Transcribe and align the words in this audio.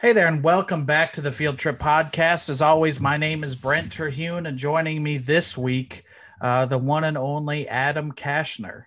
Hey 0.00 0.12
there, 0.12 0.28
and 0.28 0.44
welcome 0.44 0.84
back 0.84 1.12
to 1.14 1.20
the 1.20 1.32
Field 1.32 1.58
Trip 1.58 1.78
Podcast. 1.78 2.48
As 2.48 2.62
always, 2.62 3.00
my 3.00 3.16
name 3.16 3.42
is 3.42 3.56
Brent 3.56 3.90
Terhune, 3.90 4.46
and 4.46 4.56
joining 4.56 5.02
me 5.02 5.18
this 5.18 5.58
week, 5.58 6.04
uh, 6.40 6.66
the 6.66 6.78
one 6.78 7.02
and 7.02 7.18
only 7.18 7.66
Adam 7.66 8.12
Kashner. 8.12 8.84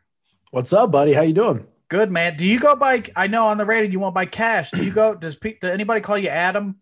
What's 0.51 0.71
up, 0.71 0.91
buddy? 0.91 1.11
How 1.11 1.23
you 1.23 1.33
doing? 1.33 1.67
Good, 1.89 2.11
man. 2.11 2.37
Do 2.37 2.47
you 2.47 2.59
go 2.61 2.77
by? 2.77 3.03
I 3.13 3.27
know 3.27 3.47
on 3.47 3.57
the 3.57 3.65
radio 3.65 3.91
you 3.91 3.99
won't 3.99 4.15
buy 4.15 4.25
cash. 4.25 4.71
Do 4.71 4.85
you 4.85 4.91
go? 4.91 5.13
Does, 5.13 5.35
pe- 5.35 5.59
does 5.59 5.71
anybody 5.71 5.99
call 5.99 6.17
you 6.17 6.29
Adam? 6.29 6.77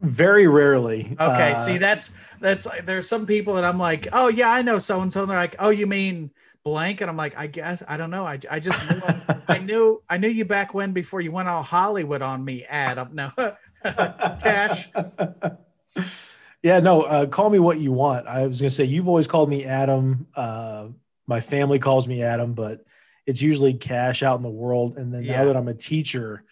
Very 0.00 0.46
rarely. 0.46 1.16
Okay, 1.18 1.52
Uh, 1.54 1.66
see, 1.66 1.78
that's 1.78 2.12
that's 2.40 2.68
there's 2.84 3.08
some 3.08 3.26
people 3.26 3.54
that 3.54 3.64
I'm 3.64 3.78
like, 3.78 4.06
oh 4.12 4.28
yeah, 4.28 4.52
I 4.52 4.62
know 4.62 4.78
so 4.78 5.00
and 5.00 5.12
so. 5.12 5.26
They're 5.26 5.36
like, 5.36 5.56
oh, 5.58 5.70
you 5.70 5.88
mean 5.88 6.30
blank? 6.68 7.00
And 7.00 7.10
I'm 7.10 7.16
like, 7.16 7.36
I 7.38 7.46
guess 7.46 7.82
I 7.88 7.96
don't 7.96 8.10
know. 8.10 8.24
I, 8.26 8.38
I 8.50 8.60
just 8.60 8.78
knew 8.90 9.00
I 9.48 9.58
knew 9.58 10.02
I 10.08 10.18
knew 10.18 10.28
you 10.28 10.44
back 10.44 10.74
when 10.74 10.92
before 10.92 11.20
you 11.20 11.32
went 11.32 11.48
all 11.48 11.62
Hollywood 11.62 12.22
on 12.22 12.44
me, 12.44 12.64
Adam. 12.64 13.10
No, 13.14 13.30
cash. 13.84 14.88
yeah, 16.62 16.80
no. 16.80 17.02
Uh, 17.02 17.26
call 17.26 17.50
me 17.50 17.58
what 17.58 17.78
you 17.80 17.92
want. 17.92 18.26
I 18.26 18.46
was 18.46 18.60
gonna 18.60 18.70
say 18.70 18.84
you've 18.84 19.08
always 19.08 19.26
called 19.26 19.48
me 19.48 19.64
Adam. 19.64 20.26
Uh, 20.34 20.88
my 21.26 21.40
family 21.40 21.78
calls 21.78 22.08
me 22.08 22.22
Adam, 22.22 22.54
but 22.54 22.84
it's 23.26 23.42
usually 23.42 23.74
Cash 23.74 24.22
out 24.22 24.36
in 24.36 24.42
the 24.42 24.48
world. 24.50 24.96
And 24.96 25.12
then 25.12 25.22
Yeah. 25.24 25.38
now 25.38 25.44
that 25.46 25.56
I'm 25.56 25.68
a 25.68 25.74
teacher, 25.74 26.44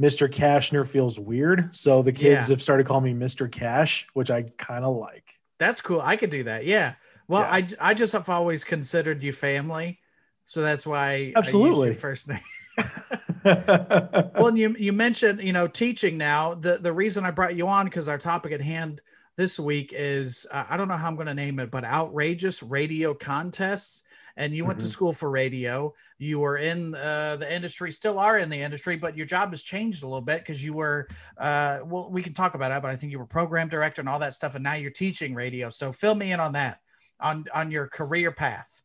Mr. 0.00 0.28
Kashner 0.28 0.86
feels 0.86 1.18
weird. 1.18 1.74
So 1.74 2.02
the 2.02 2.12
kids 2.12 2.48
Yeah. 2.48 2.54
have 2.54 2.62
started 2.62 2.86
calling 2.86 3.04
me 3.18 3.26
Mr. 3.26 3.50
Cash, 3.50 4.06
which 4.14 4.30
I 4.30 4.42
kind 4.56 4.84
of 4.84 4.96
like. 4.96 5.34
That's 5.58 5.80
cool. 5.80 6.00
I 6.00 6.16
could 6.16 6.30
do 6.30 6.44
that. 6.44 6.64
Yeah. 6.64 6.94
Well, 7.28 7.42
Yeah. 7.42 7.54
I 7.80 7.90
I 7.90 7.94
just 7.94 8.12
have 8.14 8.28
always 8.28 8.64
considered 8.64 9.22
you 9.22 9.32
family, 9.32 10.00
so 10.46 10.62
that's 10.62 10.86
why 10.86 11.32
Absolutely. 11.36 11.94
first 11.94 12.28
name. 12.28 12.40
well, 13.44 14.46
and 14.48 14.58
you 14.58 14.74
you 14.78 14.92
mentioned 14.92 15.42
you 15.42 15.52
know 15.52 15.66
teaching 15.68 16.16
now. 16.18 16.54
The 16.54 16.78
the 16.78 16.92
reason 16.92 17.24
I 17.24 17.30
brought 17.30 17.56
you 17.56 17.68
on 17.68 17.84
because 17.86 18.08
our 18.08 18.18
topic 18.18 18.52
at 18.52 18.60
hand 18.60 19.00
this 19.36 19.58
week 19.58 19.92
is 19.94 20.46
uh, 20.50 20.64
I 20.68 20.76
don't 20.76 20.88
know 20.88 20.96
how 20.96 21.06
I'm 21.08 21.14
going 21.16 21.26
to 21.28 21.34
name 21.34 21.58
it, 21.60 21.70
but 21.70 21.84
outrageous 21.84 22.62
radio 22.62 23.14
contests. 23.14 24.02
And 24.36 24.54
you 24.54 24.64
went 24.64 24.78
to 24.80 24.86
Mhm. 24.86 24.90
school 24.90 25.12
for 25.12 25.28
radio. 25.28 25.94
You 26.18 26.38
were 26.38 26.58
in 26.58 26.94
uh, 26.94 27.36
the 27.36 27.52
industry, 27.52 27.90
still 27.90 28.20
are 28.20 28.38
in 28.38 28.48
the 28.50 28.60
industry, 28.62 28.94
but 28.96 29.16
your 29.16 29.26
job 29.26 29.50
has 29.50 29.64
changed 29.64 30.04
a 30.04 30.06
little 30.06 30.20
bit 30.22 30.38
because 30.38 30.64
you 30.64 30.72
were. 30.74 31.08
Uh, 31.36 31.80
well, 31.84 32.08
we 32.08 32.22
can 32.22 32.34
talk 32.34 32.54
about 32.54 32.70
it, 32.70 32.80
but 32.80 32.88
I 32.92 32.94
think 32.96 33.10
you 33.10 33.18
were 33.18 33.26
program 33.26 33.68
director 33.68 34.00
and 34.00 34.08
all 34.08 34.20
that 34.20 34.34
stuff, 34.34 34.54
and 34.54 34.62
now 34.62 34.74
you're 34.74 34.92
teaching 34.92 35.34
radio. 35.34 35.70
So 35.70 35.90
fill 35.92 36.14
me 36.14 36.30
in 36.30 36.38
on 36.38 36.52
that, 36.52 36.78
on 37.20 37.46
on 37.54 37.70
your 37.70 37.86
career 37.86 38.32
path. 38.32 38.82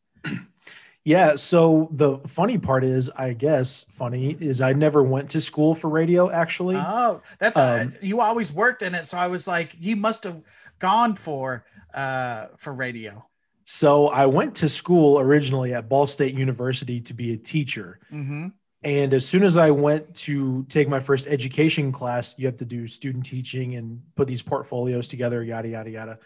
Yeah. 1.04 1.36
So 1.36 1.90
the 1.92 2.18
funny 2.26 2.56
part 2.56 2.82
is, 2.82 3.10
I 3.10 3.34
guess, 3.34 3.84
funny 3.90 4.38
is 4.40 4.62
I 4.62 4.72
never 4.72 5.02
went 5.02 5.30
to 5.32 5.40
school 5.40 5.74
for 5.74 5.90
radio 5.90 6.30
actually. 6.30 6.76
Oh, 6.76 7.20
that's 7.38 7.58
uh, 7.58 7.80
Um, 7.82 7.94
you 8.00 8.22
always 8.22 8.50
worked 8.50 8.82
in 8.82 8.94
it, 8.94 9.06
so 9.06 9.18
I 9.18 9.26
was 9.26 9.46
like, 9.46 9.76
you 9.78 9.96
must 9.96 10.24
have 10.24 10.40
gone 10.78 11.14
for 11.14 11.64
uh 11.92 12.46
for 12.56 12.72
radio. 12.72 13.26
So 13.64 14.08
I 14.08 14.26
went 14.26 14.54
to 14.56 14.68
school 14.68 15.18
originally 15.18 15.74
at 15.74 15.88
Ball 15.88 16.06
State 16.06 16.34
University 16.34 17.00
to 17.02 17.14
be 17.14 17.32
a 17.32 17.36
teacher. 17.36 17.98
Mm-hmm. 18.12 18.48
And 18.82 19.14
as 19.14 19.26
soon 19.26 19.44
as 19.44 19.56
I 19.56 19.70
went 19.70 20.14
to 20.16 20.64
take 20.68 20.88
my 20.88 21.00
first 21.00 21.26
education 21.26 21.90
class, 21.90 22.38
you 22.38 22.46
have 22.46 22.56
to 22.56 22.66
do 22.66 22.86
student 22.86 23.24
teaching 23.24 23.76
and 23.76 24.02
put 24.14 24.28
these 24.28 24.42
portfolios 24.42 25.08
together, 25.08 25.42
yada, 25.42 25.68
yada, 25.68 25.90
yada. 25.90 26.18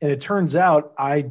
And 0.00 0.10
it 0.10 0.20
turns 0.20 0.56
out 0.56 0.92
I 0.98 1.30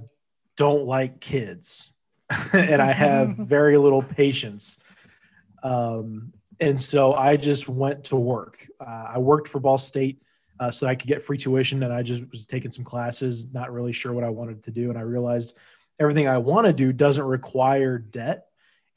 don't 0.57 0.85
like 0.85 1.19
kids 1.19 1.93
and 2.53 2.81
I 2.81 2.91
have 2.91 3.29
very 3.37 3.77
little 3.77 4.03
patience. 4.03 4.77
Um, 5.63 6.33
and 6.59 6.79
so 6.79 7.13
I 7.13 7.37
just 7.37 7.69
went 7.69 8.05
to 8.05 8.15
work. 8.15 8.67
Uh, 8.79 9.11
I 9.13 9.17
worked 9.17 9.47
for 9.47 9.59
Ball 9.59 9.77
State 9.77 10.21
uh, 10.59 10.71
so 10.71 10.87
I 10.87 10.95
could 10.95 11.07
get 11.07 11.21
free 11.21 11.37
tuition, 11.37 11.83
and 11.83 11.93
I 11.93 12.03
just 12.03 12.29
was 12.31 12.45
taking 12.45 12.69
some 12.69 12.83
classes, 12.83 13.45
not 13.53 13.71
really 13.71 13.93
sure 13.93 14.11
what 14.11 14.25
I 14.25 14.29
wanted 14.29 14.61
to 14.63 14.71
do. 14.71 14.89
And 14.89 14.97
I 14.97 15.03
realized 15.03 15.57
everything 15.99 16.27
I 16.27 16.37
want 16.37 16.67
to 16.67 16.73
do 16.73 16.91
doesn't 16.91 17.23
require 17.23 17.97
debt 17.97 18.49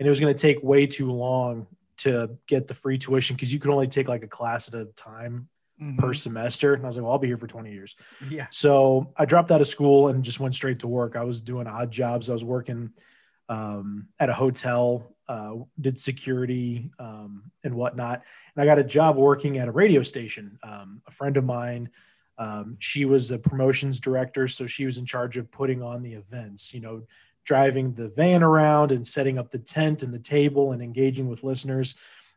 and 0.02 0.06
it 0.08 0.10
was 0.10 0.18
going 0.18 0.34
to 0.34 0.40
take 0.40 0.60
way 0.64 0.84
too 0.84 1.12
long 1.12 1.68
to 1.98 2.36
get 2.48 2.66
the 2.66 2.74
free 2.74 2.98
tuition 2.98 3.36
because 3.36 3.52
you 3.52 3.60
could 3.60 3.70
only 3.70 3.86
take 3.86 4.08
like 4.08 4.24
a 4.24 4.28
class 4.28 4.66
at 4.66 4.74
a 4.74 4.86
time 4.96 5.48
Mm-hmm. 5.82 5.96
per 5.96 6.12
semester. 6.12 6.74
And 6.74 6.84
I 6.84 6.86
was 6.86 6.96
like, 6.96 7.02
well, 7.02 7.12
I'll 7.12 7.18
be 7.18 7.26
here 7.26 7.36
for 7.36 7.48
20 7.48 7.72
years. 7.72 7.96
Yeah. 8.30 8.46
So 8.50 9.12
I 9.16 9.24
dropped 9.24 9.50
out 9.50 9.60
of 9.60 9.66
school 9.66 10.08
and 10.08 10.22
just 10.22 10.38
went 10.38 10.54
straight 10.54 10.78
to 10.80 10.86
work. 10.86 11.16
I 11.16 11.24
was 11.24 11.42
doing 11.42 11.66
odd 11.66 11.90
jobs. 11.90 12.30
I 12.30 12.34
was 12.34 12.44
working 12.44 12.90
um, 13.48 14.06
at 14.20 14.28
a 14.28 14.32
hotel, 14.32 15.12
uh, 15.26 15.54
did 15.80 15.98
security 15.98 16.92
um, 17.00 17.50
and 17.64 17.74
whatnot. 17.74 18.22
And 18.54 18.62
I 18.62 18.66
got 18.66 18.78
a 18.78 18.84
job 18.84 19.16
working 19.16 19.58
at 19.58 19.66
a 19.66 19.72
radio 19.72 20.04
station. 20.04 20.56
Um, 20.62 21.02
a 21.08 21.10
friend 21.10 21.36
of 21.36 21.44
mine, 21.44 21.90
um, 22.38 22.76
she 22.78 23.04
was 23.04 23.32
a 23.32 23.38
promotions 23.38 23.98
director. 23.98 24.46
So 24.46 24.68
she 24.68 24.86
was 24.86 24.98
in 24.98 25.04
charge 25.04 25.36
of 25.36 25.50
putting 25.50 25.82
on 25.82 26.02
the 26.02 26.12
events, 26.12 26.72
you 26.72 26.80
know, 26.80 27.02
driving 27.44 27.92
the 27.94 28.08
van 28.08 28.44
around 28.44 28.92
and 28.92 29.04
setting 29.04 29.36
up 29.36 29.50
the 29.50 29.58
tent 29.58 30.04
and 30.04 30.14
the 30.14 30.20
table 30.20 30.70
and 30.70 30.80
engaging 30.80 31.28
with 31.28 31.42
listeners. 31.42 31.96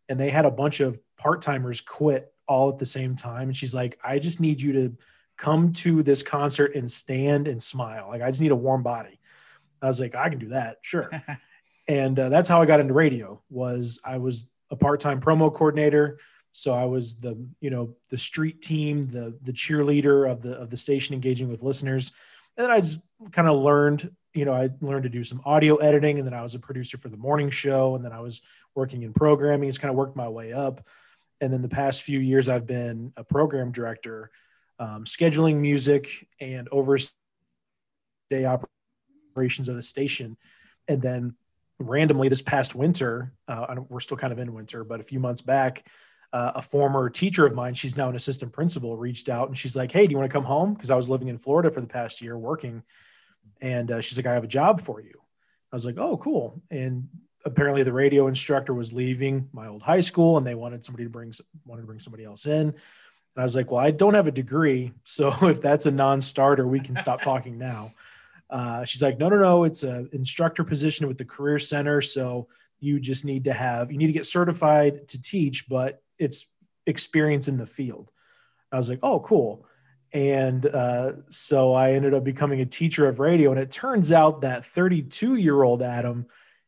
And 0.10 0.20
they 0.20 0.32
had 0.32 0.46
a 0.46 0.52
bunch 0.52 0.80
of 0.80 1.00
part 1.16 1.44
timers 1.44 1.80
quit 1.80 2.32
all 2.48 2.70
at 2.70 2.78
the 2.78 2.86
same 2.86 3.16
time. 3.16 3.50
And 3.50 3.58
she's 3.58 3.76
like, 3.76 3.98
I 4.04 4.20
just 4.20 4.40
need 4.40 4.62
you 4.62 4.74
to 4.74 4.98
come 5.38 5.74
to 5.74 6.04
this 6.04 6.24
concert 6.24 6.76
and 6.76 6.90
stand 6.90 7.48
and 7.48 7.62
smile. 7.62 8.08
Like, 8.10 8.22
I 8.22 8.30
just 8.30 8.42
need 8.42 8.52
a 8.52 8.56
warm 8.56 8.84
body. 8.84 9.20
I 9.82 9.88
was 9.88 10.00
like, 10.00 10.16
I 10.16 10.30
can 10.30 10.40
do 10.40 10.50
that. 10.50 10.78
Sure. 10.82 11.10
and 11.88 12.18
uh, 12.20 12.30
that's 12.30 12.50
how 12.50 12.62
I 12.62 12.66
got 12.66 12.80
into 12.80 12.94
radio 12.94 13.42
was 13.50 14.00
I 14.06 14.18
was 14.18 14.48
a 14.72 14.76
part-time 14.76 15.22
promo 15.22 15.54
coordinator. 15.54 16.20
So 16.54 16.74
I 16.74 16.86
was 16.86 17.18
the, 17.20 17.38
you 17.60 17.70
know, 17.70 17.96
the 18.10 18.18
street 18.18 18.62
team, 18.62 19.08
the, 19.08 19.38
the 19.42 19.52
cheerleader 19.52 20.30
of 20.30 20.42
the, 20.42 20.54
of 20.54 20.70
the 20.70 20.78
station 20.78 21.14
engaging 21.14 21.50
with 21.50 21.62
listeners. 21.62 22.14
And 22.58 22.64
then 22.64 22.72
I 22.72 22.80
just 22.80 23.02
kind 23.32 23.50
of 23.50 23.62
learned, 23.62 24.10
you 24.34 24.46
know, 24.46 24.54
I 24.54 24.70
learned 24.80 25.04
to 25.04 25.10
do 25.10 25.24
some 25.24 25.42
audio 25.46 25.76
editing 25.76 26.18
and 26.18 26.26
then 26.26 26.34
I 26.34 26.42
was 26.42 26.56
a 26.56 26.60
producer 26.60 26.98
for 26.98 27.10
the 27.10 27.18
morning 27.18 27.50
show. 27.50 27.96
And 27.96 28.06
then 28.06 28.14
I 28.14 28.22
was 28.22 28.42
working 28.74 29.04
in 29.04 29.12
programming. 29.12 29.68
It's 29.68 29.78
kind 29.78 29.90
of 29.90 29.98
worked 29.98 30.16
my 30.16 30.30
way 30.30 30.54
up. 30.54 30.88
And 31.42 31.52
then 31.52 31.62
the 31.62 31.70
past 31.70 32.04
few 32.04 32.20
years, 32.20 32.50
I've 32.50 32.66
been 32.66 33.14
a 33.18 33.24
program 33.24 33.72
director, 33.72 34.32
um, 34.80 35.06
scheduling 35.06 35.58
music 35.58 36.28
and 36.40 36.68
overseeing 36.72 37.16
day 38.30 38.46
operations 38.46 39.70
of 39.70 39.76
the 39.76 39.84
station. 39.84 40.38
And 40.88 41.02
then 41.02 41.36
randomly 41.80 42.30
this 42.30 42.42
past 42.42 42.76
winter, 42.76 43.34
uh, 43.48 43.76
we're 43.90 44.00
still 44.00 44.18
kind 44.18 44.34
of 44.34 44.40
in 44.40 44.54
winter, 44.54 44.84
but 44.84 45.00
a 45.00 45.04
few 45.04 45.20
months 45.20 45.42
back, 45.42 45.88
uh, 46.34 46.54
a 46.56 46.62
former 46.62 47.10
teacher 47.10 47.46
of 47.46 47.54
mine, 47.54 47.74
she's 47.74 47.98
now 47.98 48.10
an 48.10 48.16
assistant 48.16 48.52
principal, 48.52 48.98
reached 48.98 49.30
out 49.30 49.48
and 49.48 49.58
she's 49.58 49.76
like, 49.76 49.92
Hey, 49.92 50.06
do 50.06 50.12
you 50.12 50.18
want 50.18 50.30
to 50.30 50.34
come 50.34 50.44
home? 50.44 50.74
Because 50.74 50.92
I 50.92 50.96
was 50.96 51.10
living 51.10 51.28
in 51.28 51.38
Florida 51.38 51.72
for 51.72 51.82
the 51.82 51.88
past 51.88 52.22
year 52.22 52.38
working. 52.38 52.84
And 53.62 53.92
uh, 53.92 54.02
she's 54.02 54.18
like, 54.18 54.26
I 54.26 54.34
have 54.34 54.44
a 54.44 54.48
job 54.48 54.82
for 54.82 55.00
you. 55.02 55.14
I 55.72 55.76
was 55.76 55.86
like, 55.86 55.98
Oh, 55.98 56.18
cool. 56.18 56.62
And 56.70 57.08
apparently 57.46 57.84
the 57.84 57.94
radio 57.94 58.28
instructor 58.28 58.74
was 58.74 58.92
leaving 58.92 59.48
my 59.54 59.68
old 59.68 59.84
high 59.84 60.02
school 60.02 60.38
and 60.38 60.46
they 60.46 60.56
wanted 60.56 60.84
somebody 60.84 61.04
to 61.04 61.10
bring 61.10 61.32
wanted 61.66 61.82
to 61.82 61.88
bring 61.88 62.00
somebody 62.00 62.26
else 62.26 62.46
in. 62.48 62.70
And 62.70 63.42
I 63.42 63.44
was 63.44 63.56
like, 63.56 63.72
well, 63.72 63.80
I 63.80 63.92
don't 63.92 64.16
have 64.16 64.28
a 64.28 64.32
degree. 64.32 64.92
So 65.04 65.32
if 65.48 65.62
that's 65.62 65.86
a 65.86 65.92
non-starter, 65.92 66.68
we 66.68 66.80
can 66.80 66.96
stop 66.96 67.22
talking 67.22 67.58
now. 67.58 67.94
Uh, 68.50 68.84
she's 68.84 69.02
like, 69.02 69.20
no, 69.20 69.30
no, 69.30 69.38
no, 69.38 69.64
it's 69.64 69.84
a 69.84 70.08
instructor 70.12 70.64
position 70.64 71.08
with 71.08 71.18
the 71.18 71.26
career 71.26 71.60
center. 71.60 72.02
So 72.02 72.48
you 72.80 73.00
just 73.00 73.26
need 73.26 73.44
to 73.46 73.54
have, 73.54 73.92
you 73.92 73.98
need 73.98 74.08
to 74.08 74.14
get 74.14 74.26
certified 74.26 75.08
to 75.10 75.22
teach, 75.22 75.68
but 75.70 76.02
it's 76.20 76.48
experience 76.86 77.48
in 77.48 77.58
the 77.58 77.66
field. 77.66 78.12
I 78.72 78.78
was 78.78 78.90
like, 78.90 79.00
oh, 79.04 79.20
cool. 79.22 79.66
And 80.12 80.66
uh, 80.66 81.14
so 81.30 81.74
I 81.74 81.94
ended 81.94 82.14
up 82.14 82.24
becoming 82.24 82.62
a 82.62 82.66
teacher 82.66 83.08
of 83.08 83.20
radio. 83.20 83.52
And 83.52 83.60
it 83.60 83.72
turns 83.72 84.12
out 84.12 84.42
that 84.42 84.66
32 84.66 85.36
year 85.36 85.64
old 85.64 85.82
Adam 85.82 86.26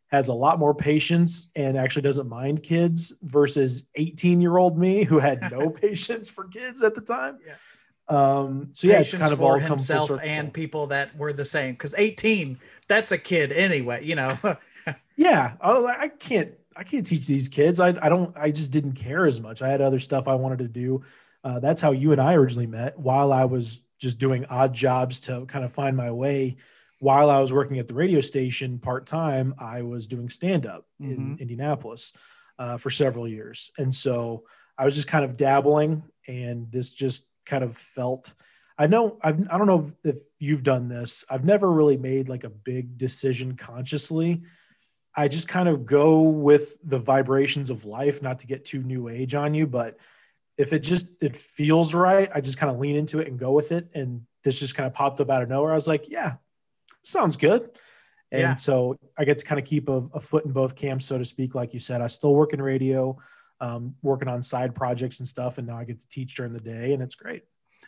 has 0.08 0.30
a 0.30 0.34
lot 0.34 0.58
more 0.58 0.74
patience 0.74 1.48
and 1.56 1.78
actually 1.78 2.02
doesn't 2.02 2.30
mind 2.30 2.64
kids 2.64 3.14
versus 3.22 3.84
18 3.96 4.40
year 4.40 4.58
old 4.58 4.78
me 4.78 5.04
who 5.04 5.20
had 5.20 5.52
no 5.52 5.70
patience 5.82 6.30
for 6.30 6.46
kids 6.46 6.82
at 6.84 6.96
the 6.96 7.02
time. 7.02 7.40
Yeah. 7.46 7.56
Um, 8.10 8.70
so 8.72 8.88
yeah, 8.88 9.00
it's 9.00 9.14
kind 9.14 9.34
of 9.34 9.42
all 9.42 9.60
himself 9.60 10.10
and 10.24 10.54
people 10.54 10.88
that 10.88 11.16
were 11.18 11.34
the 11.34 11.44
same. 11.44 11.74
Because 11.74 11.94
18, 11.98 12.58
that's 12.88 13.12
a 13.12 13.18
kid 13.18 13.52
anyway. 13.52 14.06
You 14.06 14.16
know. 14.16 14.38
yeah, 15.18 15.54
I, 15.60 15.72
I 16.00 16.08
can't, 16.08 16.54
I 16.74 16.84
can't 16.84 17.06
teach 17.06 17.28
these 17.28 17.50
kids. 17.50 17.82
I, 17.82 17.90
I 18.02 18.08
don't, 18.08 18.36
I 18.38 18.52
just 18.52 18.72
didn't 18.72 18.94
care 18.94 19.26
as 19.26 19.42
much. 19.42 19.62
I 19.62 19.68
had 19.68 19.82
other 19.82 20.00
stuff 20.00 20.30
I 20.30 20.36
wanted 20.36 20.60
to 20.60 20.68
do. 20.70 21.04
Uh, 21.44 21.60
that's 21.60 21.82
how 21.82 21.92
you 21.92 22.14
and 22.14 22.22
I 22.22 22.36
originally 22.36 22.68
met 22.68 22.98
while 22.98 23.34
I 23.34 23.46
was 23.46 23.82
just 24.00 24.20
doing 24.20 24.46
odd 24.46 24.74
jobs 24.74 25.20
to 25.22 25.46
kind 25.48 25.66
of 25.66 25.72
find 25.74 25.98
my 25.98 26.12
way 26.12 26.58
while 27.00 27.30
I 27.30 27.40
was 27.40 27.54
working 27.54 27.80
at 27.80 27.88
the 27.88 27.94
radio 27.94 28.22
station 28.22 28.80
part 28.80 29.06
time, 29.06 29.54
I 29.60 29.84
was 29.84 30.08
doing 30.08 30.30
stand 30.30 30.66
up 30.66 30.86
in 31.00 31.36
Mhm. 31.36 31.40
Indianapolis 31.40 32.14
uh, 32.60 32.78
for 32.78 32.90
several 32.90 33.28
years. 33.28 33.72
And 33.78 33.94
so 33.94 34.46
I 34.78 34.86
was 34.86 34.96
just 34.96 35.08
kind 35.08 35.24
of 35.24 35.38
dabbling, 35.38 36.04
and 36.28 36.72
this 36.72 36.94
just 36.94 37.28
kind 37.46 37.64
of 37.64 37.78
felt. 37.78 38.34
I 38.80 38.88
know 38.88 39.18
I've, 39.22 39.40
I 39.52 39.58
don't 39.58 39.68
know 39.68 39.92
if 40.04 40.20
you've 40.40 40.64
done 40.64 40.88
this. 40.88 41.26
I've 41.30 41.46
never 41.46 41.72
really 41.72 41.98
made 41.98 42.30
like 42.30 42.44
a 42.44 42.50
big 42.50 42.98
decision 42.98 43.56
consciously. 43.56 44.44
I 45.16 45.28
just 45.28 45.48
kind 45.48 45.68
of 45.68 45.86
go 45.86 46.22
with 46.22 46.78
the 46.84 47.00
vibrations 47.00 47.72
of 47.72 47.86
life, 47.86 48.22
not 48.22 48.40
to 48.40 48.48
get 48.48 48.66
too 48.66 48.84
new 48.84 49.08
age 49.10 49.34
on 49.34 49.56
you, 49.56 49.66
but 49.66 49.98
if 50.58 50.74
it 50.74 50.80
just 50.80 51.08
it 51.22 51.36
feels 51.36 51.94
right, 51.96 52.30
I 52.34 52.42
just 52.42 52.58
kind 52.60 52.72
of 52.72 52.80
lean 52.80 52.96
into 52.96 53.20
it 53.20 53.28
and 53.28 53.40
go 53.40 53.52
with 53.52 53.72
it. 53.72 53.88
And 53.96 54.28
this 54.44 54.60
just 54.60 54.76
kind 54.76 54.86
of 54.88 54.94
popped 54.94 55.20
up 55.22 55.30
out 55.32 55.42
of 55.44 55.50
nowhere. 55.50 55.72
I 55.72 55.76
was 55.76 55.88
like, 55.88 56.08
yeah, 56.10 56.36
sounds 57.08 57.38
good. 57.38 57.70
And 58.32 58.42
yeah. 58.42 58.56
so 58.56 58.98
I 59.18 59.24
get 59.24 59.40
to 59.40 59.46
kind 59.46 59.60
of 59.60 59.66
keep 59.66 59.88
a, 59.88 60.04
a, 60.14 60.20
foot 60.20 60.44
in 60.46 60.52
both 60.52 60.76
camps, 60.76 61.06
so 61.06 61.18
to 61.18 61.24
speak. 61.24 61.56
Like 61.56 61.74
you 61.74 61.80
said, 61.80 62.02
I 62.02 62.08
still 62.08 62.36
work 62.36 62.52
in 62.52 62.62
radio, 62.62 63.18
um, 63.62 63.96
working 64.02 64.28
on 64.28 64.42
side 64.42 64.76
projects 64.76 65.20
and 65.20 65.28
stuff, 65.28 65.58
and 65.58 65.68
now 65.68 65.78
I 65.78 65.86
get 65.86 66.00
to 66.02 66.10
teach 66.10 66.36
during 66.36 66.52
the 66.52 66.60
day, 66.60 66.92
and 66.92 67.02
it's 67.02 67.16
great. 67.16 67.44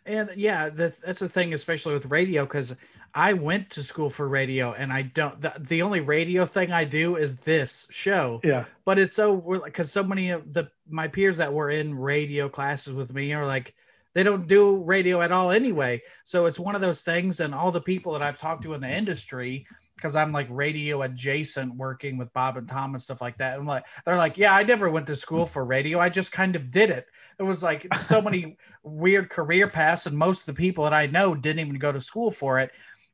And 0.06 0.32
yeah, 0.38 0.70
that's 0.70 1.00
that's 1.00 1.20
the 1.20 1.28
thing, 1.28 1.54
especially 1.54 1.94
with 1.94 2.06
radio, 2.06 2.46
because 2.46 2.74
I 3.14 3.34
went 3.34 3.70
to 3.72 3.84
school 3.84 4.10
for 4.10 4.30
radio, 4.30 4.72
and 4.72 4.94
I 4.94 5.02
don't. 5.02 5.42
The, 5.42 5.54
the 5.60 5.82
only 5.82 6.00
radio 6.00 6.46
thing 6.46 6.72
I 6.72 6.86
do 6.86 7.18
is 7.18 7.36
this 7.38 7.86
show. 7.92 8.40
Yeah, 8.42 8.66
but 8.86 8.98
it's 8.98 9.16
so 9.16 9.36
because 9.66 9.92
so 9.92 10.04
many 10.04 10.30
of 10.30 10.54
the 10.54 10.72
my 10.88 11.10
peers 11.10 11.38
that 11.38 11.54
were 11.54 11.70
in 11.70 11.96
radio 11.98 12.48
classes 12.48 12.94
with 12.94 13.14
me 13.14 13.34
are 13.34 13.46
like 13.46 13.76
they 14.14 14.24
don't 14.24 14.48
do 14.48 14.78
radio 14.78 15.22
at 15.22 15.32
all 15.32 15.52
anyway. 15.52 16.02
So 16.24 16.46
it's 16.46 16.60
one 16.60 16.76
of 16.76 16.82
those 16.82 17.02
things, 17.02 17.40
and 17.40 17.54
all 17.54 17.72
the 17.72 17.82
people 17.82 18.14
that 18.14 18.22
I've 18.22 18.38
talked 18.38 18.64
to 18.64 18.74
in 18.74 18.82
the 18.82 18.90
industry 18.90 19.66
because 20.00 20.16
I'm 20.16 20.32
like 20.32 20.48
radio 20.50 21.02
adjacent 21.02 21.76
working 21.76 22.18
with 22.18 22.32
Bob 22.32 22.56
and 22.56 22.68
Tom 22.70 22.94
and 22.94 23.04
stuff 23.04 23.20
like 23.20 23.38
that. 23.40 23.58
And 23.58 23.68
like 23.68 23.84
they're 24.06 24.16
like, 24.16 24.38
yeah, 24.38 24.56
I 24.56 24.64
never 24.64 24.90
went 24.90 25.08
to 25.08 25.16
school 25.16 25.46
for 25.46 25.66
radio. 25.66 26.00
I 26.00 26.08
just 26.08 26.32
kind 26.32 26.56
of 26.56 26.72
did 26.72 26.90
it. 26.90 27.06
It 27.38 27.44
was 27.44 27.62
like 27.62 27.94
so 27.96 28.22
many 28.22 28.56
weird 28.84 29.30
career 29.30 29.68
paths, 29.68 30.06
and 30.06 30.18
most 30.18 30.42
of 30.42 30.46
the 30.48 30.54
people 30.54 30.86
that 30.86 30.94
I 30.94 31.08
know 31.08 31.36
didn't 31.36 31.60
even 31.60 31.80
go 31.80 31.92
to 31.92 32.00
school 32.00 32.32
for 32.32 32.60
it. 32.60 32.72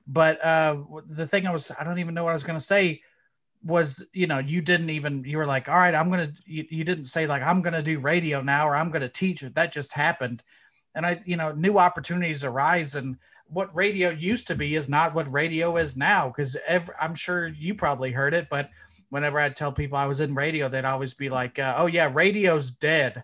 But 0.07 0.43
uh, 0.45 0.77
the 1.07 1.27
thing 1.27 1.47
I 1.47 1.51
was, 1.51 1.71
I 1.77 1.83
don't 1.83 1.99
even 1.99 2.13
know 2.13 2.23
what 2.23 2.29
I 2.29 2.33
was 2.33 2.43
going 2.43 2.59
to 2.59 2.65
say 2.65 3.01
was, 3.63 4.05
you 4.13 4.27
know, 4.27 4.37
you 4.37 4.61
didn't 4.61 4.91
even, 4.91 5.23
you 5.23 5.37
were 5.37 5.47
like, 5.47 5.67
all 5.67 5.77
right, 5.77 5.95
I'm 5.95 6.11
going 6.11 6.31
to, 6.31 6.33
you, 6.45 6.65
you 6.69 6.83
didn't 6.83 7.05
say 7.05 7.25
like, 7.25 7.41
I'm 7.41 7.63
going 7.63 7.73
to 7.73 7.81
do 7.81 7.99
radio 7.99 8.41
now 8.41 8.69
or 8.69 8.75
I'm 8.75 8.91
going 8.91 9.01
to 9.01 9.09
teach 9.09 9.41
it. 9.41 9.55
That 9.55 9.73
just 9.73 9.93
happened. 9.93 10.43
And 10.95 11.05
I, 11.05 11.19
you 11.25 11.37
know, 11.37 11.51
new 11.51 11.77
opportunities 11.77 12.43
arise 12.43 12.95
and, 12.95 13.17
what 13.47 13.75
radio 13.75 14.09
used 14.09 14.47
to 14.47 14.55
be 14.55 14.75
is 14.75 14.89
not 14.89 15.13
what 15.13 15.31
radio 15.31 15.77
is 15.77 15.95
now. 15.95 16.29
Because 16.29 16.57
I'm 16.99 17.15
sure 17.15 17.47
you 17.47 17.75
probably 17.75 18.11
heard 18.11 18.33
it, 18.33 18.47
but 18.49 18.69
whenever 19.09 19.39
I'd 19.39 19.55
tell 19.55 19.71
people 19.71 19.97
I 19.97 20.05
was 20.05 20.19
in 20.19 20.35
radio, 20.35 20.67
they'd 20.67 20.85
always 20.85 21.13
be 21.13 21.29
like, 21.29 21.59
uh, 21.59 21.75
"Oh 21.77 21.85
yeah, 21.85 22.09
radio's 22.11 22.71
dead." 22.71 23.23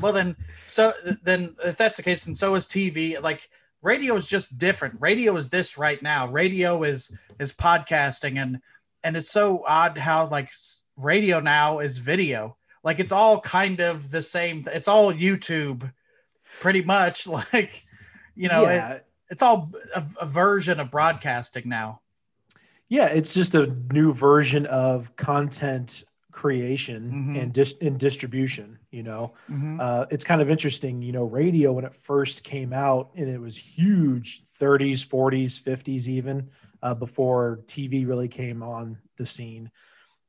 Well 0.00 0.12
then, 0.12 0.36
so 0.68 0.92
then 1.22 1.56
if 1.64 1.76
that's 1.76 1.96
the 1.96 2.02
case, 2.02 2.24
then 2.24 2.34
so 2.34 2.54
is 2.54 2.66
TV. 2.66 3.20
Like 3.20 3.48
radio 3.82 4.14
is 4.16 4.28
just 4.28 4.58
different. 4.58 5.00
Radio 5.00 5.36
is 5.36 5.48
this 5.48 5.78
right 5.78 6.02
now. 6.02 6.28
Radio 6.28 6.82
is 6.82 7.16
is 7.38 7.52
podcasting, 7.52 8.40
and 8.40 8.60
and 9.02 9.16
it's 9.16 9.30
so 9.30 9.64
odd 9.66 9.96
how 9.98 10.28
like 10.28 10.50
radio 10.96 11.40
now 11.40 11.78
is 11.78 11.98
video. 11.98 12.56
Like 12.84 13.00
it's 13.00 13.12
all 13.12 13.40
kind 13.40 13.80
of 13.80 14.10
the 14.10 14.22
same. 14.22 14.64
It's 14.66 14.88
all 14.88 15.12
YouTube, 15.12 15.92
pretty 16.60 16.82
much. 16.82 17.26
Like 17.52 17.82
you 18.34 18.48
know, 18.48 18.62
yeah. 18.62 18.94
it, 18.94 19.04
it's 19.30 19.42
all 19.42 19.72
a, 19.94 20.04
a 20.20 20.26
version 20.26 20.78
of 20.78 20.90
broadcasting 20.90 21.68
now. 21.68 22.00
Yeah, 22.88 23.06
it's 23.06 23.34
just 23.34 23.54
a 23.54 23.66
new 23.90 24.12
version 24.12 24.66
of 24.66 25.16
content 25.16 26.04
creation 26.30 27.10
mm-hmm. 27.10 27.36
and 27.36 27.52
dis- 27.52 27.74
and 27.80 27.98
distribution. 27.98 28.78
You 28.90 29.02
know, 29.02 29.32
mm-hmm. 29.50 29.78
uh, 29.80 30.06
it's 30.10 30.22
kind 30.22 30.40
of 30.40 30.50
interesting. 30.50 31.02
You 31.02 31.12
know, 31.12 31.24
radio 31.24 31.72
when 31.72 31.84
it 31.84 31.94
first 31.94 32.44
came 32.44 32.72
out 32.72 33.10
and 33.16 33.28
it 33.28 33.40
was 33.40 33.56
huge, 33.56 34.42
30s, 34.60 35.06
40s, 35.06 35.60
50s, 35.60 36.08
even 36.08 36.50
uh, 36.82 36.94
before 36.94 37.60
TV 37.66 38.06
really 38.06 38.28
came 38.28 38.62
on 38.62 38.98
the 39.16 39.26
scene. 39.26 39.70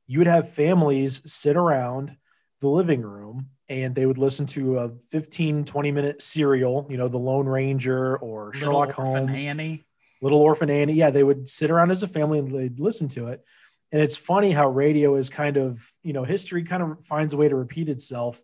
You 0.06 0.18
would 0.18 0.26
have 0.26 0.50
families 0.50 1.30
sit 1.30 1.56
around 1.56 2.16
the 2.60 2.68
living 2.68 3.02
room 3.02 3.48
and 3.68 3.94
they 3.94 4.06
would 4.06 4.18
listen 4.18 4.46
to 4.46 4.78
a 4.78 4.88
15 5.10 5.64
20 5.64 5.92
minute 5.92 6.22
serial 6.22 6.86
you 6.88 6.96
know 6.96 7.08
the 7.08 7.18
lone 7.18 7.46
ranger 7.46 8.16
or 8.16 8.46
little 8.46 8.60
sherlock 8.60 8.98
orphan 8.98 9.28
holmes. 9.28 9.44
Annie. 9.44 9.84
Little 10.20 10.40
orphan 10.40 10.70
annie. 10.70 10.94
Yeah 10.94 11.10
they 11.10 11.22
would 11.22 11.48
sit 11.48 11.70
around 11.70 11.90
as 11.90 12.02
a 12.02 12.08
family 12.08 12.38
and 12.38 12.50
they'd 12.50 12.80
listen 12.80 13.08
to 13.08 13.28
it. 13.28 13.44
And 13.90 14.02
it's 14.02 14.16
funny 14.16 14.50
how 14.52 14.68
radio 14.68 15.16
is 15.16 15.30
kind 15.30 15.56
of 15.56 15.92
you 16.02 16.12
know 16.12 16.24
history 16.24 16.64
kind 16.64 16.82
of 16.82 17.04
finds 17.04 17.32
a 17.32 17.36
way 17.36 17.48
to 17.48 17.56
repeat 17.56 17.88
itself. 17.88 18.42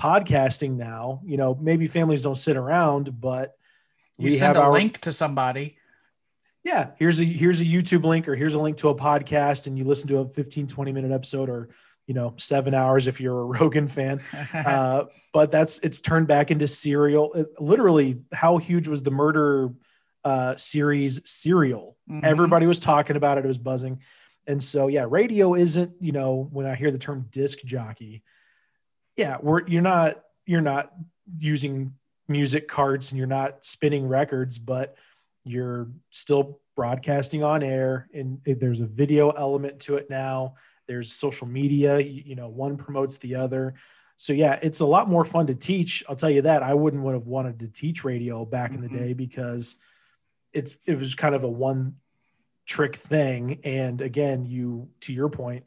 Podcasting 0.00 0.76
now 0.76 1.20
you 1.24 1.36
know 1.36 1.56
maybe 1.60 1.86
families 1.86 2.22
don't 2.22 2.34
sit 2.34 2.56
around 2.56 3.20
but 3.20 3.54
you 4.18 4.30
we 4.30 4.38
have 4.38 4.56
a 4.56 4.62
our, 4.62 4.72
link 4.72 5.00
to 5.02 5.12
somebody. 5.12 5.76
Yeah 6.64 6.90
here's 6.98 7.20
a 7.20 7.24
here's 7.24 7.60
a 7.60 7.64
youtube 7.64 8.04
link 8.04 8.26
or 8.26 8.34
here's 8.34 8.54
a 8.54 8.58
link 8.58 8.78
to 8.78 8.88
a 8.88 8.94
podcast 8.94 9.68
and 9.68 9.78
you 9.78 9.84
listen 9.84 10.08
to 10.08 10.18
a 10.18 10.28
15 10.28 10.66
20 10.66 10.92
minute 10.92 11.12
episode 11.12 11.48
or 11.48 11.68
you 12.06 12.14
know 12.14 12.34
seven 12.36 12.74
hours 12.74 13.06
if 13.06 13.20
you're 13.20 13.40
a 13.40 13.44
Rogan 13.60 13.88
fan. 13.88 14.20
Uh, 14.54 15.04
but 15.32 15.50
that's 15.50 15.78
it's 15.80 16.00
turned 16.00 16.28
back 16.28 16.50
into 16.50 16.66
serial. 16.66 17.32
It, 17.34 17.60
literally, 17.60 18.20
how 18.32 18.56
huge 18.58 18.86
was 18.88 19.02
the 19.02 19.10
murder 19.10 19.70
uh, 20.24 20.56
series 20.56 21.28
serial? 21.28 21.96
Mm-hmm. 22.08 22.24
Everybody 22.24 22.66
was 22.66 22.78
talking 22.78 23.16
about 23.16 23.36
it. 23.38 23.44
It 23.44 23.48
was 23.48 23.58
buzzing, 23.58 24.00
and 24.46 24.62
so 24.62 24.86
yeah, 24.86 25.06
radio 25.08 25.54
isn't 25.54 25.92
you 26.00 26.12
know 26.12 26.48
when 26.52 26.66
I 26.66 26.76
hear 26.76 26.90
the 26.90 26.98
term 26.98 27.26
disc 27.30 27.58
jockey, 27.64 28.22
yeah, 29.16 29.38
we're 29.42 29.66
you're 29.66 29.82
not 29.82 30.22
you're 30.46 30.60
not 30.60 30.92
using 31.38 31.94
music 32.28 32.68
carts 32.68 33.10
and 33.10 33.18
you're 33.18 33.26
not 33.26 33.64
spinning 33.64 34.06
records, 34.06 34.58
but 34.58 34.96
you're 35.44 35.88
still 36.10 36.60
broadcasting 36.76 37.44
on 37.44 37.62
air 37.62 38.08
and 38.14 38.40
there's 38.44 38.80
a 38.80 38.86
video 38.86 39.30
element 39.30 39.78
to 39.80 39.96
it 39.96 40.10
now 40.10 40.54
there's 40.86 41.12
social 41.12 41.46
media 41.46 41.98
you, 41.98 42.22
you, 42.26 42.34
know 42.34 42.48
one 42.48 42.76
promotes 42.76 43.18
the 43.18 43.34
other 43.34 43.74
so 44.16 44.32
yeah 44.32 44.58
it's 44.62 44.80
a 44.80 44.86
lot 44.86 45.08
more 45.08 45.24
fun 45.24 45.46
to 45.46 45.54
teach 45.54 46.02
i'll 46.08 46.16
tell 46.16 46.30
you 46.30 46.42
that 46.42 46.62
i 46.62 46.74
wouldn't 46.74 47.02
would 47.02 47.14
have 47.14 47.26
wanted 47.26 47.58
to 47.58 47.68
teach 47.68 48.04
radio 48.04 48.44
back 48.44 48.70
mm-hmm. 48.70 48.82
in 48.82 48.88
the 48.88 48.94
mm-hmm. 48.96 49.06
day 49.06 49.12
because 49.12 49.76
it's 50.52 50.76
it 50.86 50.98
was 50.98 51.14
kind 51.14 51.34
of 51.34 51.44
a 51.44 51.48
one 51.48 51.96
trick 52.66 52.96
thing 52.96 53.60
and 53.64 54.00
again 54.00 54.44
you 54.46 54.88
to 55.00 55.12
your 55.12 55.28
point 55.28 55.64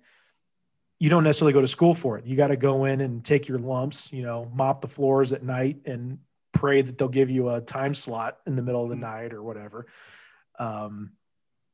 you 0.99 1.09
don't 1.09 1.23
necessarily 1.23 1.53
go 1.53 1.61
to 1.61 1.67
school 1.67 1.93
for 1.93 2.17
it 2.17 2.25
you 2.25 2.35
got 2.35 2.47
to 2.47 2.57
go 2.57 2.85
in 2.85 3.01
and 3.01 3.23
take 3.23 3.47
your 3.47 3.59
lumps 3.59 4.11
you 4.11 4.23
know 4.23 4.49
mop 4.53 4.81
the 4.81 4.87
floors 4.87 5.31
at 5.31 5.43
night 5.43 5.77
and 5.85 6.17
pray 6.53 6.81
that 6.81 6.97
they'll 6.97 7.07
give 7.07 7.29
you 7.29 7.49
a 7.49 7.61
time 7.61 7.93
slot 7.93 8.39
in 8.47 8.55
the 8.55 8.63
middle 8.63 8.83
of 8.83 8.89
the 8.89 8.95
mm-hmm. 8.95 9.03
night 9.03 9.33
or 9.33 9.43
whatever 9.43 9.85
um 10.57 11.11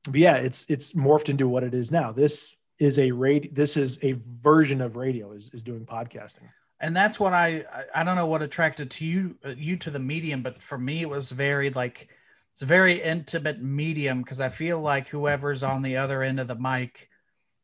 but 0.05 0.19
yeah 0.19 0.35
it's 0.35 0.65
it's 0.69 0.93
morphed 0.93 1.29
into 1.29 1.47
what 1.47 1.63
it 1.63 1.73
is 1.73 1.91
now 1.91 2.11
this 2.11 2.57
is 2.83 2.99
a 2.99 3.11
radio 3.11 3.51
this 3.53 3.77
is 3.77 3.99
a 4.03 4.13
version 4.13 4.81
of 4.81 4.95
radio 4.95 5.31
is, 5.31 5.49
is 5.53 5.63
doing 5.63 5.85
podcasting. 5.85 6.49
And 6.79 6.95
that's 6.95 7.19
what 7.19 7.33
i 7.33 7.63
i 7.95 8.03
don't 8.03 8.15
know 8.15 8.25
what 8.27 8.41
attracted 8.41 8.91
to 8.91 9.05
you 9.05 9.35
uh, 9.45 9.49
you 9.49 9.77
to 9.77 9.89
the 9.89 9.99
medium 9.99 10.41
but 10.41 10.61
for 10.61 10.77
me 10.77 11.01
it 11.01 11.09
was 11.09 11.31
very 11.31 11.69
like 11.69 12.09
it's 12.51 12.61
a 12.61 12.65
very 12.65 13.01
intimate 13.01 13.61
medium 13.61 14.21
because 14.21 14.39
i 14.41 14.49
feel 14.49 14.81
like 14.81 15.07
whoever's 15.07 15.63
on 15.63 15.81
the 15.81 15.95
other 15.97 16.21
end 16.21 16.39
of 16.39 16.47
the 16.47 16.55
mic 16.55 17.09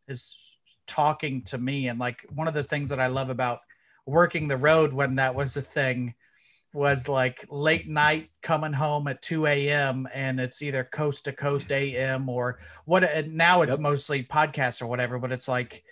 is 0.07 0.49
talking 0.89 1.43
to 1.43 1.57
me. 1.57 1.87
And 1.87 1.99
like 1.99 2.25
one 2.33 2.47
of 2.47 2.53
the 2.53 2.63
things 2.63 2.89
that 2.89 2.99
i 2.99 3.07
love 3.07 3.29
about 3.29 3.61
working 4.05 4.47
the 4.47 4.57
road 4.57 4.91
when 4.91 5.15
that 5.15 5.35
was 5.35 5.55
a 5.55 5.61
thing 5.61 6.15
was 6.71 7.07
like 7.07 7.45
late 7.49 7.87
night 7.87 8.29
coming 8.43 8.73
home 8.73 9.07
at 9.07 9.21
2 9.21 9.47
a.m. 9.47 10.07
and 10.13 10.39
it's 10.39 10.61
either 10.61 10.83
coast 10.83 11.25
to 11.25 11.33
coast 11.33 11.71
AM 11.71 12.29
or 12.29 12.59
what 12.85 13.27
now 13.27 13.61
it's 13.61 13.71
yep. 13.71 13.79
mostly 13.79 14.23
podcasts 14.23 14.81
or 14.81 14.87
whatever, 14.87 15.17
but 15.17 15.31
it's 15.31 15.47
like 15.47 15.83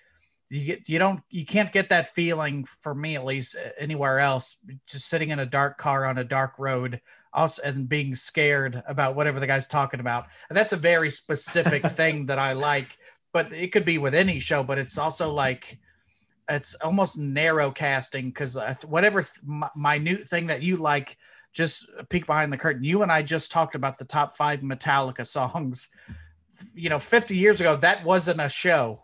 you 0.49 0.63
get 0.63 0.87
you 0.87 0.99
don't 0.99 1.21
you 1.29 1.45
can't 1.45 1.73
get 1.73 1.89
that 1.89 2.15
feeling 2.15 2.65
for 2.81 2.95
me 2.95 3.15
at 3.15 3.25
least 3.25 3.55
anywhere 3.77 4.19
else 4.19 4.57
just 4.85 5.07
sitting 5.07 5.29
in 5.29 5.39
a 5.39 5.45
dark 5.45 5.77
car 5.77 6.05
on 6.05 6.17
a 6.17 6.23
dark 6.23 6.53
road 6.57 7.01
also 7.33 7.61
and 7.61 7.89
being 7.89 8.15
scared 8.15 8.81
about 8.87 9.15
whatever 9.15 9.39
the 9.39 9.47
guy's 9.47 9.67
talking 9.67 9.99
about. 9.99 10.25
And 10.49 10.57
that's 10.57 10.73
a 10.73 10.77
very 10.77 11.11
specific 11.11 11.85
thing 11.91 12.27
that 12.27 12.39
I 12.39 12.53
like, 12.53 12.87
but 13.31 13.53
it 13.53 13.71
could 13.71 13.85
be 13.85 13.97
with 13.97 14.15
any 14.15 14.39
show, 14.39 14.63
but 14.63 14.77
it's 14.77 14.97
also 14.97 15.31
like 15.31 15.79
it's 16.49 16.75
almost 16.75 17.17
narrow 17.17 17.71
casting 17.71 18.27
because 18.27 18.57
whatever 18.85 19.21
th- 19.21 19.71
minute 19.75 20.27
thing 20.27 20.47
that 20.47 20.61
you 20.61 20.77
like, 20.77 21.17
just 21.53 21.89
peek 22.09 22.25
behind 22.25 22.53
the 22.53 22.57
curtain. 22.57 22.83
You 22.83 23.01
and 23.01 23.11
I 23.11 23.23
just 23.23 23.51
talked 23.51 23.75
about 23.75 23.97
the 23.97 24.05
top 24.05 24.35
five 24.35 24.61
Metallica 24.61 25.25
songs. 25.25 25.89
You 26.73 26.89
know, 26.89 26.99
50 26.99 27.35
years 27.35 27.59
ago, 27.59 27.75
that 27.77 28.03
wasn't 28.03 28.41
a 28.41 28.49
show. 28.49 29.03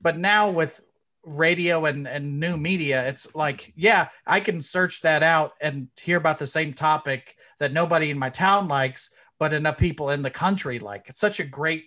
But 0.00 0.18
now 0.18 0.50
with 0.50 0.80
radio 1.22 1.84
and, 1.86 2.06
and 2.06 2.40
new 2.40 2.56
media, 2.56 3.06
it's 3.08 3.34
like, 3.34 3.72
yeah, 3.76 4.08
I 4.26 4.40
can 4.40 4.62
search 4.62 5.02
that 5.02 5.22
out 5.22 5.52
and 5.60 5.88
hear 5.96 6.18
about 6.18 6.38
the 6.38 6.46
same 6.46 6.74
topic 6.74 7.36
that 7.58 7.72
nobody 7.72 8.10
in 8.10 8.18
my 8.18 8.30
town 8.30 8.68
likes, 8.68 9.14
but 9.38 9.52
enough 9.52 9.78
people 9.78 10.10
in 10.10 10.22
the 10.22 10.30
country 10.30 10.78
like. 10.78 11.04
It's 11.08 11.20
such 11.20 11.40
a 11.40 11.44
great 11.44 11.84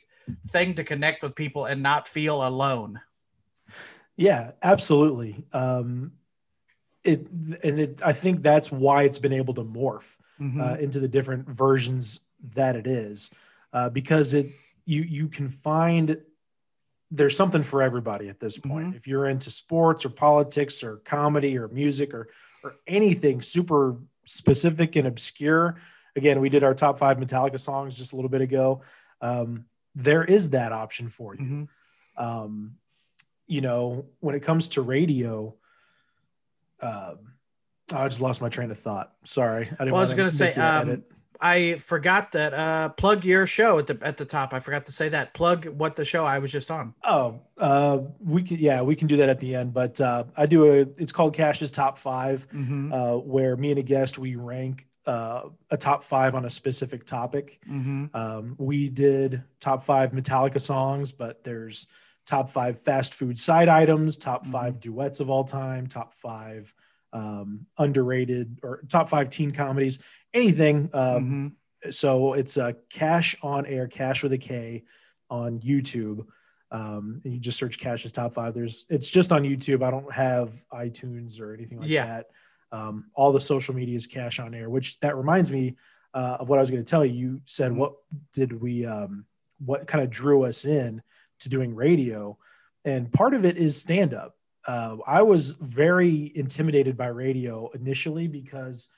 thing 0.49 0.75
to 0.75 0.83
connect 0.83 1.23
with 1.23 1.35
people 1.35 1.65
and 1.65 1.83
not 1.83 2.07
feel 2.07 2.47
alone. 2.47 2.99
Yeah, 4.17 4.51
absolutely. 4.63 5.45
Um, 5.53 6.13
it 7.03 7.29
and 7.29 7.79
it, 7.79 8.01
I 8.03 8.13
think 8.13 8.41
that's 8.41 8.71
why 8.71 9.03
it's 9.03 9.19
been 9.19 9.33
able 9.33 9.53
to 9.53 9.63
morph 9.63 10.17
mm-hmm. 10.39 10.59
uh, 10.59 10.75
into 10.75 10.99
the 10.99 11.07
different 11.07 11.47
versions 11.47 12.21
that 12.55 12.75
it 12.75 12.87
is, 12.87 13.29
uh, 13.73 13.89
because 13.89 14.33
it 14.33 14.51
you 14.85 15.03
you 15.03 15.29
can 15.29 15.47
find 15.47 16.17
there's 17.11 17.37
something 17.37 17.63
for 17.63 17.81
everybody 17.81 18.27
at 18.27 18.39
this 18.39 18.57
point. 18.57 18.87
Mm-hmm. 18.87 18.97
If 18.97 19.07
you're 19.07 19.27
into 19.27 19.49
sports 19.49 20.03
or 20.03 20.09
politics 20.09 20.83
or 20.83 20.97
comedy 20.97 21.57
or 21.57 21.67
music 21.69 22.13
or 22.13 22.29
or 22.63 22.75
anything 22.87 23.41
super 23.41 23.97
specific 24.25 24.95
and 24.95 25.07
obscure, 25.07 25.79
again, 26.15 26.41
we 26.41 26.49
did 26.49 26.63
our 26.63 26.73
top 26.73 26.97
five 26.97 27.17
Metallica 27.17 27.59
songs 27.59 27.95
just 27.95 28.13
a 28.13 28.15
little 28.15 28.29
bit 28.29 28.41
ago. 28.41 28.81
Um, 29.21 29.65
there 29.95 30.23
is 30.23 30.49
that 30.49 30.71
option 30.71 31.07
for 31.07 31.35
you. 31.35 31.41
Mhm. 31.41 31.67
Um, 32.17 32.77
you 33.47 33.61
know, 33.61 34.05
when 34.19 34.35
it 34.35 34.41
comes 34.41 34.69
to 34.69 34.81
radio, 34.81 35.55
um, 36.81 37.33
I 37.93 38.07
just 38.07 38.21
lost 38.21 38.41
my 38.41 38.49
train 38.49 38.71
of 38.71 38.79
thought. 38.79 39.13
Sorry, 39.23 39.65
I 39.65 39.83
didn't. 39.83 39.91
Well, 39.93 40.01
I 40.01 40.05
was 40.05 40.13
gonna 40.13 40.31
say, 40.31 40.53
um. 40.55 41.03
I 41.39 41.75
forgot 41.75 42.31
that. 42.31 42.51
Uh, 42.55 42.89
plug 42.89 43.23
your 43.23 43.45
show 43.45 43.77
at 43.77 43.85
the 43.85 43.97
at 44.01 44.17
the 44.17 44.25
top. 44.25 44.55
I 44.55 44.59
forgot 44.59 44.87
to 44.87 44.91
say 44.91 45.09
that. 45.09 45.35
Plug 45.35 45.67
what 45.67 45.95
the 45.95 46.03
show 46.03 46.25
I 46.25 46.39
was 46.39 46.51
just 46.51 46.71
on. 46.71 46.95
Oh, 47.03 47.41
uh, 47.59 47.99
we 48.19 48.41
can, 48.41 48.57
yeah, 48.57 48.81
we 48.81 48.95
can 48.95 49.07
do 49.07 49.17
that 49.17 49.29
at 49.29 49.39
the 49.39 49.55
end. 49.55 49.71
But 49.71 50.01
uh, 50.01 50.23
I 50.35 50.47
do 50.47 50.65
a. 50.65 50.77
It's 50.97 51.11
called 51.11 51.35
Cash's 51.35 51.69
Top 51.69 51.99
Five, 51.99 52.47
Mm-hmm. 52.49 52.91
uh, 52.91 53.17
where 53.17 53.55
me 53.55 53.69
and 53.69 53.77
a 53.79 53.83
guest 53.83 54.17
we 54.17 54.35
rank 54.35 54.87
uh, 55.05 55.43
a 55.69 55.77
top 55.77 56.03
five 56.03 56.33
on 56.33 56.43
a 56.45 56.49
specific 56.49 57.05
topic. 57.05 57.59
Mm-hmm. 57.69 58.07
Um, 58.15 58.55
we 58.57 58.89
did 58.89 59.43
top 59.59 59.83
five 59.83 60.13
Metallica 60.13 60.59
songs, 60.59 61.11
but 61.11 61.43
there's 61.43 61.85
top 62.27 62.49
five 62.49 62.79
fast 62.79 63.13
food 63.15 63.39
side 63.39 63.69
items, 63.69 64.17
top 64.17 64.45
Mhm. 64.45 64.51
five 64.51 64.79
duets 64.79 65.19
of 65.19 65.29
all 65.29 65.43
time, 65.43 65.87
top 65.87 66.13
five 66.13 66.71
um, 67.13 67.65
underrated 67.77 68.59
or 68.63 68.81
top 68.89 69.09
five 69.09 69.29
teen 69.29 69.51
comedies, 69.51 69.99
anything. 70.33 70.89
Um, 70.93 71.23
mm-hmm. 71.23 71.89
So 71.89 72.33
it's 72.33 72.57
a 72.57 72.75
Cash 72.89 73.35
on 73.41 73.65
Air, 73.65 73.87
Cash 73.87 74.23
with 74.23 74.33
a 74.33 74.37
K 74.37 74.83
on 75.29 75.59
YouTube. 75.61 76.27
Um, 76.69 77.21
and 77.23 77.33
you 77.33 77.39
just 77.39 77.57
search 77.57 77.79
Cash's 77.79 78.11
top 78.11 78.33
five. 78.33 78.53
There's 78.53 78.85
it's 78.89 79.09
just 79.09 79.31
on 79.31 79.43
YouTube. 79.43 79.81
I 79.83 79.89
don't 79.89 80.11
have 80.11 80.53
iTunes 80.73 81.39
or 81.39 81.53
anything 81.53 81.79
like 81.79 81.89
Yeah. 81.89 82.05
that. 82.07 82.25
Um, 82.73 83.09
all 83.15 83.31
the 83.31 83.39
social 83.39 83.73
media 83.73 83.95
is 83.95 84.05
Cash 84.05 84.39
on 84.39 84.53
Air, 84.53 84.69
which 84.69 84.99
that 84.99 85.15
reminds 85.15 85.49
me 85.49 85.77
uh, 86.13 86.37
of 86.41 86.49
what 86.49 86.57
I 86.57 86.61
was 86.61 86.71
going 86.71 86.83
to 86.83 86.89
tell 86.89 87.05
you. 87.05 87.13
You 87.13 87.41
said 87.45 87.71
Mhm. 87.71 87.77
what 87.77 87.93
did 88.33 88.59
we 88.61 88.85
um, 88.85 89.25
what 89.59 89.87
kind 89.87 90.03
of 90.03 90.09
drew 90.09 90.43
us 90.43 90.65
in 90.65 91.01
to 91.41 91.49
doing 91.49 91.75
radio, 91.75 92.37
and 92.85 93.11
part 93.11 93.33
of 93.33 93.45
it 93.45 93.57
is 93.57 93.79
stand 93.79 94.13
up. 94.13 94.35
Uh, 94.67 94.97
I 95.05 95.21
was 95.21 95.51
very 95.51 96.31
intimidated 96.35 96.97
by 96.97 97.07
radio 97.07 97.69
initially 97.71 98.27
because 98.27 98.89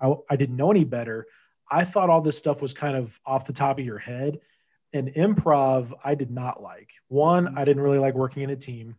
I, 0.00 0.14
I 0.30 0.36
didn't 0.36 0.56
know 0.56 0.70
any 0.70 0.84
better. 0.84 1.26
I 1.70 1.84
thought 1.84 2.10
all 2.10 2.20
this 2.20 2.38
stuff 2.38 2.62
was 2.62 2.72
kind 2.72 2.96
of 2.96 3.18
off 3.26 3.46
the 3.46 3.52
top 3.52 3.78
of 3.78 3.84
your 3.84 3.98
head. 3.98 4.40
And 4.92 5.08
improv, 5.14 5.92
I 6.04 6.14
did 6.14 6.30
not 6.30 6.62
like. 6.62 6.92
One, 7.08 7.58
I 7.58 7.64
didn't 7.64 7.82
really 7.82 7.98
like 7.98 8.14
working 8.14 8.44
in 8.44 8.50
a 8.50 8.56
team. 8.56 8.96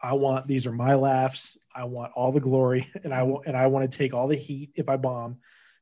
I 0.00 0.14
want 0.14 0.46
these 0.46 0.66
are 0.66 0.72
my 0.72 0.94
laughs. 0.94 1.56
I 1.74 1.84
want 1.84 2.12
all 2.14 2.32
the 2.32 2.40
glory, 2.40 2.90
and 3.04 3.14
I 3.14 3.22
want 3.22 3.46
and 3.46 3.56
I 3.56 3.68
want 3.68 3.90
to 3.90 3.98
take 3.98 4.12
all 4.12 4.28
the 4.28 4.36
heat 4.36 4.72
if 4.74 4.88
I 4.88 4.96
bomb. 4.96 5.38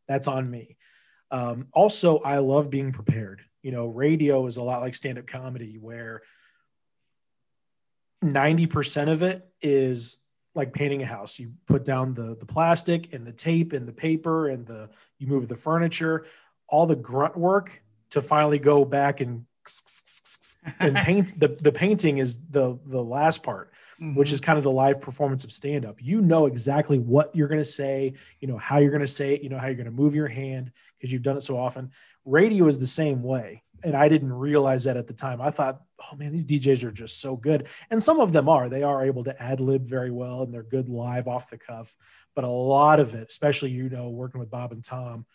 That's 0.06 0.28
on 0.28 0.50
me. 0.50 0.76
Um, 1.30 1.68
also, 1.72 2.18
I 2.18 2.38
love 2.38 2.70
being 2.70 2.92
prepared. 2.92 3.42
You 3.62 3.72
know, 3.72 3.86
radio 3.86 4.46
is 4.46 4.56
a 4.56 4.62
lot 4.62 4.80
like 4.80 4.94
stand-up 4.94 5.26
comedy, 5.26 5.78
where 5.80 6.22
ninety 8.22 8.66
percent 8.66 9.10
of 9.10 9.22
it 9.22 9.48
is 9.60 10.18
like 10.54 10.72
painting 10.72 11.02
a 11.02 11.06
house. 11.06 11.38
You 11.38 11.52
put 11.66 11.84
down 11.84 12.14
the 12.14 12.36
the 12.36 12.46
plastic 12.46 13.12
and 13.12 13.26
the 13.26 13.32
tape 13.32 13.72
and 13.72 13.86
the 13.86 13.92
paper 13.92 14.48
and 14.48 14.66
the 14.66 14.90
you 15.18 15.26
move 15.26 15.48
the 15.48 15.56
furniture, 15.56 16.26
all 16.68 16.86
the 16.86 16.96
grunt 16.96 17.36
work 17.36 17.82
to 18.10 18.20
finally 18.20 18.58
go 18.58 18.84
back 18.84 19.20
and 19.20 19.44
and 20.80 20.96
paint 20.96 21.38
the 21.38 21.48
the 21.48 21.72
painting 21.72 22.18
is 22.18 22.38
the 22.50 22.78
the 22.86 23.02
last 23.02 23.42
part 23.42 23.72
Mm-hmm. 24.00 24.14
which 24.14 24.32
is 24.32 24.40
kind 24.40 24.56
of 24.56 24.64
the 24.64 24.70
live 24.70 24.98
performance 24.98 25.44
of 25.44 25.52
stand 25.52 25.84
up 25.84 25.96
you 26.00 26.22
know 26.22 26.46
exactly 26.46 26.98
what 26.98 27.36
you're 27.36 27.48
going 27.48 27.60
to 27.60 27.64
say 27.64 28.14
you 28.40 28.48
know 28.48 28.56
how 28.56 28.78
you're 28.78 28.90
going 28.90 29.02
to 29.02 29.08
say 29.08 29.34
it 29.34 29.42
you 29.42 29.50
know 29.50 29.58
how 29.58 29.66
you're 29.66 29.76
going 29.76 29.84
to 29.84 29.90
move 29.90 30.14
your 30.14 30.26
hand 30.26 30.72
because 31.00 31.12
you've 31.12 31.22
done 31.22 31.38
it 31.38 31.42
so 31.42 31.56
often. 31.56 31.90
Radio 32.24 32.66
is 32.66 32.78
the 32.78 32.86
same 32.86 33.22
way 33.22 33.62
and 33.82 33.96
i 33.96 34.08
didn't 34.08 34.32
realize 34.32 34.84
that 34.84 34.96
at 34.96 35.06
the 35.06 35.14
time. 35.14 35.40
I 35.40 35.50
thought 35.50 35.80
oh 36.00 36.16
man 36.16 36.32
these 36.32 36.44
djs 36.44 36.84
are 36.84 36.92
just 36.92 37.20
so 37.20 37.36
good. 37.36 37.68
And 37.90 38.02
some 38.02 38.20
of 38.20 38.32
them 38.32 38.48
are. 38.48 38.68
They 38.68 38.82
are 38.82 39.04
able 39.04 39.24
to 39.24 39.42
ad 39.42 39.60
lib 39.60 39.86
very 39.86 40.10
well 40.10 40.42
and 40.42 40.52
they're 40.52 40.62
good 40.62 40.88
live 40.88 41.28
off 41.28 41.50
the 41.50 41.58
cuff. 41.58 41.96
But 42.34 42.44
a 42.44 42.48
lot 42.48 43.00
of 43.00 43.14
it 43.14 43.28
especially 43.28 43.70
you 43.70 43.88
know 43.88 44.10
working 44.10 44.40
with 44.40 44.50
bob 44.50 44.72
and 44.72 44.84
tom 44.84 45.26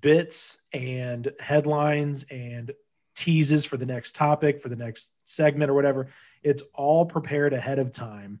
bits 0.00 0.58
and 0.72 1.32
headlines 1.40 2.24
and 2.30 2.72
teases 3.14 3.64
for 3.64 3.76
the 3.76 3.86
next 3.86 4.14
topic 4.14 4.60
for 4.60 4.68
the 4.68 4.76
next 4.76 5.10
segment 5.24 5.70
or 5.70 5.74
whatever 5.74 6.08
it's 6.42 6.62
all 6.74 7.04
prepared 7.04 7.52
ahead 7.52 7.78
of 7.78 7.92
time 7.92 8.40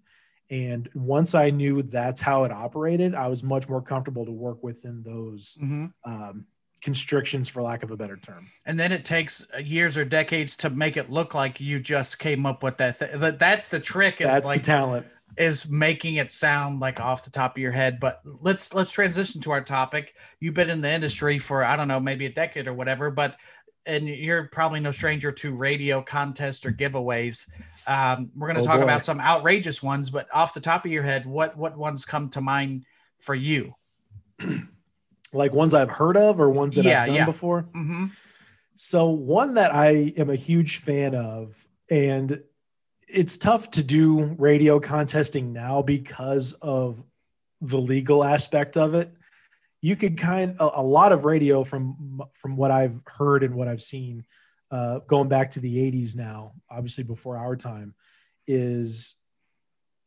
and 0.50 0.88
once 0.94 1.34
i 1.34 1.50
knew 1.50 1.82
that's 1.82 2.20
how 2.20 2.44
it 2.44 2.52
operated 2.52 3.14
i 3.14 3.26
was 3.26 3.42
much 3.42 3.68
more 3.68 3.80
comfortable 3.80 4.24
to 4.24 4.32
work 4.32 4.62
within 4.62 5.02
those 5.02 5.56
hmm 5.60 5.86
um, 6.04 6.46
constrictions 6.82 7.48
for 7.48 7.62
lack 7.62 7.82
of 7.82 7.90
a 7.90 7.96
better 7.96 8.16
term 8.16 8.48
And 8.64 8.80
then 8.80 8.90
it 8.90 9.04
takes 9.04 9.46
years 9.62 9.96
or 9.96 10.04
decades 10.04 10.56
to 10.58 10.70
make 10.70 10.96
it 10.96 11.10
look 11.10 11.34
like 11.34 11.60
you 11.60 11.78
just 11.78 12.18
came 12.18 12.46
up 12.46 12.62
with 12.62 12.78
that. 12.78 12.98
Th- 12.98 13.10
that 13.16 13.38
that's 13.38 13.66
the 13.66 13.80
trick. 13.80 14.20
Is 14.20 14.26
that's 14.26 14.46
like 14.46 14.60
the 14.60 14.66
talent 14.66 15.06
is 15.36 15.68
making 15.68 16.16
it 16.16 16.30
sound 16.30 16.80
like 16.80 17.00
off 17.00 17.24
the 17.24 17.30
top 17.30 17.56
of 17.56 17.62
your 17.62 17.72
head. 17.72 18.00
But 18.00 18.20
let's 18.24 18.74
let's 18.74 18.92
transition 18.92 19.40
to 19.42 19.52
our 19.52 19.62
topic. 19.62 20.14
You've 20.40 20.54
been 20.54 20.70
in 20.70 20.80
the 20.80 20.90
industry 20.90 21.38
for 21.38 21.62
I 21.62 21.76
don't 21.76 21.88
know 21.88 22.00
maybe 22.00 22.26
a 22.26 22.32
decade 22.32 22.66
or 22.66 22.74
whatever, 22.74 23.10
but 23.10 23.36
and 23.86 24.08
you're 24.08 24.44
probably 24.48 24.80
no 24.80 24.90
stranger 24.90 25.32
to 25.32 25.54
radio 25.54 26.02
contests 26.02 26.64
or 26.66 26.72
giveaways. 26.72 27.48
Um, 27.86 28.30
we're 28.36 28.46
going 28.48 28.56
to 28.56 28.62
Oh, 28.62 28.66
talk 28.66 28.78
boy. 28.78 28.84
about 28.84 29.04
some 29.04 29.20
outrageous 29.20 29.82
ones, 29.82 30.10
but 30.10 30.28
off 30.32 30.54
the 30.54 30.60
top 30.60 30.84
of 30.84 30.92
your 30.92 31.02
head, 31.02 31.26
what 31.26 31.56
what 31.56 31.76
ones 31.76 32.04
come 32.04 32.28
to 32.30 32.40
mind 32.40 32.84
for 33.18 33.34
you? 33.34 33.74
like 35.32 35.52
ones 35.52 35.74
i've 35.74 35.90
heard 35.90 36.16
of 36.16 36.40
or 36.40 36.50
ones 36.50 36.74
that 36.74 36.84
Yeah, 36.84 37.02
i've 37.02 37.06
done 37.06 37.16
yeah. 37.16 37.24
before 37.24 37.60
hmm 37.72 38.06
So 38.74 39.08
one 39.10 39.54
that 39.54 39.72
I 39.74 40.12
am 40.16 40.30
a 40.30 40.34
huge 40.36 40.78
fan 40.78 41.14
of, 41.14 41.66
and 41.90 42.40
it's 43.06 43.36
tough 43.36 43.70
to 43.72 43.82
do 43.82 44.22
radio 44.38 44.80
contesting 44.80 45.52
now 45.52 45.82
because 45.82 46.52
of 46.62 47.02
the 47.60 47.76
legal 47.78 48.24
aspect 48.24 48.76
of 48.76 48.94
it. 48.94 49.12
You 49.82 49.96
could 49.96 50.18
kind 50.18 50.56
a, 50.60 50.70
a 50.74 50.82
lot 50.82 51.12
of 51.12 51.24
radio 51.24 51.64
from 51.64 52.22
from 52.34 52.56
what 52.56 52.70
I've 52.70 53.00
heard 53.06 53.42
and 53.42 53.54
what 53.54 53.68
I've 53.68 53.82
seen, 53.82 54.24
uh, 54.70 55.00
going 55.06 55.28
back 55.28 55.52
to 55.52 55.60
the 55.60 55.76
'80s 55.78 56.14
now, 56.16 56.52
obviously 56.70 57.04
before 57.04 57.36
our 57.36 57.56
time, 57.56 57.94
is 58.46 59.16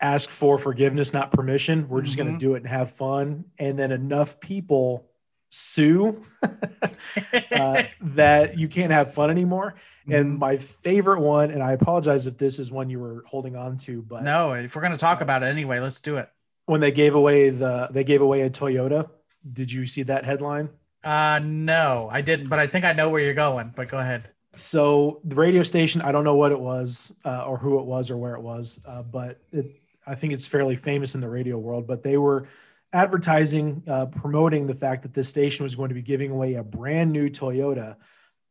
ask 0.02 0.30
for 0.30 0.58
forgiveness, 0.60 1.14
not 1.14 1.32
permission. 1.32 1.88
We're 1.90 2.02
just 2.02 2.18
going 2.18 2.30
Mhm. 2.30 2.34
to 2.34 2.46
do 2.46 2.54
it 2.56 2.58
and 2.58 2.68
have 2.68 2.92
fun, 2.92 3.46
and 3.58 3.80
then 3.80 3.92
enough 3.92 4.40
people 4.40 5.10
sue 5.50 6.22
uh, 7.52 7.84
that 8.02 8.58
you 8.58 8.68
can't 8.68 8.92
have 8.92 9.14
fun 9.14 9.30
anymore. 9.30 9.76
Mm-hmm. 10.02 10.14
And 10.14 10.38
my 10.40 10.58
favorite 10.58 11.20
one, 11.22 11.52
and 11.52 11.62
I 11.64 11.74
apologize 11.74 12.26
if 12.28 12.38
this 12.38 12.58
is 12.60 12.72
one 12.72 12.90
you 12.90 13.00
were 13.00 13.24
holding 13.28 13.56
on 13.56 13.78
to, 13.78 14.02
but 14.02 14.24
no, 14.24 14.54
if 14.54 14.76
we're 14.76 14.82
going 14.82 14.94
to 14.94 14.98
talk 14.98 15.22
about 15.22 15.44
it 15.44 15.48
anyway, 15.48 15.80
let's 15.80 16.02
do 16.02 16.18
it. 16.18 16.30
when 16.66 16.80
they 16.82 16.92
gave 16.92 17.14
away 17.16 17.50
the 17.50 17.88
they 17.92 18.04
gave 18.04 18.22
away 18.22 18.42
a 18.42 18.50
Toyota, 18.50 19.10
did 19.52 19.72
you 19.72 19.86
see 19.86 20.04
that 20.04 20.26
headline? 20.26 20.70
Uh, 21.04 21.40
no, 21.44 22.08
I 22.12 22.22
didn't, 22.22 22.50
but 22.50 22.60
I 22.60 22.68
think 22.68 22.86
I 22.86 22.94
know 22.94 23.10
where 23.10 23.22
you're 23.22 23.34
going. 23.34 23.74
But 23.76 23.90
go 23.90 23.98
ahead. 23.98 24.30
So 24.56 25.20
the 25.24 25.36
radio 25.36 25.64
station, 25.64 26.02
I 26.02 26.12
don't 26.12 26.24
know 26.24 26.36
what 26.36 26.52
it 26.52 26.60
was 26.60 27.14
uh, 27.26 27.46
or 27.48 27.58
who 27.58 27.80
it 27.80 27.86
was 27.86 28.12
or 28.12 28.18
where 28.18 28.36
it 28.36 28.42
was, 28.42 28.80
uh, 28.88 29.02
but 29.04 29.42
it, 29.52 29.82
I 30.06 30.16
think 30.16 30.34
it's 30.34 30.46
fairly 30.46 30.76
famous 30.76 31.16
in 31.16 31.22
the 31.22 31.30
radio 31.30 31.58
world. 31.58 31.88
But 31.88 32.04
they 32.04 32.18
were 32.18 32.48
advertising, 32.94 33.84
uh, 33.88 34.06
promoting 34.06 34.68
the 34.68 34.74
fact 34.76 35.02
that 35.02 35.14
this 35.14 35.28
station 35.28 35.64
was 35.64 35.76
going 35.76 35.90
to 35.90 35.96
be 35.96 36.02
giving 36.02 36.32
away 36.32 36.54
a 36.54 36.64
brand 36.64 37.12
new 37.12 37.30
Toyota. 37.30 37.96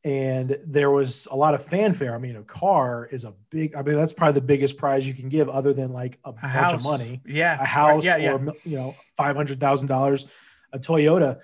And 0.05 0.59
there 0.67 0.91
was 0.91 1.29
a 1.31 1.37
lot 1.37 1.55
of 1.55 1.65
fanfare. 1.65 2.13
I 2.13 2.19
mean, 2.19 2.35
a 2.35 2.43
car 2.43 3.09
is 3.13 3.23
a 3.23 3.35
big, 3.51 3.77
I 3.77 3.83
mean, 3.83 3.95
that's 3.95 4.13
probably 4.13 4.35
the 4.35 4.47
biggest 4.47 4.77
prize 4.77 5.07
you 5.07 5.15
can 5.15 5.29
give 5.29 5.49
other 5.49 5.73
than 5.73 5.93
like 5.93 6.19
a, 6.25 6.31
A 6.31 6.33
bunch 6.33 6.53
house, 6.53 6.73
of 6.73 6.83
money 6.83 7.21
Yeah, 7.25 7.57
a 7.61 7.65
house 7.65 8.05
Yeah, 8.05 8.17
yeah. 8.17 8.33
or 8.33 8.53
you 8.65 8.77
know 8.77 8.97
five 9.17 9.37
hundred 9.37 9.61
thousand 9.61 9.87
dollars, 9.87 10.27
a 10.73 10.79
Toyota, 10.79 11.41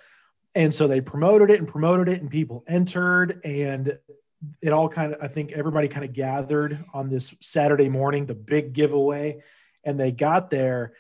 and 0.55 0.73
so 0.73 0.87
they 0.87 1.01
promoted 1.01 1.51
it 1.51 1.59
and 1.59 1.69
promoted 1.69 2.09
it, 2.09 2.21
and 2.21 2.31
people 2.31 2.65
entered, 2.67 3.41
and 3.45 3.99
it 4.63 4.73
all 4.73 4.89
kind 4.89 5.15
of 5.15 5.23
I 5.23 5.29
think 5.29 5.53
everybody 5.53 5.89
kind 5.89 6.05
of 6.05 6.13
gathered 6.13 6.85
on 6.95 7.09
this 7.09 7.35
Saturday 7.41 7.89
morning, 7.89 8.27
the 8.27 8.35
big 8.35 8.73
giveaway, 8.73 9.43
and 9.85 9.99
they 9.99 10.13
got 10.13 10.51
there, 10.51 10.93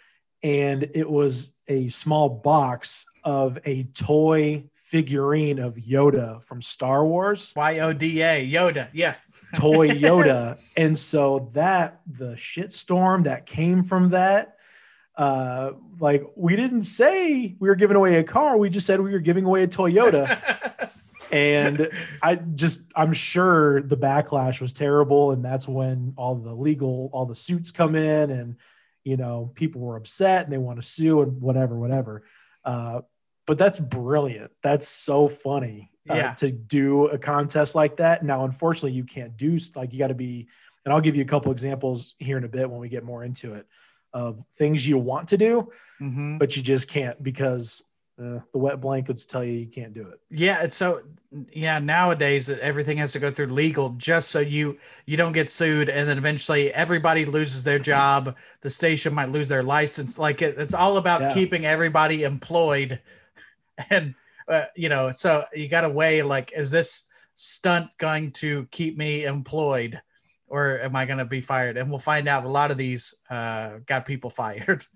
and 0.42 0.82
it 0.94 1.08
was 1.08 1.50
a 1.68 1.88
small 1.88 2.28
box 2.28 3.06
of 3.24 3.58
a 3.64 3.84
toy 3.84 4.64
figurine 4.74 5.58
of 5.58 5.74
Yoda 5.76 6.42
from 6.42 6.62
Star 6.62 7.04
Wars 7.04 7.52
Y 7.56 7.78
O 7.80 7.92
D 7.92 8.22
A 8.22 8.48
Yoda. 8.50 8.88
Yeah. 8.92 9.14
toy 9.54 9.88
Yoda. 10.06 10.58
and 10.76 10.96
so 10.96 11.50
that 11.54 12.00
the 12.06 12.34
shitstorm 12.34 13.24
that 13.24 13.46
came 13.46 13.82
from 13.82 14.10
that, 14.10 14.56
uh, 15.18 15.72
like 15.98 16.24
we 16.36 16.54
didn't 16.54 16.82
say 16.82 17.56
we 17.58 17.68
were 17.68 17.74
giving 17.74 17.96
away 17.96 18.16
a 18.16 18.24
car, 18.24 18.56
we 18.56 18.70
just 18.70 18.86
said 18.86 19.00
we 19.00 19.10
were 19.10 19.18
giving 19.18 19.44
away 19.44 19.64
a 19.64 19.68
Toyota. 19.68 20.90
and 21.32 21.90
I 22.22 22.36
just 22.36 22.82
I'm 22.94 23.12
sure 23.12 23.82
the 23.82 23.96
backlash 23.96 24.60
was 24.62 24.72
terrible, 24.72 25.32
and 25.32 25.44
that's 25.44 25.66
when 25.66 26.14
all 26.16 26.36
the 26.36 26.54
legal, 26.54 27.10
all 27.12 27.26
the 27.26 27.34
suits 27.34 27.72
come 27.72 27.96
in, 27.96 28.30
and 28.30 28.56
you 29.02 29.16
know, 29.16 29.50
people 29.54 29.80
were 29.80 29.96
upset 29.96 30.44
and 30.44 30.52
they 30.52 30.58
want 30.58 30.80
to 30.80 30.86
sue 30.86 31.22
and 31.22 31.40
whatever, 31.40 31.76
whatever. 31.78 32.24
Uh, 32.64 33.00
but 33.46 33.56
that's 33.56 33.78
brilliant. 33.78 34.50
That's 34.62 34.86
so 34.86 35.28
funny. 35.28 35.90
Uh, 36.08 36.14
Yeah. 36.14 36.34
to 36.34 36.50
do 36.50 37.06
a 37.08 37.18
contest 37.18 37.74
like 37.74 37.96
that. 37.96 38.24
Now, 38.24 38.44
unfortunately, 38.44 38.92
you 38.92 39.04
can't 39.04 39.36
do 39.36 39.58
like 39.74 39.92
you 39.92 39.98
got 39.98 40.08
to 40.08 40.14
be, 40.14 40.48
and 40.84 40.92
I'll 40.94 41.00
give 41.00 41.16
you 41.16 41.22
a 41.22 41.26
couple 41.26 41.50
examples 41.52 42.14
here 42.18 42.38
in 42.38 42.44
a 42.44 42.48
bit 42.48 42.70
when 42.70 42.80
we 42.80 42.88
get 42.88 43.04
more 43.04 43.24
into 43.24 43.54
it 43.54 43.66
of 44.18 44.42
things 44.60 44.86
you 44.86 44.98
want 44.98 45.28
to 45.28 45.36
do, 45.38 45.70
Mhm. 46.00 46.38
but 46.38 46.56
you 46.56 46.62
just 46.62 46.88
can't 46.88 47.18
because 47.22 47.82
uh, 48.20 48.40
the 48.52 48.58
wet 48.58 48.80
blankets 48.80 49.24
tell 49.24 49.44
you 49.44 49.52
you 49.52 49.66
can't 49.68 49.94
do 49.94 50.02
it. 50.12 50.18
Yeah, 50.28 50.66
so 50.68 51.02
yeah, 51.52 51.78
nowadays 51.78 52.50
everything 52.50 52.96
has 52.98 53.12
to 53.12 53.20
go 53.20 53.30
through 53.30 53.46
legal 53.46 53.90
just 53.90 54.30
so 54.32 54.40
you 54.40 54.76
you 55.06 55.16
don't 55.16 55.34
get 55.40 55.48
sued 55.50 55.88
and 55.88 56.08
then 56.08 56.18
eventually 56.18 56.74
everybody 56.74 57.24
loses 57.24 57.62
their 57.62 57.78
job, 57.78 58.34
the 58.62 58.70
station 58.70 59.14
might 59.14 59.28
lose 59.30 59.48
their 59.48 59.62
license. 59.62 60.18
Like 60.18 60.42
it, 60.42 60.58
it's 60.58 60.74
all 60.74 60.96
about 60.96 61.20
Yeah. 61.20 61.34
keeping 61.34 61.64
everybody 61.64 62.24
employed. 62.24 63.00
And 63.90 64.14
uh, 64.48 64.64
you 64.74 64.88
know, 64.88 65.12
so 65.12 65.44
you 65.54 65.68
got 65.68 65.82
to 65.82 65.88
weigh 66.00 66.22
like 66.24 66.52
is 66.56 66.70
this 66.72 67.06
stunt 67.36 67.86
going 67.98 68.32
to 68.42 68.66
keep 68.72 68.96
me 68.98 69.24
employed 69.24 70.00
or 70.48 70.80
am 70.80 70.96
I 70.96 71.06
going 71.06 71.18
to 71.18 71.24
be 71.24 71.40
fired? 71.40 71.76
And 71.76 71.90
we'll 71.90 71.98
find 71.98 72.28
out 72.28 72.44
a 72.44 72.48
lot 72.48 72.70
of 72.70 72.76
these 72.76 73.14
uh 73.30 73.78
got 73.86 74.06
people 74.06 74.30
fired. 74.30 74.84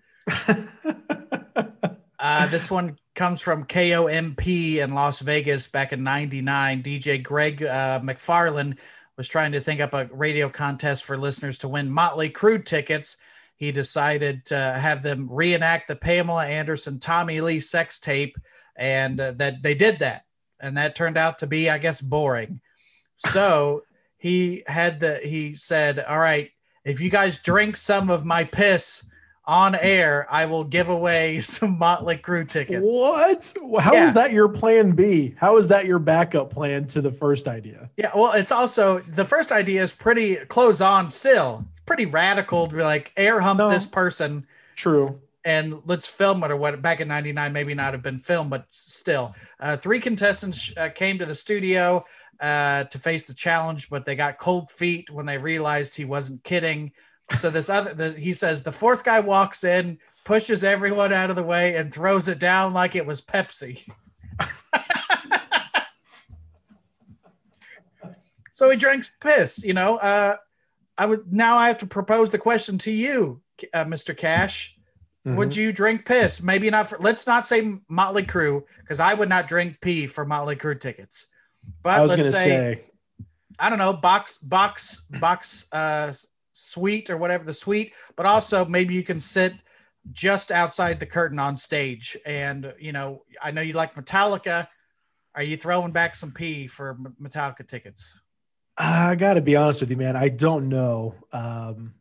Uh, 2.22 2.46
this 2.46 2.70
one 2.70 2.96
comes 3.16 3.40
from 3.40 3.64
KOMP 3.64 4.78
in 4.78 4.94
Las 4.94 5.18
Vegas 5.18 5.66
back 5.66 5.92
in 5.92 6.04
99. 6.04 6.80
DJ 6.84 7.20
Greg 7.20 7.64
uh, 7.64 7.98
McFarland 7.98 8.78
was 9.16 9.26
trying 9.28 9.52
to 9.52 9.60
think 9.60 9.80
up 9.80 9.92
a 9.92 10.08
radio 10.12 10.48
contest 10.48 11.02
for 11.02 11.18
listeners 11.18 11.58
to 11.58 11.68
win 11.68 11.90
Motley 11.90 12.30
Crue 12.30 12.64
tickets. 12.64 13.16
He 13.56 13.72
decided 13.72 14.44
to 14.46 14.56
have 14.56 15.02
them 15.02 15.26
reenact 15.32 15.88
the 15.88 15.96
Pamela 15.96 16.46
Anderson 16.46 17.00
Tommy 17.00 17.40
Lee 17.40 17.58
sex 17.58 17.98
tape, 17.98 18.38
and 18.76 19.20
uh, 19.20 19.32
that 19.32 19.60
they 19.60 19.74
did 19.74 19.98
that. 19.98 20.24
And 20.60 20.76
that 20.76 20.94
turned 20.94 21.16
out 21.16 21.38
to 21.38 21.48
be, 21.48 21.68
I 21.68 21.78
guess, 21.78 22.00
boring. 22.00 22.60
So 23.16 23.82
he 24.22 24.62
had 24.66 25.00
the, 25.00 25.16
he 25.16 25.56
said, 25.56 25.98
All 25.98 26.18
right, 26.18 26.50
if 26.84 27.00
you 27.00 27.10
guys 27.10 27.38
drink 27.42 27.76
some 27.76 28.08
of 28.08 28.24
my 28.24 28.44
piss, 28.44 29.08
on 29.44 29.74
air, 29.74 30.24
I 30.30 30.44
will 30.44 30.62
give 30.62 30.88
away 30.88 31.40
some 31.56 31.76
Motley 31.76 32.16
Crue 32.16 32.48
tickets. 32.48 32.84
What? 32.86 33.52
How 33.82 33.96
is 33.96 34.10
Yeah. 34.10 34.22
that 34.22 34.32
your 34.32 34.48
plan 34.48 34.92
B? 34.92 35.34
How 35.36 35.56
is 35.56 35.66
that 35.66 35.84
your 35.84 35.98
backup 35.98 36.50
plan 36.50 36.86
to 36.86 37.00
the 37.00 37.10
first 37.10 37.48
idea? 37.48 37.90
Yeah, 37.96 38.12
well, 38.14 38.32
it's 38.34 38.52
also 38.52 39.00
the 39.00 39.24
first 39.24 39.50
idea 39.50 39.82
is 39.82 39.90
pretty 39.90 40.36
close 40.36 40.80
on 40.80 41.10
still. 41.10 41.64
Pretty 41.86 42.06
radical 42.06 42.68
to 42.68 42.76
be 42.76 42.82
like 42.82 43.10
air 43.16 43.40
hump 43.40 43.58
No. 43.58 43.68
this 43.70 43.84
person 43.84 44.46
True. 44.76 45.20
and 45.44 45.82
let's 45.86 46.06
film 46.06 46.44
it 46.44 46.52
or 46.52 46.56
what 46.56 46.80
back 46.80 47.00
in 47.00 47.08
99 47.08 47.52
maybe 47.52 47.74
not 47.74 47.94
have 47.94 48.02
been 48.02 48.20
filmed 48.20 48.48
but 48.50 48.66
still 48.70 49.34
uh, 49.58 49.76
three 49.76 49.98
contestants 49.98 50.72
uh, 50.76 50.88
came 50.90 51.18
to 51.18 51.26
the 51.26 51.34
studio 51.34 52.04
uh, 52.42 52.84
to 52.84 52.98
face 52.98 53.24
the 53.26 53.32
challenge 53.34 53.88
but 53.88 54.04
they 54.04 54.14
got 54.16 54.38
cold 54.38 54.70
feet 54.70 55.08
when 55.10 55.24
they 55.26 55.38
realized 55.38 55.94
he 55.94 56.04
wasn't 56.04 56.42
kidding 56.44 56.92
so 57.38 57.48
this 57.48 57.70
other 57.70 57.94
the, 57.94 58.12
he 58.12 58.32
says 58.32 58.62
the 58.62 58.72
fourth 58.72 59.04
guy 59.04 59.20
walks 59.20 59.64
in 59.64 59.98
pushes 60.24 60.62
everyone 60.64 61.12
out 61.12 61.30
of 61.30 61.36
the 61.36 61.42
way 61.42 61.76
and 61.76 61.94
throws 61.94 62.28
it 62.28 62.38
down 62.38 62.72
like 62.74 62.94
it 62.96 63.06
was 63.06 63.20
pepsi 63.20 63.84
so 68.52 68.68
he 68.70 68.76
drinks 68.76 69.10
piss 69.20 69.64
you 69.64 69.72
know 69.72 69.96
uh, 69.96 70.36
i 70.98 71.06
would 71.06 71.32
now 71.32 71.56
i 71.56 71.68
have 71.68 71.78
to 71.78 71.86
propose 71.86 72.30
the 72.30 72.38
question 72.38 72.76
to 72.78 72.90
you 72.90 73.40
uh, 73.72 73.84
mr 73.84 74.16
cash 74.16 74.76
Mhm. 75.24 75.36
would 75.36 75.54
you 75.54 75.72
drink 75.72 76.04
piss? 76.04 76.42
Maybe 76.42 76.68
not 76.68 76.88
for. 76.88 76.98
Let's 76.98 77.28
not 77.28 77.46
say 77.46 77.76
Motley 77.88 78.24
Crue 78.24 78.64
because 78.80 78.98
I 78.98 79.14
would 79.14 79.28
not 79.28 79.46
drink 79.46 79.80
pee 79.80 80.08
for 80.08 80.24
Motley 80.24 80.56
Crue 80.56 80.80
tickets. 80.80 81.28
But 81.82 81.98
I 81.98 82.02
was 82.02 82.10
let's 82.10 82.22
going 82.22 82.32
to 82.32 82.38
say, 82.38 82.44
say, 82.44 82.84
I 83.58 83.68
don't 83.68 83.78
know 83.78 83.92
box 83.92 84.38
box 84.38 85.00
box 85.20 85.66
uh 85.72 86.12
suite 86.52 87.10
or 87.10 87.16
whatever 87.16 87.44
the 87.44 87.54
suite. 87.54 87.92
But 88.16 88.26
also 88.26 88.64
maybe 88.64 88.94
you 88.94 89.02
can 89.02 89.20
sit 89.20 89.54
just 90.10 90.50
outside 90.50 91.00
the 91.00 91.06
curtain 91.06 91.38
on 91.38 91.56
stage. 91.56 92.16
And 92.26 92.74
you 92.78 92.92
know, 92.92 93.22
I 93.40 93.50
know 93.50 93.62
you 93.62 93.72
like 93.72 93.94
Metallica. 93.94 94.68
Are 95.34 95.42
you 95.42 95.56
throwing 95.56 95.92
back 95.92 96.14
some 96.14 96.30
pee 96.30 96.66
for 96.66 96.98
Metallica 97.20 97.66
tickets? 97.66 98.18
I 98.76 99.14
got 99.16 99.34
to 99.34 99.40
be 99.40 99.56
honest 99.56 99.80
with 99.80 99.90
you, 99.90 99.96
man. 99.96 100.16
I 100.16 100.28
don't 100.28 100.68
know. 100.68 101.14
Um, 101.32 101.94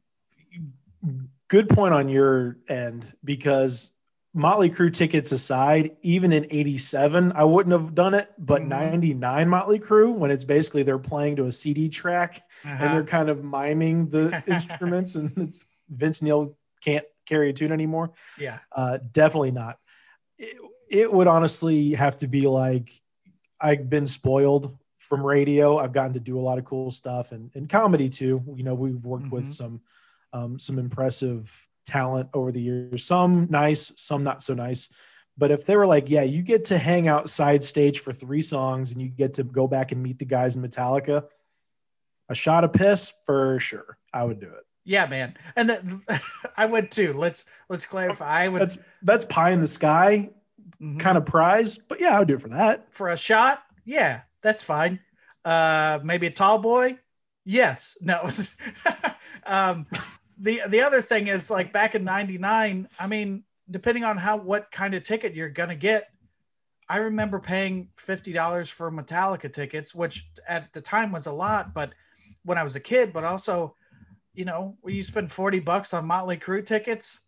good 1.48 1.70
point 1.70 1.94
on 1.94 2.10
your 2.10 2.58
end 2.68 3.14
because 3.24 3.92
Motley 4.34 4.70
Crue 4.70 4.94
tickets 4.94 5.32
aside, 5.34 5.98
even 6.02 6.32
in 6.32 6.46
87, 6.50 7.34
I 7.34 7.44
wouldn't 7.44 7.74
have 7.74 7.94
done 7.94 8.14
it. 8.14 8.32
But 8.38 8.62
Mhm. 8.62 8.68
99 8.68 9.50
Motley 9.50 9.80
Crue, 9.80 10.14
when 10.14 10.32
it's 10.32 10.46
basically 10.46 10.84
they're 10.84 10.98
playing 11.00 11.36
to 11.36 11.48
a 11.48 11.52
CD 11.52 11.90
track 11.90 12.44
and 12.64 12.74
Uh-huh. 12.82 12.94
they're 12.94 13.04
kind 13.04 13.30
of 13.30 13.44
miming 13.44 14.08
the 14.08 14.42
instruments, 14.48 15.16
and 15.16 15.32
it's 15.38 15.66
Vince 15.90 16.22
Neil 16.22 16.56
can't 16.82 17.06
carry 17.26 17.50
a 17.50 17.54
tune 17.54 17.72
anymore. 17.74 18.12
yeah. 18.40 18.60
Uh, 18.72 19.00
definitely 19.12 19.52
not. 19.52 19.78
It, 20.38 20.58
it 20.90 21.14
would 21.14 21.28
honestly 21.28 21.92
have 21.94 22.18
to 22.18 22.28
be 22.28 22.48
like 22.48 22.90
I've 23.60 23.90
been 23.90 24.06
spoiled 24.08 24.78
from 24.98 25.24
radio. 25.26 25.78
I've 25.78 25.94
gotten 25.94 26.14
to 26.14 26.20
do 26.20 26.40
a 26.40 26.42
lot 26.42 26.58
of 26.58 26.66
cool 26.66 26.90
stuff 26.92 27.32
and, 27.32 27.52
and 27.54 27.70
comedy 27.70 28.10
too. 28.10 28.42
You 28.56 28.64
know, 28.64 28.74
we've 28.76 29.04
worked 29.06 29.30
with 29.32 29.46
Mhm. 29.46 29.54
some 29.54 29.82
um, 30.34 30.58
some 30.58 30.80
impressive 30.80 31.68
talent 31.86 32.30
over 32.34 32.52
the 32.52 32.62
years. 32.62 33.04
Some 33.06 33.48
nice, 33.50 33.92
some 33.98 34.24
not 34.24 34.42
so 34.44 34.54
nice. 34.54 34.90
But 35.38 35.52
if 35.52 35.66
they 35.66 35.76
were 35.76 35.88
like, 35.88 36.10
yeah, 36.10 36.24
you 36.24 36.42
get 36.42 36.66
to 36.66 36.78
hang 36.78 37.08
outside 37.08 37.64
stage 37.64 38.00
for 38.00 38.12
three 38.14 38.42
songs 38.42 38.92
and 38.92 39.02
you 39.02 39.08
get 39.08 39.36
to 39.36 39.44
go 39.44 39.68
back 39.68 39.92
and 39.92 40.04
meet 40.04 40.20
the 40.20 40.26
guys 40.26 40.56
in 40.56 40.62
Metallica, 40.62 41.26
a 42.30 42.36
shot 42.36 42.64
of 42.64 42.74
piss 42.74 43.14
for 43.26 43.60
sure. 43.60 43.98
I 44.14 44.24
would 44.24 44.40
do 44.40 44.48
it. 44.48 44.66
Yeah, 44.84 45.06
man. 45.08 45.36
And 45.56 45.70
that, 45.70 46.22
I 46.58 46.66
would 46.66 46.92
too. 46.92 47.14
Let's 47.14 47.46
let's 47.70 47.86
clarify. 47.86 48.44
I 48.44 48.48
would 48.50 48.62
That's 48.62 48.78
that's 49.02 49.26
pie 49.26 49.52
in 49.52 49.62
the 49.62 49.68
sky 49.68 50.30
Mhm. 50.82 51.00
kind 51.00 51.18
of 51.18 51.26
prize. 51.26 51.78
But 51.78 52.00
yeah, 52.02 52.16
I 52.16 52.20
would 52.20 52.28
do 52.28 52.34
it 52.36 52.42
for 52.42 52.50
that. 52.50 52.88
for 52.92 53.08
a 53.08 53.18
shot 53.18 53.64
yeah 53.86 54.22
that's 54.44 54.62
fine 54.64 55.00
uh 55.44 56.00
maybe 56.04 56.28
a 56.28 56.32
tall 56.32 56.60
boy 56.60 56.98
yes 57.46 57.98
no 58.00 58.30
um 59.46 59.88
the 60.42 60.62
the 60.68 60.82
other 60.82 61.02
thing 61.02 61.28
is 61.28 61.50
like 61.50 61.72
back 61.72 61.96
in 61.96 62.04
99 62.04 62.88
i 63.00 63.08
mean 63.08 63.44
depending 63.70 64.04
on 64.04 64.18
how 64.18 64.38
what 64.38 64.72
kind 64.72 64.94
of 64.94 65.04
ticket 65.04 65.36
you're 65.36 65.50
gonna 65.50 65.76
get 65.76 66.10
i 66.90 66.98
remember 66.98 67.40
paying 67.40 67.90
$50 67.98 68.70
for 68.70 68.92
metallica 68.92 69.52
tickets 69.52 69.96
which 69.96 70.28
at 70.48 70.74
the 70.74 70.82
time 70.82 71.12
was 71.12 71.28
a 71.28 71.32
lot 71.32 71.74
but 71.74 71.94
when 72.44 72.58
i 72.58 72.64
was 72.64 72.76
a 72.76 72.80
kid 72.80 73.14
but 73.14 73.24
also 73.24 73.76
you 74.34 74.46
know 74.46 74.78
when 74.82 74.96
you 74.96 75.04
spend 75.04 75.32
40 75.32 75.60
bucks 75.60 75.94
on 75.94 76.06
Motley 76.06 76.38
Crue 76.38 76.66
tickets 76.66 77.22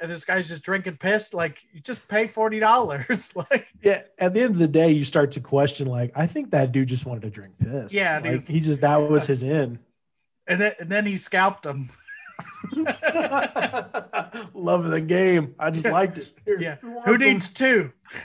and 0.00 0.10
this 0.10 0.24
guy's 0.24 0.48
just 0.48 0.62
drinking 0.62 0.96
piss 0.96 1.32
like 1.32 1.62
you 1.72 1.80
just 1.80 2.06
pay 2.08 2.26
$40 2.26 3.36
like 3.50 3.68
Yeah, 3.82 4.02
at 4.18 4.34
the 4.34 4.42
end 4.42 4.50
of 4.50 4.58
the 4.58 4.68
day, 4.68 4.90
you 4.90 5.04
start 5.04 5.30
to 5.32 5.40
question 5.40 5.86
like, 5.86 6.12
I 6.14 6.26
think 6.26 6.50
that 6.50 6.72
dude 6.72 6.88
just 6.88 7.06
wanted 7.06 7.22
to 7.22 7.30
drink 7.30 7.54
piss. 7.58 7.94
Yeah, 7.94 8.20
like, 8.22 8.24
dude. 8.24 8.44
he 8.44 8.60
just 8.60 8.80
that 8.82 8.96
was 8.96 9.26
his 9.26 9.42
in. 9.42 9.78
and 10.46 10.60
then, 10.60 10.72
and 10.78 10.90
then 10.90 11.06
he 11.06 11.16
scalped 11.16 11.64
him 11.64 11.90
Love 14.54 14.84
the 14.88 15.00
game. 15.00 15.54
I 15.58 15.70
just 15.70 15.86
liked 15.88 16.18
it. 16.18 16.28
Here, 16.44 16.58
Yeah. 16.60 16.76
Who 17.04 17.18
some? 17.18 17.28
needs 17.28 17.50
two? 17.50 17.92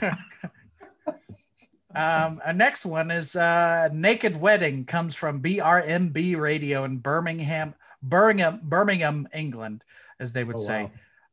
um, 1.94 2.40
a 2.44 2.52
next 2.52 2.86
one 2.86 3.10
is 3.10 3.36
uh, 3.36 3.88
Naked 3.92 4.40
Wedding 4.40 4.84
comes 4.84 5.14
from 5.14 5.42
BRMB 5.42 6.38
Radio 6.38 6.84
in 6.84 6.98
Birmingham, 6.98 7.74
Birmingham, 8.02 8.60
Birmingham, 8.62 9.28
England, 9.34 9.84
as 10.18 10.32
they 10.32 10.44
would 10.44 10.56
Oh, 10.56 10.60
say. 10.60 10.90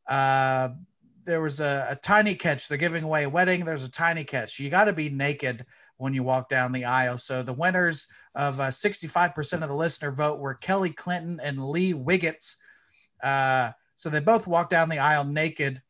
wow. 0.09 0.15
Uh, 0.15 0.73
there 1.25 1.41
was 1.41 1.59
a, 1.59 1.87
a 1.91 1.95
tiny 1.95 2.33
catch. 2.35 2.67
They're 2.67 2.77
giving 2.77 3.03
away 3.03 3.23
a 3.23 3.29
wedding. 3.29 3.63
There's 3.63 3.83
a 3.83 3.91
tiny 3.91 4.23
catch. 4.23 4.59
You 4.59 4.69
got 4.69 4.85
to 4.85 4.93
be 4.93 5.09
naked 5.09 5.65
when 5.97 6.13
you 6.13 6.23
walk 6.23 6.49
down 6.49 6.71
the 6.71 6.85
aisle. 6.85 7.17
So 7.17 7.43
the 7.43 7.53
winners 7.53 8.07
of 8.33 8.59
uh, 8.59 8.69
65% 8.69 9.61
of 9.61 9.69
the 9.69 9.75
listener 9.75 10.11
vote 10.11 10.39
were 10.39 10.55
Kelly 10.55 10.89
Clinton 10.91 11.39
and 11.43 11.63
Lee 11.69 11.93
Wiggets. 11.93 12.57
Uh, 13.21 13.71
so 13.95 14.09
they 14.09 14.19
both 14.19 14.47
walked 14.47 14.71
down 14.71 14.89
the 14.89 14.99
aisle 14.99 15.25
naked. 15.25 15.81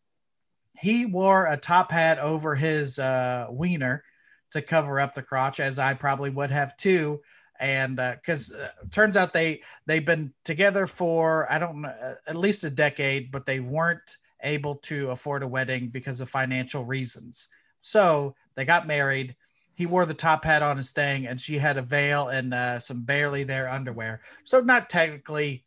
He 0.77 1.05
wore 1.05 1.45
a 1.45 1.57
top 1.57 1.91
hat 1.91 2.19
over 2.19 2.55
his 2.55 2.97
uh, 2.97 3.47
wiener 3.49 4.03
to 4.51 4.61
cover 4.61 4.99
up 4.99 5.13
the 5.13 5.21
crotch, 5.21 5.59
as 5.59 5.77
I 5.77 5.93
probably 5.93 6.29
would 6.29 6.51
have 6.51 6.75
too. 6.77 7.21
And 7.59 7.97
because 7.97 8.53
uh, 8.53 8.69
turns 8.89 9.17
out 9.17 9.33
they 9.33 9.61
they've 9.85 10.05
been 10.05 10.33
together 10.45 10.87
for 10.87 11.51
I 11.51 11.59
don't 11.59 11.81
know 11.81 11.89
uh, 11.89 12.15
at 12.25 12.35
least 12.35 12.63
a 12.63 12.69
decade, 12.69 13.31
but 13.31 13.45
they 13.45 13.59
weren't 13.59 14.17
able 14.41 14.75
to 14.75 15.11
afford 15.11 15.43
a 15.43 15.47
wedding 15.47 15.89
because 15.89 16.21
of 16.21 16.29
financial 16.29 16.85
reasons. 16.85 17.49
So 17.81 18.35
they 18.55 18.65
got 18.65 18.87
married. 18.87 19.35
He 19.73 19.85
wore 19.85 20.05
the 20.05 20.13
top 20.13 20.43
hat 20.43 20.63
on 20.63 20.77
his 20.77 20.91
thing, 20.91 21.27
and 21.27 21.39
she 21.39 21.57
had 21.57 21.77
a 21.77 21.81
veil 21.81 22.29
and 22.29 22.53
uh, 22.53 22.79
some 22.79 23.03
barely 23.03 23.43
there 23.43 23.69
underwear. 23.69 24.21
So 24.43 24.61
not 24.61 24.89
technically 24.89 25.63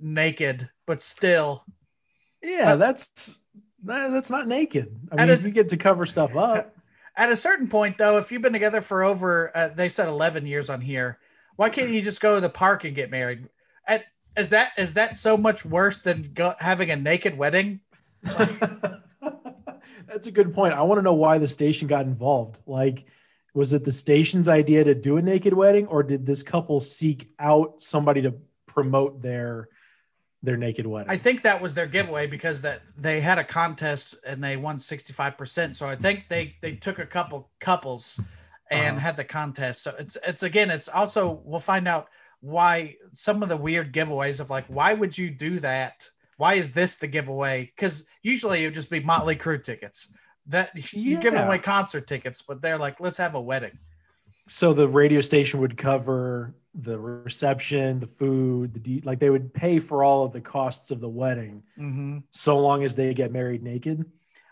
naked, 0.00 0.70
but 0.86 1.02
still 1.02 1.64
Yeah, 2.42 2.76
that's 2.76 3.40
that, 3.84 4.10
that's 4.10 4.30
not 4.30 4.48
naked. 4.48 4.94
I 5.12 5.16
mean, 5.16 5.30
is- 5.30 5.44
you 5.44 5.50
get 5.50 5.68
to 5.70 5.76
cover 5.76 6.06
stuff 6.06 6.36
up. 6.36 6.76
At 7.16 7.30
a 7.30 7.36
certain 7.36 7.68
point, 7.68 7.98
though, 7.98 8.18
if 8.18 8.30
you've 8.30 8.40
been 8.40 8.52
together 8.52 8.80
for 8.80 9.02
over, 9.02 9.50
uh, 9.54 9.68
they 9.68 9.88
said 9.88 10.08
11 10.08 10.46
years 10.46 10.70
on 10.70 10.80
here, 10.80 11.18
why 11.56 11.68
can't 11.68 11.90
you 11.90 12.00
just 12.00 12.20
go 12.20 12.36
to 12.36 12.40
the 12.40 12.48
park 12.48 12.84
and 12.84 12.94
get 12.94 13.10
married? 13.10 13.48
At, 13.86 14.04
is 14.36 14.50
that 14.50 14.72
is 14.78 14.94
that 14.94 15.16
so 15.16 15.36
much 15.36 15.64
worse 15.64 15.98
than 15.98 16.30
go, 16.32 16.54
having 16.58 16.90
a 16.90 16.96
naked 16.96 17.36
wedding? 17.36 17.80
That's 18.22 20.26
a 20.26 20.32
good 20.32 20.54
point. 20.54 20.74
I 20.74 20.82
want 20.82 20.98
to 20.98 21.02
know 21.02 21.14
why 21.14 21.38
the 21.38 21.48
station 21.48 21.88
got 21.88 22.06
involved. 22.06 22.60
Like, 22.66 23.06
was 23.54 23.72
it 23.72 23.84
the 23.84 23.92
station's 23.92 24.48
idea 24.48 24.84
to 24.84 24.94
do 24.94 25.16
a 25.16 25.22
naked 25.22 25.52
wedding, 25.52 25.86
or 25.88 26.02
did 26.02 26.24
this 26.24 26.42
couple 26.42 26.80
seek 26.80 27.32
out 27.38 27.82
somebody 27.82 28.22
to 28.22 28.34
promote 28.66 29.20
their 29.20 29.68
their 30.42 30.56
naked 30.56 30.86
wedding? 30.86 31.10
I 31.10 31.16
think 31.16 31.42
that 31.42 31.60
was 31.60 31.74
their 31.74 31.86
giveaway 31.86 32.26
because 32.26 32.62
that 32.62 32.80
they 32.96 33.20
had 33.20 33.38
a 33.38 33.44
contest 33.44 34.14
and 34.26 34.42
they 34.42 34.56
won 34.56 34.78
65%. 34.78 35.74
So 35.74 35.86
I 35.86 35.96
think 35.96 36.26
they 36.28 36.56
they 36.60 36.72
took 36.76 36.98
a 36.98 37.06
couple 37.06 37.50
couples 37.60 38.18
and 38.70 38.96
Uh-huh. 38.96 39.00
had 39.00 39.16
the 39.16 39.24
contest. 39.24 39.82
So 39.82 39.94
it's 39.98 40.16
it's 40.26 40.42
again, 40.42 40.70
it's 40.70 40.88
also 40.88 41.40
we'll 41.44 41.60
find 41.60 41.86
out 41.88 42.08
why 42.40 42.96
some 43.12 43.42
of 43.42 43.48
the 43.50 43.56
weird 43.56 43.92
giveaways 43.92 44.40
of 44.40 44.48
like 44.50 44.66
why 44.66 44.94
would 44.94 45.16
you 45.18 45.30
do 45.30 45.60
that? 45.60 46.08
Why 46.38 46.54
is 46.54 46.72
this 46.72 46.96
the 46.96 47.06
giveaway? 47.06 47.70
Because 47.76 48.06
usually 48.22 48.62
it 48.62 48.68
would 48.68 48.74
just 48.74 48.88
be 48.90 49.00
Motley 49.00 49.36
Crue 49.36 49.62
tickets. 49.62 50.12
That 50.46 50.70
you're 50.94 51.20
giving 51.20 51.38
away 51.38 51.58
concert 51.58 52.06
tickets, 52.06 52.40
but 52.40 52.62
they're 52.62 52.78
like, 52.78 52.98
let's 52.98 53.18
have 53.18 53.34
a 53.34 53.40
wedding. 53.40 53.78
So 54.50 54.72
the 54.72 54.88
radio 54.88 55.20
station 55.20 55.60
would 55.60 55.76
cover 55.76 56.54
the 56.74 56.98
reception, 56.98 58.00
the 58.00 58.06
food, 58.06 58.74
the 58.74 58.80
de- 58.80 59.00
like 59.04 59.20
they 59.20 59.30
would 59.30 59.54
pay 59.54 59.78
for 59.78 60.02
all 60.02 60.24
of 60.24 60.32
the 60.32 60.40
costs 60.40 60.90
of 60.90 61.00
the 61.00 61.08
wedding, 61.08 61.62
Mm-hmm. 61.78 62.18
so 62.30 62.58
long 62.58 62.82
as 62.82 62.94
they 62.96 63.14
get 63.14 63.30
married 63.32 63.62
naked. 63.62 64.04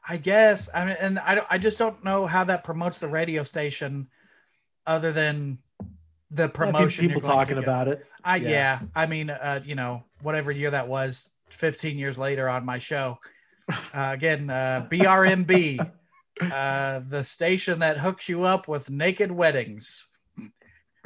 I 0.09 0.17
guess. 0.17 0.71
I 0.75 0.85
mean, 0.87 0.97
and 1.01 1.19
I, 1.19 1.43
I 1.51 1.59
just 1.59 1.79
don't 1.79 2.03
know 2.05 2.27
how 2.27 2.45
that 2.45 2.65
promotes 2.65 2.99
the 2.99 3.09
radio 3.09 3.43
station 3.43 4.07
other 4.87 5.13
than 5.13 5.59
the 6.31 6.45
Yeah, 6.45 6.49
promotion. 6.49 7.03
people 7.07 7.21
going 7.21 7.31
to 7.31 7.37
talking 7.37 7.59
about 7.59 7.89
it. 7.89 8.07
I, 8.25 8.37
yeah. 8.37 8.49
yeah. 8.49 8.81
I 8.95 9.07
mean, 9.07 9.31
uh, 9.31 9.61
you 9.65 9.75
know, 9.75 10.05
whatever 10.23 10.51
year 10.53 10.71
that 10.71 10.89
was, 10.89 11.31
15 11.51 11.99
years 11.99 12.17
later 12.19 12.49
on 12.49 12.65
my 12.65 12.79
show. 12.79 13.19
Uh, 13.69 14.11
again, 14.15 14.49
uh, 14.49 14.87
BRMB, 14.91 15.91
uh, 16.41 17.01
the 17.09 17.23
station 17.25 17.79
that 17.81 17.99
hooks 17.99 18.29
you 18.29 18.45
up 18.45 18.69
with 18.69 18.91
naked 18.91 19.31
weddings. 19.33 20.09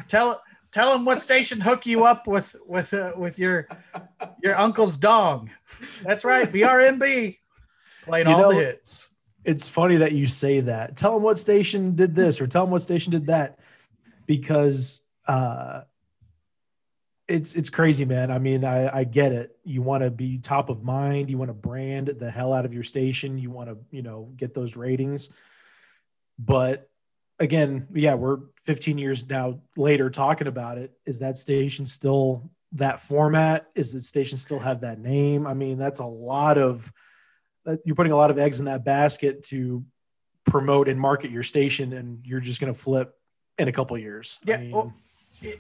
Tell 0.08 0.40
tell 0.72 0.92
them 0.92 1.04
what 1.04 1.20
station 1.20 1.60
hook 1.60 1.86
you 1.86 2.04
up 2.04 2.26
with 2.26 2.56
with 2.66 2.92
uh, 2.94 3.12
with 3.16 3.38
your 3.38 3.68
your 4.42 4.56
uncle's 4.56 4.96
dong. 4.96 5.50
That's 6.02 6.24
right, 6.24 6.50
BRMB, 6.50 7.38
playing 8.04 8.28
You 8.28 8.34
all 8.34 8.50
the 8.50 8.56
hits. 8.56 9.10
it's 9.44 9.68
funny 9.68 9.96
that 9.96 10.12
you 10.12 10.26
say 10.26 10.60
that. 10.60 10.96
Tell 10.96 11.14
them 11.14 11.22
what 11.22 11.38
station 11.38 11.94
did 11.94 12.14
this 12.14 12.40
or 12.40 12.46
tell 12.46 12.64
them 12.64 12.70
what 12.70 12.82
station 12.82 13.10
did 13.10 13.26
that 13.26 13.58
because 14.26 15.00
uh 15.26 15.82
it's 17.32 17.54
it's 17.54 17.70
crazy, 17.70 18.04
man. 18.04 18.30
I 18.30 18.38
mean, 18.38 18.62
I, 18.62 18.98
I 18.98 19.04
get 19.04 19.32
it. 19.32 19.56
You 19.64 19.80
want 19.80 20.04
to 20.04 20.10
be 20.10 20.38
top 20.38 20.68
of 20.68 20.82
mind, 20.84 21.30
you 21.30 21.38
want 21.38 21.48
to 21.48 21.54
brand 21.54 22.08
the 22.08 22.30
hell 22.30 22.52
out 22.52 22.66
of 22.66 22.74
your 22.74 22.82
station, 22.82 23.38
you 23.38 23.50
want 23.50 23.70
to, 23.70 23.78
you 23.90 24.02
know, 24.02 24.30
get 24.36 24.52
those 24.52 24.76
ratings. 24.76 25.30
But 26.38 26.90
again, 27.38 27.88
yeah, 27.94 28.14
we're 28.14 28.40
15 28.64 28.98
years 28.98 29.28
now 29.28 29.60
later 29.76 30.10
talking 30.10 30.46
about 30.46 30.76
it. 30.76 30.92
Is 31.06 31.20
that 31.20 31.38
station 31.38 31.86
still 31.86 32.50
that 32.72 33.00
format? 33.00 33.66
Is 33.74 33.94
the 33.94 34.02
station 34.02 34.36
still 34.36 34.58
have 34.58 34.82
that 34.82 34.98
name? 34.98 35.46
I 35.46 35.54
mean, 35.54 35.78
that's 35.78 36.00
a 36.00 36.04
lot 36.06 36.58
of 36.58 36.92
you're 37.84 37.96
putting 37.96 38.12
a 38.12 38.16
lot 38.16 38.30
of 38.30 38.38
eggs 38.38 38.60
in 38.60 38.66
that 38.66 38.84
basket 38.84 39.42
to 39.44 39.84
promote 40.44 40.88
and 40.88 41.00
market 41.00 41.30
your 41.30 41.44
station, 41.44 41.94
and 41.94 42.26
you're 42.26 42.40
just 42.40 42.60
going 42.60 42.72
to 42.72 42.78
flip 42.78 43.14
in 43.56 43.68
a 43.68 43.72
couple 43.72 43.96
of 43.96 44.02
years. 44.02 44.38
I 44.46 44.50
Yeah, 44.50 44.56
mean, 44.58 44.70
well, 44.72 44.94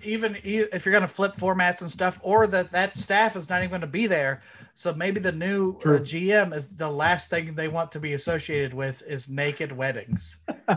even 0.02 0.36
if 0.42 0.84
you're 0.84 0.92
going 0.92 1.02
to 1.02 1.08
flip 1.08 1.34
formats 1.34 1.80
and 1.80 1.90
stuff, 1.90 2.20
or 2.22 2.46
that 2.48 2.72
that 2.72 2.94
staff 2.94 3.36
is 3.36 3.48
not 3.48 3.58
even 3.58 3.70
going 3.70 3.80
to 3.80 3.86
be 3.86 4.06
there, 4.06 4.42
so 4.74 4.94
maybe 4.94 5.20
the 5.20 5.32
new 5.32 5.76
uh. 5.78 5.98
GM 5.98 6.54
is 6.54 6.68
the 6.68 6.90
last 6.90 7.30
thing 7.30 7.54
they 7.54 7.68
want 7.68 7.92
to 7.92 8.00
be 8.00 8.14
associated 8.14 8.74
with 8.74 9.02
is 9.06 9.28
naked 9.28 9.76
weddings. 9.76 10.38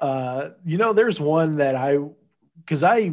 uh, 0.00 0.50
you 0.64 0.78
know, 0.78 0.92
there's 0.92 1.20
one 1.20 1.56
that 1.56 1.74
I, 1.74 1.98
because 2.58 2.84
I 2.84 3.12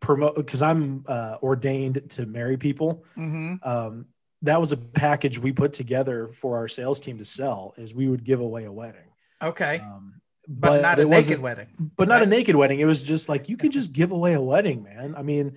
promote, 0.00 0.36
because 0.36 0.62
I'm 0.62 1.04
uh, 1.06 1.38
ordained 1.42 2.10
to 2.10 2.26
marry 2.26 2.56
people. 2.56 3.04
Mm-hmm. 3.16 3.56
Um, 3.62 4.06
that 4.42 4.60
was 4.60 4.72
a 4.72 4.76
package 4.76 5.38
we 5.38 5.52
put 5.52 5.72
together 5.72 6.28
for 6.28 6.58
our 6.58 6.68
sales 6.68 7.00
team 7.00 7.16
to 7.18 7.24
sell. 7.24 7.72
Is 7.78 7.94
we 7.94 8.08
would 8.08 8.24
give 8.24 8.40
away 8.40 8.64
a 8.64 8.72
wedding, 8.72 9.10
Okay, 9.42 9.78
um, 9.78 10.20
but, 10.48 10.82
not 10.82 10.98
a 10.98 11.04
naked 11.04 11.40
wedding. 11.40 11.68
but 11.96 12.08
not 12.08 12.22
a 12.22 12.26
naked 12.26 12.56
wedding. 12.56 12.80
It 12.80 12.84
was 12.86 13.02
just 13.02 13.28
like 13.28 13.48
you 13.48 13.56
could 13.56 13.72
just 13.72 13.92
give 13.92 14.12
away 14.12 14.34
a 14.34 14.40
wedding, 14.40 14.82
man. 14.82 15.14
I 15.16 15.22
mean, 15.22 15.56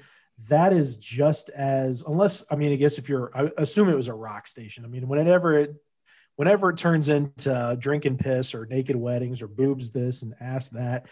that 0.50 0.72
is 0.74 0.98
just 0.98 1.50
as 1.50 2.04
unless 2.08 2.44
I 2.52 2.56
mean, 2.56 2.72
I 2.72 2.76
guess 2.76 2.98
if 2.98 3.10
you're, 3.10 3.32
I 3.34 3.50
assume 3.58 3.90
it 3.90 3.96
was 3.96 4.08
a 4.08 4.14
rock 4.14 4.48
station. 4.48 4.86
I 4.86 4.88
mean, 4.88 5.08
whenever 5.08 5.58
it, 5.60 5.76
whenever 6.36 6.70
it 6.70 6.78
turns 6.78 7.10
into 7.10 7.76
drinking 7.80 8.18
piss 8.18 8.54
or 8.54 8.66
naked 8.68 8.96
weddings 8.96 9.42
or 9.42 9.48
boobs 9.48 9.90
this 9.90 10.22
and 10.22 10.36
ass 10.40 10.70
that, 10.70 11.08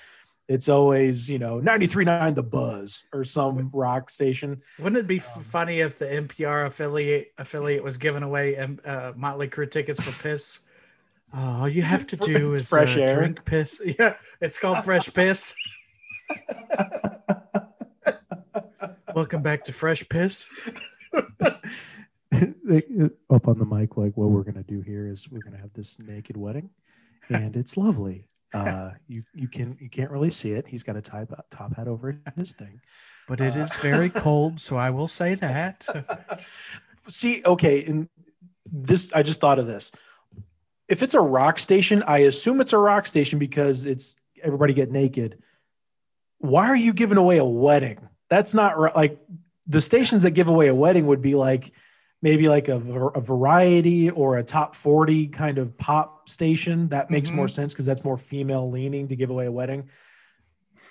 it's 0.48 0.70
always 0.70 1.28
you 1.28 1.40
know 1.40 1.60
93.9 1.60 2.36
the 2.36 2.44
buzz 2.44 3.04
or 3.12 3.24
some 3.24 3.72
rock 3.74 4.12
station. 4.12 4.62
Wouldn't 4.78 4.98
it 5.00 5.08
be 5.08 5.20
Um, 5.36 5.44
funny 5.44 5.80
if 5.80 5.98
the 5.98 6.06
NPR 6.06 6.68
affiliate 6.68 7.34
affiliate 7.40 7.84
was 7.84 7.98
giving 7.98 8.22
away 8.22 8.56
uh, 8.86 9.14
Motley 9.16 9.48
Crue 9.48 9.70
tickets 9.72 10.04
for 10.04 10.22
piss? 10.22 10.60
Oh, 11.38 11.62
all 11.62 11.70
you 11.70 11.82
have 11.82 12.08
to 12.08 12.16
do 12.32 12.52
It's 12.52 12.62
is 12.62 12.70
fresh 12.70 12.98
uh, 12.98 13.02
air. 13.02 13.18
drink 13.18 13.46
piss. 13.46 13.82
Yeah, 14.00 14.16
it's 14.42 14.58
called 14.58 14.84
fresh 14.86 15.14
piss. 15.14 15.54
Welcome 19.14 19.42
back 19.42 19.64
to 19.66 19.74
Fresh 19.74 20.08
Piss. 20.10 20.50
Up 21.14 21.38
on 23.48 23.60
the 23.60 23.66
mic, 23.66 23.96
like 23.96 24.18
what 24.18 24.30
we're 24.30 24.44
gonna 24.44 24.64
do 24.64 24.82
here 24.82 25.08
is 25.08 25.30
we're 25.32 25.42
gonna 25.42 25.60
have 25.62 25.72
this 25.74 26.00
naked 26.00 26.36
wedding, 26.36 26.70
and 27.30 27.56
it's 27.56 27.78
lovely. 27.78 28.28
Uh, 28.54 28.92
you 29.08 29.24
you 29.34 29.48
can 29.48 29.78
you 29.80 29.90
can't 29.90 30.12
really 30.12 30.32
see 30.32 30.52
it. 30.52 30.68
He's 30.68 30.84
got 30.84 30.98
a 30.98 31.02
top 31.02 31.30
top 31.50 31.76
hat 31.76 31.88
over 31.88 32.20
his 32.36 32.52
thing. 32.54 32.82
But 33.28 33.40
it 33.40 33.56
Uh, 33.56 33.62
is 33.62 33.74
very 33.76 34.10
cold, 34.10 34.60
so 34.60 34.76
I 34.76 34.90
will 34.90 35.08
say 35.08 35.36
that. 35.36 35.88
See, 37.08 37.42
okay, 37.46 37.86
and 37.86 38.10
this 38.66 39.12
I 39.14 39.24
just 39.24 39.40
thought 39.40 39.60
of 39.60 39.68
this. 39.68 39.92
If 40.88 41.02
it's 41.02 41.14
a 41.14 41.22
rock 41.22 41.60
station, 41.60 42.04
I 42.04 42.20
assume 42.20 42.62
it's 42.62 42.74
a 42.74 42.78
rock 42.78 43.08
station 43.08 43.40
because 43.40 43.86
it's 43.86 44.16
everybody 44.44 44.74
get 44.74 44.92
naked. 44.92 45.40
Why 46.40 46.68
are 46.68 46.76
you 46.76 46.94
giving 46.94 47.18
away 47.18 47.38
a 47.38 47.46
wedding? 47.46 48.08
That's 48.30 48.54
not 48.54 48.96
like 48.96 49.20
the 49.68 49.82
stations 49.82 50.24
that 50.24 50.32
give 50.32 50.48
away 50.48 50.68
a 50.68 50.76
wedding 50.76 51.08
would 51.08 51.22
be 51.22 51.36
like 51.36 51.72
maybe 52.22 52.48
like 52.48 52.68
a, 52.68 52.76
a 52.76 53.22
variety 53.22 54.10
or 54.10 54.38
a 54.38 54.44
top 54.44 54.76
40 54.76 55.28
kind 55.28 55.58
of 55.58 55.78
pop 55.78 56.28
station. 56.28 56.90
That 56.90 57.10
makes 57.10 57.30
mm-hmm. 57.30 57.38
more 57.38 57.48
sense 57.48 57.74
because 57.74 57.86
that's 57.86 58.04
more 58.04 58.18
female 58.18 58.68
leaning 58.68 59.08
to 59.10 59.16
give 59.16 59.30
away 59.30 59.46
a 59.46 59.52
wedding. 59.52 59.90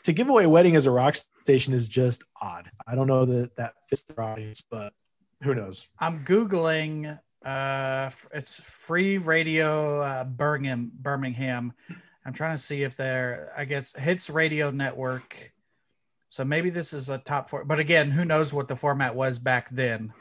To 0.04 0.12
give 0.12 0.28
away 0.28 0.44
a 0.44 0.48
wedding 0.48 0.76
as 0.76 0.86
a 0.86 0.90
rock 0.90 1.16
station 1.16 1.74
is 1.74 1.88
just 1.88 2.22
odd. 2.40 2.70
I 2.86 2.94
don't 2.94 3.06
know 3.06 3.24
that 3.24 3.56
that 3.56 3.74
fits 3.88 4.02
the 4.04 4.20
audience, 4.20 4.60
but 4.60 4.92
who 5.42 5.54
knows? 5.54 5.88
I'm 5.98 6.24
googling. 6.24 7.18
Uh, 7.44 8.10
it's 8.32 8.60
free 8.60 9.18
radio 9.18 10.00
uh, 10.00 10.24
Birmingham. 10.24 10.90
Birmingham. 10.94 11.72
I'm 12.24 12.32
trying 12.32 12.56
to 12.56 12.62
see 12.62 12.82
if 12.82 12.96
they're. 12.96 13.52
I 13.56 13.64
guess 13.66 13.94
hits 13.94 14.30
radio 14.30 14.70
network. 14.70 15.52
So 16.30 16.44
maybe 16.44 16.70
this 16.70 16.92
is 16.92 17.08
a 17.10 17.18
top 17.18 17.48
four. 17.48 17.64
But 17.64 17.78
again, 17.80 18.10
who 18.10 18.24
knows 18.24 18.52
what 18.52 18.66
the 18.68 18.76
format 18.76 19.14
was 19.14 19.38
back 19.38 19.68
then? 19.70 20.12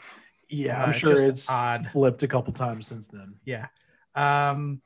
Yeah, 0.49 0.81
Uh, 0.83 0.88
I'm 0.88 0.93
sure 0.93 1.17
it's 1.19 1.49
odd. 1.49 1.88
flipped 1.88 2.21
a 2.23 2.27
couple 2.27 2.53
times 2.53 2.86
since 2.86 3.07
then. 3.07 3.36
Yeah. 3.45 3.67
Um, 4.13 4.81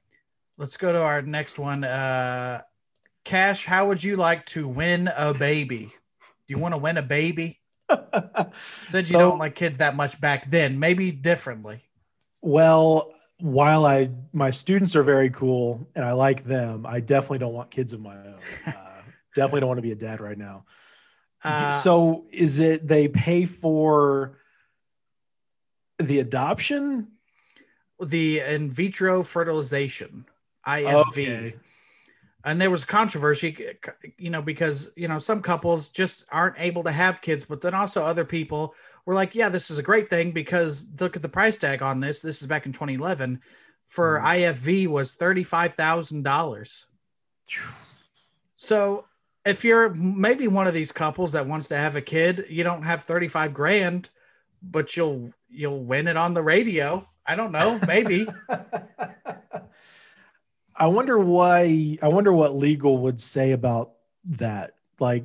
let's 0.57 0.77
go 0.77 0.93
to 0.93 1.01
our 1.01 1.21
next 1.21 1.59
one. 1.59 1.83
Uh, 1.83 2.61
Cash, 3.25 3.65
how 3.65 3.87
would 3.87 4.01
you 4.01 4.15
like 4.15 4.45
to 4.47 4.67
win 4.67 5.09
a 5.13 5.33
baby? 5.33 5.91
Do 6.47 6.53
you 6.53 6.59
want 6.59 6.75
to 6.75 6.79
win 6.79 6.95
a 6.95 7.01
baby? 7.01 7.59
Said 7.89 8.53
So- 8.53 8.99
you 8.99 9.11
don't 9.19 9.37
like 9.39 9.55
kids 9.55 9.79
that 9.79 9.95
much 9.97 10.21
back 10.21 10.49
then. 10.49 10.79
Maybe 10.79 11.11
differently. 11.11 11.86
Well, 12.47 13.13
while 13.41 13.85
I 13.85 14.09
my 14.31 14.51
students 14.51 14.95
are 14.95 15.03
very 15.03 15.29
cool 15.29 15.85
and 15.95 16.05
I 16.05 16.13
like 16.13 16.45
them, 16.45 16.85
I 16.85 17.01
definitely 17.01 17.39
don't 17.39 17.53
want 17.53 17.71
kids 17.71 17.91
of 17.91 17.99
my 17.99 18.15
own. 18.15 18.39
Uh, 18.65 19.01
definitely 19.35 19.59
don't 19.59 19.67
want 19.67 19.77
to 19.79 19.83
be 19.83 19.91
a 19.91 19.95
dad 19.95 20.21
right 20.21 20.37
now. 20.37 20.65
Uh, 21.43 21.69
so 21.71 22.25
is 22.31 22.59
it 22.59 22.87
they 22.87 23.09
pay 23.09 23.45
for 23.45 24.39
the 25.99 26.19
adoption? 26.19 27.09
the 28.01 28.39
in 28.39 28.71
vitro 28.71 29.23
fertilization, 29.23 30.25
IFV. 30.65 31.07
Okay. 31.07 31.55
and 32.45 32.61
there 32.61 32.71
was 32.71 32.85
controversy 32.85 33.75
you 34.17 34.29
know 34.29 34.41
because 34.41 34.91
you 34.95 35.07
know 35.07 35.19
some 35.19 35.41
couples 35.41 35.89
just 35.89 36.23
aren't 36.31 36.59
able 36.59 36.83
to 36.83 36.91
have 36.91 37.21
kids 37.21 37.43
but 37.43 37.61
then 37.61 37.73
also 37.73 38.05
other 38.05 38.23
people 38.23 38.73
we're 39.07 39.15
like, 39.15 39.33
yeah, 39.33 39.47
this 39.47 39.71
is 39.71 39.77
a 39.77 39.83
great 39.83 40.09
thing 40.09 40.31
because 40.31 40.85
look 40.99 41.15
at 41.15 41.21
the 41.21 41.29
price 41.29 41.57
tag 41.57 41.81
on 41.81 42.01
this. 42.01 42.19
This 42.19 42.41
is 42.41 42.47
back 42.47 42.65
in 42.65 42.73
2011 42.73 43.39
for 43.85 44.17
mm-hmm. 44.19 44.27
IFV 44.27 44.87
was 44.87 45.15
$35,000. 45.15 46.83
So 48.57 49.05
if 49.45 49.63
you're 49.63 49.93
maybe 49.93 50.49
one 50.49 50.67
of 50.67 50.73
these 50.73 50.91
couples 50.91 51.31
that 51.31 51.47
wants 51.47 51.69
to 51.69 51.77
have 51.77 51.95
a 51.95 52.01
kid, 52.01 52.47
you 52.49 52.65
don't 52.65 52.83
have 52.83 53.03
35 53.03 53.53
grand, 53.53 54.09
but 54.61 54.97
you'll 54.97 55.31
you'll 55.49 55.85
win 55.85 56.09
it 56.09 56.17
on 56.17 56.33
the 56.33 56.43
radio. 56.43 57.07
I 57.25 57.35
don't 57.35 57.53
know, 57.53 57.79
maybe. 57.87 58.27
I 60.75 60.87
wonder 60.87 61.17
why 61.17 61.97
I 62.01 62.09
wonder 62.09 62.33
what 62.33 62.55
legal 62.55 62.97
would 62.97 63.21
say 63.21 63.53
about 63.53 63.93
that. 64.25 64.73
Like 64.99 65.23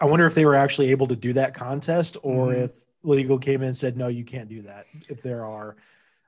I 0.00 0.04
wonder 0.06 0.26
if 0.26 0.34
they 0.34 0.44
were 0.44 0.54
actually 0.54 0.90
able 0.90 1.06
to 1.08 1.16
do 1.16 1.32
that 1.34 1.54
contest 1.54 2.16
or 2.22 2.48
Mhm. 2.48 2.64
if 2.64 2.72
legal 3.02 3.38
came 3.38 3.62
in 3.62 3.68
and 3.68 3.76
said 3.76 3.96
no 3.96 4.08
you 4.08 4.24
can't 4.24 4.48
do 4.48 4.62
that 4.62 4.86
if 5.08 5.22
there 5.22 5.44
are 5.44 5.76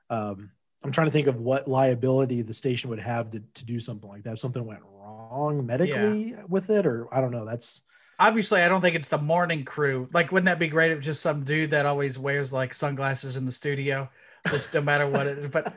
um 0.09 0.51
I'm 0.81 0.91
trying 0.93 1.07
to 1.07 1.11
think 1.11 1.27
of 1.27 1.35
what 1.35 1.67
liability 1.67 2.41
the 2.41 2.53
station 2.53 2.89
would 2.89 2.99
have 2.99 3.31
to, 3.31 3.41
to 3.55 3.65
do 3.65 3.79
something 3.81 4.09
like 4.09 4.23
that. 4.23 4.33
If 4.33 4.39
something 4.39 4.65
went 4.65 4.79
wrong 4.93 5.65
medically 5.65 6.35
with 6.47 6.69
it, 6.69 6.85
or 6.85 7.13
I 7.13 7.19
don't 7.19 7.31
know. 7.31 7.43
That's 7.43 7.81
Obviously, 8.17 8.61
I 8.61 8.69
don't 8.69 8.79
think 8.81 8.95
it's 8.95 9.09
the 9.09 9.17
morning 9.17 9.65
crew. 9.65 10.07
Like, 10.13 10.31
wouldn't 10.31 10.45
that 10.45 10.57
be 10.59 10.67
great 10.69 10.91
if 10.91 11.01
just 11.01 11.21
some 11.21 11.43
dude 11.43 11.71
that 11.71 11.85
always 11.85 12.17
wears 12.17 12.51
like 12.53 12.73
sunglasses 12.73 13.35
in 13.35 13.45
the 13.45 13.51
studio, 13.51 14.09
just 14.49 14.73
no 14.73 14.79
matter 14.81 15.05
what 15.07 15.27
it 15.27 15.51
but 15.51 15.73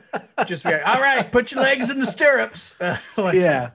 just 0.47 0.63
be 0.63 0.71
like, 0.71 0.87
all 0.87 1.01
right, 1.01 1.29
put 1.31 1.51
your 1.51 1.61
legs 1.61 1.89
in 1.89 1.99
the 1.99 2.05
stirrups. 2.05 2.75
Like- 3.17 3.35
yeah, 3.35 3.71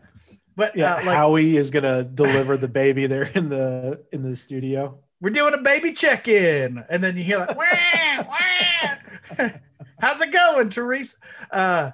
but 0.58 0.76
yeah. 0.76 0.96
uh, 0.96 1.06
like 1.06 1.16
Howie 1.16 1.56
is 1.56 1.70
gonna 1.70 2.02
deliver 2.02 2.56
the 2.56 2.66
baby 2.66 3.06
there 3.06 3.30
in 3.34 3.48
the 3.48 4.04
in 4.12 4.22
the 4.22 4.34
studio. 4.34 4.98
we're 5.20 5.30
doing 5.30 5.54
a 5.54 5.58
baby 5.58 5.92
check-in, 5.92 6.84
and 6.90 7.02
then 7.02 7.16
you 7.16 7.22
hear 7.22 7.38
like, 7.38 7.56
wah, 7.56 8.24
wah. 8.28 9.48
how's 10.00 10.20
it 10.20 10.32
going, 10.32 10.68
Teresa? 10.68 11.16
Uh, 11.52 11.90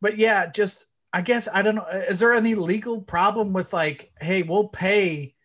but 0.00 0.18
yeah, 0.18 0.50
just 0.50 0.86
I 1.12 1.22
guess 1.22 1.48
I 1.54 1.62
don't 1.62 1.76
know. 1.76 1.86
Is 1.86 2.18
there 2.18 2.32
any 2.32 2.56
legal 2.56 3.00
problem 3.00 3.52
with 3.52 3.72
like, 3.72 4.10
hey, 4.20 4.42
we'll 4.42 4.68
pay 4.68 5.36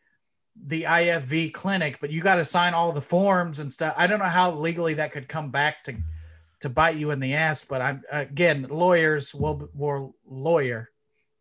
the 0.66 0.84
IFV 0.84 1.54
clinic, 1.54 2.00
but 2.02 2.10
you 2.10 2.22
got 2.22 2.36
to 2.36 2.46
sign 2.46 2.74
all 2.74 2.92
the 2.92 3.02
forms 3.02 3.60
and 3.60 3.72
stuff. 3.72 3.94
I 3.98 4.08
don't 4.08 4.20
know 4.20 4.26
how 4.26 4.52
legally 4.52 4.96
that 4.96 5.12
could 5.12 5.28
come 5.28 5.52
back 5.52 5.84
to 5.84 5.96
to 6.62 6.70
bite 6.70 6.96
you 6.96 7.12
in 7.12 7.20
the 7.20 7.34
ass, 7.34 7.64
but 7.64 7.82
I'm 7.82 8.02
again, 8.12 8.66
lawyers 8.70 9.36
will 9.36 9.70
will 9.76 10.16
lawyer. 10.26 10.90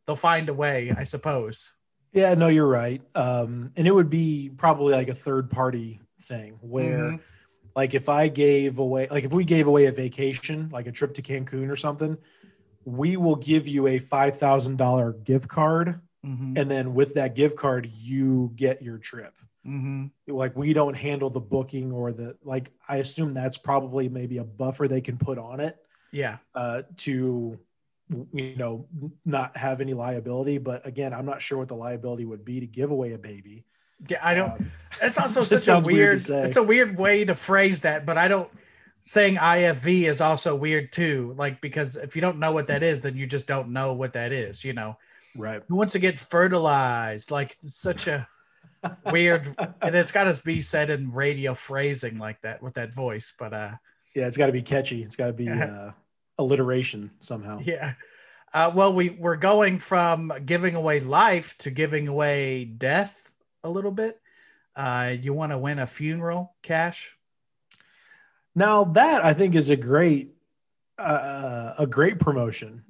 They'll 0.07 0.17
find 0.17 0.49
a 0.49 0.55
way, 0.55 0.93
I 0.97 1.05
suppose. 1.05 1.73
Yeah, 2.13 2.35
no, 2.35 2.49
you're 2.49 2.67
right. 2.67 3.01
Um, 3.15 3.73
and 3.77 3.87
it 3.87 3.95
would 3.95 4.11
be 4.11 4.51
probably 4.57 4.93
like 4.95 5.09
a 5.09 5.15
third 5.15 5.49
party 5.51 6.01
thing 6.21 6.59
where, 6.61 6.99
Mhm. 7.13 7.21
like, 7.75 7.95
if 7.95 8.09
I 8.09 8.29
gave 8.29 8.79
away, 8.79 9.09
like, 9.11 9.25
if 9.25 9.33
we 9.33 9.45
gave 9.45 9.67
away 9.67 9.87
a 9.87 9.93
vacation, 9.93 10.69
like 10.71 10.87
a 10.87 10.93
trip 10.93 11.15
to 11.15 11.23
Cancun 11.23 11.71
or 11.71 11.77
something, 11.77 12.19
we 12.85 13.17
will 13.17 13.37
give 13.37 13.67
you 13.69 13.87
a 13.87 13.99
five 13.99 14.37
thousand 14.37 14.77
dollar 14.77 15.13
gift 15.13 15.49
card, 15.49 16.01
Mhm. 16.27 16.59
and 16.59 16.71
then 16.71 16.95
with 16.95 17.15
that 17.15 17.35
gift 17.35 17.57
card, 17.57 17.87
you 17.87 18.53
get 18.57 18.83
your 18.83 18.99
trip. 18.99 19.39
Mhm. 19.65 20.11
Like, 20.27 20.57
we 20.57 20.73
don't 20.73 20.95
handle 20.95 21.31
the 21.31 21.41
booking 21.41 21.93
or 21.93 22.13
the 22.13 22.37
like. 22.43 22.73
I 22.89 22.97
assume 22.97 23.33
that's 23.35 23.57
probably 23.57 24.09
maybe 24.09 24.39
a 24.39 24.45
buffer 24.45 24.89
they 24.89 25.01
can 25.01 25.17
put 25.17 25.39
on 25.39 25.61
it 25.61 25.77
Yeah. 26.11 26.39
uh, 26.57 26.83
to 26.99 27.59
you 28.33 28.57
know 28.57 28.87
not 29.25 29.57
have 29.57 29.81
any 29.81 29.95
liability 29.95 30.59
but 30.59 30.87
again 30.87 31.13
i'm 31.13 31.27
not 31.27 31.41
sure 31.41 31.59
what 31.59 31.69
the 31.69 31.75
liability 31.75 32.25
would 32.25 32.45
be 32.45 32.61
to 32.61 32.67
give 32.67 32.91
away 32.91 33.13
a 33.13 33.19
baby 33.19 33.65
Yeah, 34.09 34.19
I 34.23 34.35
don't. 34.35 34.51
Um, 34.53 34.73
It's 35.01 35.19
also 35.19 35.41
such 35.43 35.69
a 35.69 35.81
weird 35.87 36.19
weird. 36.29 36.47
it's 36.47 36.57
a 36.57 36.63
weird 36.63 36.99
way 36.99 37.25
to 37.25 37.35
phrase 37.35 37.83
that, 37.83 38.05
but 38.05 38.19
I 38.19 38.29
don't. 38.29 38.51
Saying 39.05 39.37
IFV 39.37 40.05
is 40.09 40.21
also 40.21 40.55
weird 40.55 40.93
too, 40.93 41.35
like 41.37 41.61
because 41.61 41.97
if 41.97 42.15
you 42.15 42.23
don't 42.23 42.39
know 42.39 42.53
what 42.53 42.67
that 42.69 42.83
is, 42.83 43.01
then 43.01 43.17
you 43.17 43.27
just 43.27 43.47
don't 43.49 43.71
know 43.71 43.93
what 43.95 44.13
that 44.13 44.31
is. 44.33 44.65
You 44.65 44.73
know, 44.75 44.97
right 45.37 45.63
who 45.69 45.77
wants 45.77 45.93
to 45.95 45.99
get 45.99 46.19
fertilized? 46.19 47.31
Like 47.31 47.57
such 47.63 48.07
a 48.07 48.27
weird, 49.11 49.55
and 49.81 49.95
it's 49.95 50.13
got 50.13 50.25
to 50.25 50.43
be 50.45 50.61
said 50.61 50.91
in 50.91 51.13
radio 51.13 51.55
phrasing 51.55 52.19
like 52.19 52.41
that 52.43 52.63
with 52.63 52.75
that 52.75 52.95
voice. 52.95 53.33
But 53.39 53.53
uh, 53.53 53.73
yeah 54.15 54.27
it's 54.27 54.37
got 54.37 54.47
to 54.47 54.53
be 54.53 54.63
catchy 54.63 55.03
it's 55.03 55.17
got 55.17 55.29
to 55.29 55.33
be 55.33 55.49
uh, 55.49 55.91
alliteration 56.43 57.11
somehow 57.21 57.59
yeah. 57.65 57.95
Uh, 58.55 58.71
well, 58.75 58.93
we 58.93 59.09
we're 59.09 59.37
going 59.37 59.79
from 59.79 60.31
giving 60.45 60.75
away 60.75 61.01
life 61.01 61.57
to 61.57 61.71
giving 61.71 62.07
away 62.07 62.65
death 62.67 63.31
a 63.65 63.71
little 63.71 63.91
bit. 63.91 64.21
Uh, 64.77 65.15
you 65.19 65.33
want 65.33 65.53
to 65.53 65.57
win 65.59 65.79
a 65.79 65.87
funeral, 65.87 66.55
Cash? 66.63 67.17
now 68.55 68.85
that 68.85 69.25
i 69.25 69.33
think 69.33 69.55
is 69.55 69.71
a 69.71 69.77
great 69.77 70.35
uh, 70.99 71.73
a 71.79 71.87
great 71.87 72.19
promotion 72.19 72.85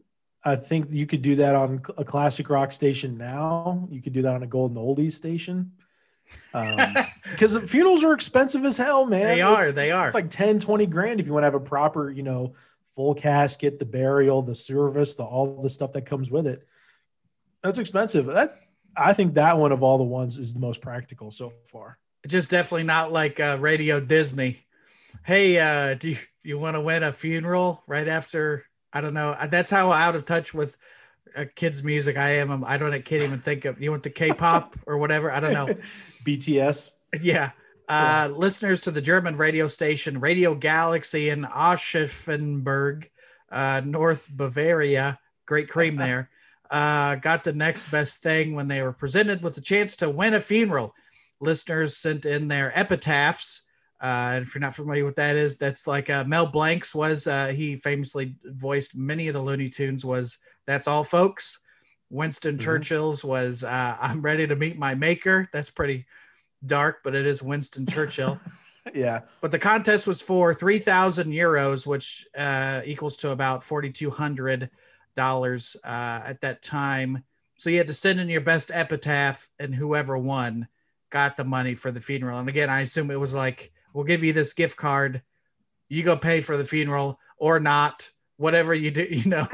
i 0.44 0.56
think 0.56 0.86
you 0.90 1.06
could 1.06 1.22
do 1.22 1.36
that 1.36 1.54
on 1.54 1.80
a 1.96 2.04
classic 2.04 2.50
rock 2.50 2.72
station 2.72 3.16
now 3.16 3.86
you 3.88 4.02
could 4.02 4.12
do 4.12 4.22
that 4.22 4.34
on 4.34 4.42
a 4.42 4.46
golden 4.48 4.76
oldies 4.76 5.12
station 5.12 5.70
because 6.52 7.56
funerals 7.70 8.02
are 8.02 8.12
expensive 8.12 8.64
as 8.64 8.76
hell 8.76 9.06
man 9.06 9.22
they 9.22 9.34
It's- 9.40 9.68
are. 9.68 9.70
They 9.72 9.92
are. 9.92 10.06
it's 10.06 10.14
like 10.16 10.30
10 10.30 10.58
20 10.58 10.86
grand 10.86 11.20
if 11.20 11.26
you 11.28 11.32
want 11.32 11.42
to 11.42 11.46
have 11.46 11.54
a 11.54 11.60
proper 11.60 12.10
you 12.10 12.24
know 12.24 12.54
full 12.94 13.14
casket 13.14 13.78
the 13.78 13.84
burial 13.84 14.42
the 14.42 14.54
service 14.54 15.14
the 15.14 15.24
all 15.24 15.62
the 15.62 15.70
stuff 15.70 15.92
that 15.92 16.06
comes 16.06 16.30
with 16.30 16.46
it 16.46 16.66
that's 17.62 17.78
expensive 17.78 18.26
that 18.26 18.60
i 18.96 19.12
think 19.12 19.34
that 19.34 19.58
one 19.58 19.72
of 19.72 19.82
all 19.82 19.98
the 19.98 20.04
ones 20.04 20.38
is 20.38 20.52
the 20.52 20.60
most 20.60 20.80
practical 20.80 21.30
so 21.30 21.52
far 21.64 21.98
just 22.26 22.50
definitely 22.50 22.84
not 22.84 23.12
like 23.12 23.40
uh, 23.40 23.58
Radio 23.60 24.00
Disney. 24.00 24.64
Hey, 25.24 25.58
uh, 25.58 25.94
do 25.94 26.10
you, 26.10 26.18
you 26.42 26.58
want 26.58 26.76
to 26.76 26.80
win 26.80 27.02
a 27.02 27.12
funeral 27.12 27.82
right 27.86 28.08
after? 28.08 28.64
I 28.92 29.00
don't 29.00 29.14
know. 29.14 29.36
That's 29.48 29.70
how 29.70 29.92
out 29.92 30.16
of 30.16 30.24
touch 30.24 30.54
with 30.54 30.76
uh, 31.34 31.46
kids' 31.54 31.82
music 31.82 32.16
I 32.16 32.36
am. 32.36 32.64
I 32.64 32.76
don't. 32.76 32.92
I 32.92 33.00
can't 33.00 33.22
even 33.22 33.38
think 33.38 33.64
of. 33.64 33.80
You 33.80 33.90
want 33.90 34.02
the 34.02 34.10
K-pop 34.10 34.76
or 34.86 34.98
whatever? 34.98 35.30
I 35.30 35.40
don't 35.40 35.52
know. 35.52 35.66
bts 36.24 36.92
Yeah. 37.20 37.52
Uh, 37.92 38.28
listeners 38.28 38.80
to 38.80 38.90
the 38.90 39.02
German 39.02 39.36
radio 39.36 39.68
station 39.68 40.18
Radio 40.20 40.54
Galaxy 40.54 41.28
in 41.28 41.42
Aschaffenburg, 41.42 43.08
uh, 43.50 43.82
North 43.84 44.28
Bavaria, 44.30 45.18
great 45.46 45.68
cream 45.68 45.96
there, 46.04 46.30
uh, 46.70 47.16
got 47.16 47.44
the 47.44 47.52
next 47.52 47.90
best 47.90 48.18
thing 48.22 48.54
when 48.54 48.68
they 48.68 48.80
were 48.82 48.92
presented 48.92 49.42
with 49.42 49.54
the 49.54 49.60
chance 49.60 49.96
to 49.96 50.08
win 50.08 50.32
a 50.34 50.40
funeral. 50.40 50.94
Listeners 51.40 51.96
sent 51.96 52.24
in 52.24 52.48
their 52.48 52.72
epitaphs. 52.78 53.62
Uh, 54.00 54.32
and 54.36 54.46
if 54.46 54.54
you're 54.54 54.60
not 54.60 54.74
familiar 54.74 55.04
with 55.04 55.16
that 55.16 55.36
is, 55.36 55.58
that's 55.58 55.86
like 55.86 56.08
uh, 56.10 56.24
Mel 56.24 56.46
Blancs 56.46 56.94
was. 56.94 57.26
Uh, 57.26 57.48
he 57.48 57.76
famously 57.76 58.36
voiced 58.44 58.96
many 58.96 59.28
of 59.28 59.34
the 59.34 59.42
Looney 59.42 59.68
Tunes. 59.68 60.04
Was 60.04 60.38
that's 60.66 60.88
all, 60.88 61.04
folks. 61.04 61.58
Winston 62.10 62.56
Mhm. 62.56 62.60
Churchill's 62.60 63.22
was 63.24 63.62
uh, 63.64 63.96
I'm 64.00 64.22
ready 64.22 64.46
to 64.46 64.56
meet 64.56 64.78
my 64.78 64.94
maker. 64.94 65.48
That's 65.52 65.70
pretty 65.70 66.06
dark, 66.64 67.00
but 67.02 67.14
it 67.14 67.26
is 67.26 67.42
Winston 67.42 67.86
Churchill. 67.86 68.38
yeah 68.94 69.20
but 69.40 69.52
the 69.52 69.58
contest 69.58 70.06
was 70.06 70.20
for 70.20 70.52
3,000 70.52 71.32
euros, 71.32 71.86
which 71.86 72.26
uh, 72.36 72.82
equals 72.84 73.16
to 73.18 73.30
about 73.30 73.62
$4,200 73.62 75.76
uh, 75.76 75.78
at 75.84 76.40
that 76.40 76.62
time. 76.62 77.24
So 77.56 77.70
you 77.70 77.78
had 77.78 77.86
to 77.86 77.94
send 77.94 78.18
in 78.18 78.28
your 78.28 78.40
best 78.40 78.72
epitaph, 78.74 79.48
and 79.58 79.74
whoever 79.74 80.18
won 80.18 80.66
got 81.10 81.36
the 81.36 81.44
money 81.44 81.74
for 81.74 81.92
the 81.92 82.00
funeral. 82.00 82.38
And 82.38 82.48
again, 82.48 82.70
I 82.70 82.80
assume 82.80 83.10
it 83.10 83.20
was 83.20 83.34
like, 83.34 83.72
we'll 83.92 84.04
give 84.04 84.24
you 84.24 84.32
this 84.32 84.52
gift 84.52 84.76
card. 84.76 85.22
You 85.88 86.02
go 86.02 86.16
pay 86.16 86.40
for 86.40 86.56
the 86.56 86.64
funeral 86.64 87.20
or 87.36 87.60
not, 87.60 88.10
whatever 88.36 88.74
you 88.74 88.90
do, 88.90 89.02
you 89.10 89.30
know. 89.30 89.46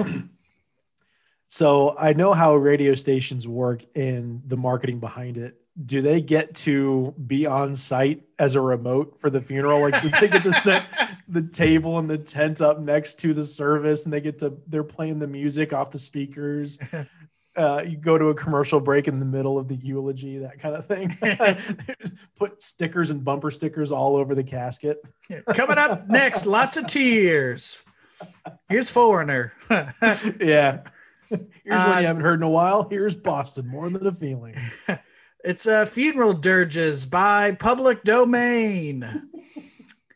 so 1.51 1.97
i 1.99 2.12
know 2.12 2.35
how 2.35 2.55
radio 2.55 2.94
stations 2.94 3.49
work 3.49 3.83
and 3.94 4.42
the 4.47 4.57
marketing 4.57 5.01
behind 5.01 5.38
it 5.38 5.59
do 5.84 6.00
they 6.00 6.20
get 6.20 6.54
to 6.54 7.14
be 7.26 7.46
on 7.46 7.74
site 7.74 8.22
as 8.38 8.54
a 8.56 8.60
remote 8.60 9.20
for 9.20 9.30
the 9.30 9.40
funeral? 9.40 9.80
Like 9.80 10.02
do 10.02 10.10
they 10.20 10.28
get 10.28 10.42
to 10.44 10.52
set 10.52 10.84
the 11.28 11.42
table 11.42 11.98
and 11.98 12.10
the 12.10 12.18
tent 12.18 12.60
up 12.60 12.80
next 12.80 13.18
to 13.20 13.32
the 13.32 13.44
service 13.44 14.04
and 14.04 14.12
they 14.12 14.20
get 14.20 14.38
to 14.40 14.58
they're 14.66 14.82
playing 14.82 15.18
the 15.18 15.26
music 15.26 15.72
off 15.72 15.90
the 15.90 15.98
speakers? 15.98 16.78
Uh, 17.56 17.82
you 17.84 17.96
go 17.96 18.16
to 18.16 18.26
a 18.26 18.34
commercial 18.36 18.78
break 18.78 19.08
in 19.08 19.18
the 19.18 19.24
middle 19.24 19.58
of 19.58 19.66
the 19.66 19.74
eulogy 19.74 20.38
that 20.38 20.60
kind 20.60 20.76
of 20.76 20.86
thing. 20.86 21.18
Put 22.36 22.62
stickers 22.62 23.10
and 23.10 23.24
bumper 23.24 23.50
stickers 23.50 23.90
all 23.90 24.14
over 24.14 24.36
the 24.36 24.44
casket. 24.44 25.02
Coming 25.54 25.76
up 25.76 26.08
next, 26.08 26.46
lots 26.46 26.76
of 26.76 26.86
tears. 26.86 27.82
Here's 28.68 28.90
Foreigner. 28.90 29.54
yeah. 30.40 30.84
Here's 31.28 31.40
one 31.66 31.70
Uh, 31.72 31.98
you 31.98 32.06
haven't 32.06 32.22
heard 32.22 32.38
in 32.38 32.44
a 32.44 32.48
while. 32.48 32.86
Here's 32.88 33.16
boston 33.16 33.66
more 33.66 33.90
than 33.90 34.06
a 34.06 34.12
feeling 34.12 34.54
It's 35.48 35.66
uh, 35.66 35.87
funeral 35.87 36.34
dirges 36.34 37.06
by 37.06 37.52
public 37.52 38.04
domain. 38.04 39.30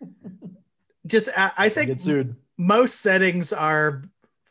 Just, 1.07 1.31
I, 1.35 1.53
I 1.57 1.69
think 1.71 1.87
get 1.87 2.01
sued 2.01 2.37
most 2.59 3.01
settings 3.01 3.51
are 3.51 4.03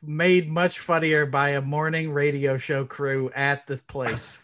made 0.02 0.50
much 0.50 0.80
funnier 0.80 1.28
by 1.28 1.50
a 1.50 1.62
morning 1.62 2.12
radio 2.12 2.58
show 2.58 2.84
crew 2.84 3.30
at 3.36 3.68
the 3.68 3.78
place. 3.78 4.42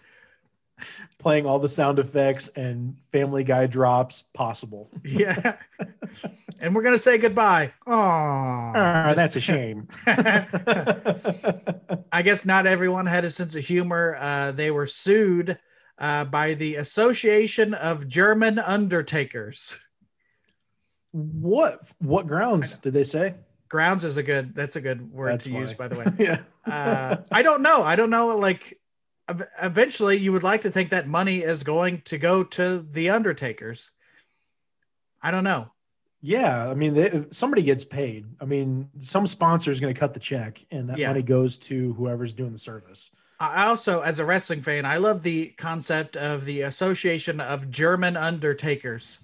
playing 1.18 1.48
all 1.48 1.58
the 1.58 1.68
sound 1.68 1.98
effects 1.98 2.50
and 2.50 2.98
Family 3.12 3.44
Guy 3.44 3.66
drops 3.66 4.26
possible. 4.36 4.92
Yeah. 5.04 5.58
and 6.60 6.76
we're 6.76 6.84
gonna 6.84 7.00
say 7.00 7.18
goodbye. 7.18 7.74
Oh, 7.88 7.94
Ah, 7.94 9.14
that's 9.16 9.36
a 9.36 9.40
shame. 9.40 9.88
I 12.12 12.22
guess 12.24 12.46
not 12.46 12.68
everyone 12.68 13.08
had 13.08 13.26
a 13.26 13.32
sense 13.32 13.56
of 13.56 13.66
humor. 13.66 14.16
Uh, 14.20 14.52
they 14.52 14.70
were 14.70 14.86
sued 14.86 15.58
uh, 15.98 16.26
by 16.26 16.54
the 16.54 16.76
Association 16.76 17.74
of 17.74 18.08
German 18.08 18.60
Undertakers. 18.60 19.78
what 21.12 21.80
what 22.00 22.28
grounds 22.28 22.78
did 22.78 22.94
they 22.94 23.04
say? 23.04 23.36
Grounds 23.70 24.04
is 24.04 24.18
a 24.18 24.24
good. 24.24 24.56
That's 24.56 24.76
a 24.76 24.82
good 24.82 25.12
word 25.12 25.32
That's 25.34 25.46
to 25.46 25.52
use, 25.52 25.74
by 25.74 25.88
the 25.88 26.00
way. 26.00 26.06
yeah. 26.18 26.42
Uh, 26.66 27.18
I 27.32 27.42
don't 27.42 27.62
know. 27.62 27.84
I 27.84 27.96
don't 27.96 28.10
know. 28.10 28.28
Like, 28.38 28.80
eventually, 29.62 30.18
you 30.18 30.32
would 30.32 30.44
like 30.44 30.62
to 30.62 30.72
think 30.72 30.90
that 30.92 31.08
money 31.08 31.38
is 31.42 31.64
going 31.64 32.02
to 32.06 32.18
go 32.18 32.44
to 32.44 32.80
the 32.80 33.10
Undertakers. 33.10 33.92
I 35.22 35.32
don't 35.32 35.44
know. 35.44 35.72
Yeah, 36.22 36.70
I 36.70 36.74
mean, 36.76 36.94
they, 36.94 37.26
somebody 37.32 37.62
gets 37.62 37.84
paid. 37.86 38.26
I 38.42 38.46
mean, 38.46 38.90
some 39.02 39.28
sponsor 39.28 39.70
is 39.70 39.80
going 39.80 39.94
to 39.94 40.00
cut 40.00 40.14
the 40.14 40.20
check, 40.20 40.64
and 40.72 40.90
that 40.90 40.98
Yeah. 40.98 41.10
money 41.10 41.22
goes 41.22 41.58
to 41.60 41.94
whoever's 41.94 42.34
doing 42.34 42.52
the 42.54 42.58
service. 42.58 43.12
I 43.40 43.68
also, 43.68 44.02
as 44.02 44.20
a 44.20 44.26
wrestling 44.26 44.62
fan, 44.62 44.86
I 44.86 44.98
love 44.98 45.22
the 45.22 45.48
concept 45.58 46.18
of 46.18 46.46
the 46.46 46.62
Association 46.62 47.40
of 47.40 47.70
German 47.70 48.18
Undertakers. 48.18 49.20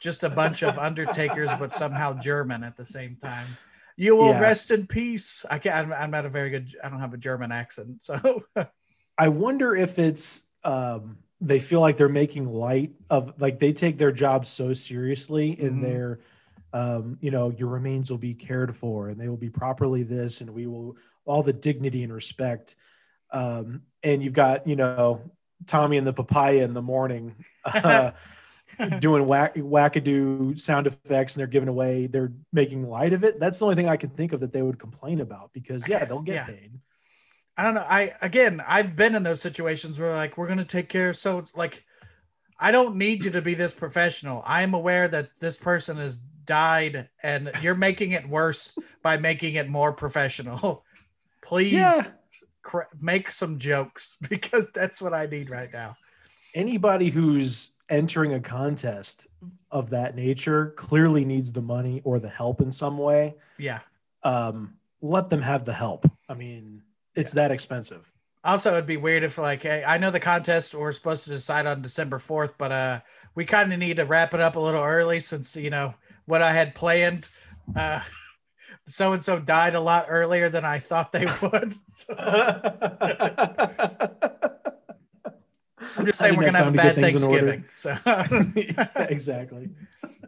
Just 0.00 0.24
a 0.24 0.28
bunch 0.28 0.62
of 0.62 0.78
undertakers, 0.78 1.50
but 1.58 1.72
somehow 1.72 2.18
German 2.20 2.62
at 2.64 2.76
the 2.76 2.84
same 2.84 3.16
time. 3.22 3.56
You 3.96 4.16
will 4.16 4.28
Yeah. 4.28 4.40
rest 4.40 4.70
in 4.70 4.86
peace. 4.86 5.44
I 5.50 5.58
can't. 5.58 5.74
I'm, 5.74 5.92
I'm 5.92 6.10
not 6.10 6.24
a 6.24 6.28
very 6.28 6.50
good. 6.50 6.74
I 6.82 6.88
don't 6.88 7.00
have 7.00 7.14
a 7.14 7.18
German 7.18 7.50
accent, 7.50 8.02
so 8.02 8.44
I 9.18 9.28
wonder 9.28 9.74
if 9.74 9.98
it's 9.98 10.44
um, 10.62 11.18
they 11.40 11.58
feel 11.58 11.80
like 11.80 11.96
they're 11.96 12.08
making 12.08 12.46
light 12.46 12.92
of 13.10 13.40
like 13.40 13.58
they 13.58 13.72
take 13.72 13.98
their 13.98 14.12
job 14.12 14.46
so 14.46 14.72
seriously 14.72 15.60
in 15.60 15.78
Mhm. 15.78 15.82
their 15.82 16.20
um, 16.72 17.18
you 17.20 17.30
know 17.32 17.50
your 17.50 17.68
remains 17.68 18.10
will 18.10 18.18
be 18.18 18.34
cared 18.34 18.76
for 18.76 19.08
and 19.08 19.20
they 19.20 19.28
will 19.28 19.36
be 19.36 19.50
properly 19.50 20.02
this 20.04 20.40
and 20.42 20.50
we 20.50 20.66
will 20.66 20.96
all 21.24 21.42
the 21.42 21.52
dignity 21.52 22.04
and 22.04 22.12
respect 22.12 22.76
um, 23.30 23.82
and 24.02 24.22
you've 24.22 24.32
got 24.32 24.66
you 24.66 24.76
know 24.76 25.20
Tommy 25.66 25.96
and 25.96 26.06
the 26.06 26.12
papaya 26.12 26.62
in 26.64 26.74
the 26.74 26.82
morning 26.82 27.34
uh, 27.64 28.12
doing 29.00 29.26
whack 29.26 29.54
wackadoo 29.56 30.58
sound 30.58 30.86
effects 30.86 31.34
and 31.34 31.40
they're 31.40 31.46
giving 31.46 31.68
away 31.68 32.06
they're 32.06 32.32
making 32.52 32.88
light 32.88 33.12
of 33.12 33.24
it 33.24 33.40
that's 33.40 33.58
the 33.58 33.64
only 33.64 33.74
thing 33.74 33.88
I 33.88 33.96
can 33.96 34.10
think 34.10 34.32
of 34.32 34.40
that 34.40 34.52
they 34.52 34.62
would 34.62 34.78
complain 34.78 35.20
about 35.20 35.52
because 35.52 35.88
yeah 35.88 36.04
they'll 36.04 36.20
get 36.20 36.34
Yeah. 36.34 36.44
paid 36.44 36.72
I 37.56 37.64
don't 37.64 37.74
know. 37.74 37.84
I 37.88 38.14
again, 38.22 38.62
I've 38.64 38.94
been 38.94 39.16
in 39.16 39.24
those 39.24 39.42
situations 39.42 39.98
where 39.98 40.14
like 40.14 40.38
we're 40.38 40.46
gonna 40.46 40.64
take 40.64 40.88
care. 40.88 41.12
So 41.12 41.38
it's 41.38 41.56
like, 41.56 41.82
I 42.56 42.70
don't 42.70 42.94
need 42.94 43.24
you 43.24 43.32
to 43.32 43.42
be 43.42 43.54
this 43.54 43.72
professional. 43.74 44.44
I 44.46 44.62
am 44.62 44.74
aware 44.74 45.08
that 45.08 45.30
this 45.40 45.56
person 45.56 45.96
has 45.96 46.18
died, 46.18 47.08
and 47.20 47.50
you're 47.60 47.74
making 47.74 48.12
it 48.12 48.28
worse 48.28 48.78
by 49.02 49.16
making 49.16 49.54
it 49.54 49.68
more 49.68 49.92
professional. 49.92 50.84
Please, 51.42 51.72
Yeah. 51.72 52.02
Cr- 52.62 52.90
make 53.00 53.30
some 53.30 53.58
jokes 53.58 54.16
because 54.28 54.70
that's 54.72 55.00
what 55.00 55.14
I 55.14 55.26
need 55.26 55.50
right 55.50 55.72
now. 55.72 55.96
anybody 56.54 57.10
who's 57.10 57.70
entering 57.90 58.34
a 58.34 58.40
contest 58.40 59.26
of 59.70 59.90
that 59.90 60.14
nature 60.16 60.74
clearly 60.76 61.24
needs 61.24 61.52
the 61.52 61.62
money 61.62 62.00
or 62.04 62.18
the 62.18 62.28
help 62.28 62.60
in 62.60 62.70
some 62.72 62.98
way. 62.98 63.34
Yeah. 63.58 63.80
Um, 64.22 64.74
let 65.00 65.30
them 65.30 65.40
have 65.42 65.64
the 65.64 65.72
help. 65.72 66.10
I 66.28 66.34
mean, 66.34 66.82
it's 67.14 67.32
that 67.32 67.50
expensive. 67.50 68.12
Also, 68.44 68.72
it'd 68.72 68.86
be 68.86 68.96
weird 68.96 69.24
if 69.24 69.38
like 69.38 69.62
hey, 69.62 69.84
I 69.86 69.98
know 69.98 70.10
the 70.10 70.20
contest 70.20 70.74
we're 70.74 70.92
supposed 70.92 71.24
to 71.24 71.30
decide 71.30 71.66
on 71.66 71.82
December 71.82 72.18
fourth, 72.18 72.54
but 72.58 72.72
uh, 72.72 73.00
we 73.34 73.44
kind 73.44 73.72
of 73.72 73.78
need 73.78 73.96
to 73.96 74.04
wrap 74.04 74.34
it 74.34 74.40
up 74.40 74.56
a 74.56 74.60
little 74.60 74.82
early 74.82 75.20
since 75.20 75.56
you 75.56 75.70
know 75.70 75.94
what 76.26 76.42
I 76.42 76.52
had 76.52 76.74
planned. 76.74 77.28
Uh, 77.74 78.00
so 78.88 79.12
and 79.12 79.22
so 79.22 79.38
died 79.38 79.74
a 79.74 79.80
lot 79.80 80.06
earlier 80.08 80.48
than 80.48 80.64
I 80.64 80.78
thought 80.78 81.12
they 81.12 81.26
would. 81.42 81.74
I'm 85.96 86.06
just 86.06 86.18
saying 86.18 86.36
we're 86.36 86.44
gonna 86.44 86.58
have 86.58 86.68
a 86.68 86.76
bad 86.76 86.94
time 86.94 86.94
to 86.94 87.00
get 87.00 87.12
things 87.12 87.22
in 87.22 87.28
order. 87.28 87.64
Thanksgiving. 87.76 88.84
So, 88.96 89.02
exactly. 89.04 89.70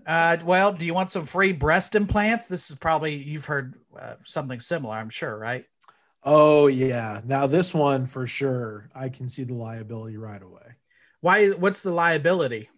uh, 0.06 0.38
well, 0.44 0.72
do 0.72 0.84
you 0.84 0.94
want 0.94 1.10
some 1.10 1.26
free 1.26 1.52
breast 1.52 1.94
implants? 1.94 2.46
This 2.46 2.70
is 2.70 2.76
probably 2.76 3.14
you've 3.14 3.46
heard 3.46 3.74
uh, 3.98 4.14
something 4.24 4.60
similar, 4.60 4.94
I'm 4.94 5.10
sure, 5.10 5.36
right? 5.36 5.64
Oh 6.22 6.66
yeah. 6.66 7.20
Now 7.24 7.46
this 7.46 7.74
one 7.74 8.06
for 8.06 8.26
sure, 8.26 8.90
I 8.94 9.08
can 9.08 9.28
see 9.28 9.44
the 9.44 9.54
liability 9.54 10.16
right 10.16 10.42
away. 10.42 10.76
Why? 11.20 11.50
What's 11.50 11.82
the 11.82 11.90
liability? 11.90 12.68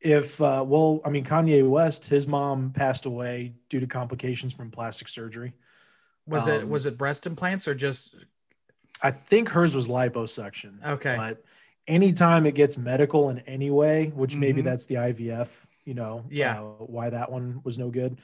If 0.00 0.40
uh, 0.40 0.64
well, 0.66 1.00
I 1.04 1.10
mean 1.10 1.24
Kanye 1.24 1.68
West, 1.68 2.04
his 2.06 2.28
mom 2.28 2.70
passed 2.72 3.06
away 3.06 3.54
due 3.68 3.80
to 3.80 3.86
complications 3.86 4.54
from 4.54 4.70
plastic 4.70 5.08
surgery. 5.08 5.54
Was 6.26 6.46
it 6.46 6.62
Um, 6.62 6.70
was 6.70 6.86
it 6.86 6.96
breast 6.96 7.26
implants 7.26 7.66
or 7.66 7.74
just 7.74 8.14
I 9.02 9.10
think 9.10 9.48
hers 9.48 9.74
was 9.74 9.88
liposuction. 9.88 10.84
okay? 10.84 11.16
But 11.16 11.44
anytime 11.86 12.46
it 12.46 12.54
gets 12.54 12.76
medical 12.78 13.30
in 13.30 13.38
any 13.40 13.70
way, 13.70 14.08
which 14.08 14.36
maybe 14.36 14.60
Mhm. 14.60 14.64
that's 14.64 14.84
the 14.86 14.96
IVF, 14.96 15.66
you 15.84 15.94
know, 15.94 16.24
Yeah. 16.28 16.60
uh, 16.60 16.84
why 16.84 17.10
that 17.10 17.30
one 17.30 17.60
was 17.64 17.78
no 17.78 17.90
good. 17.90 18.18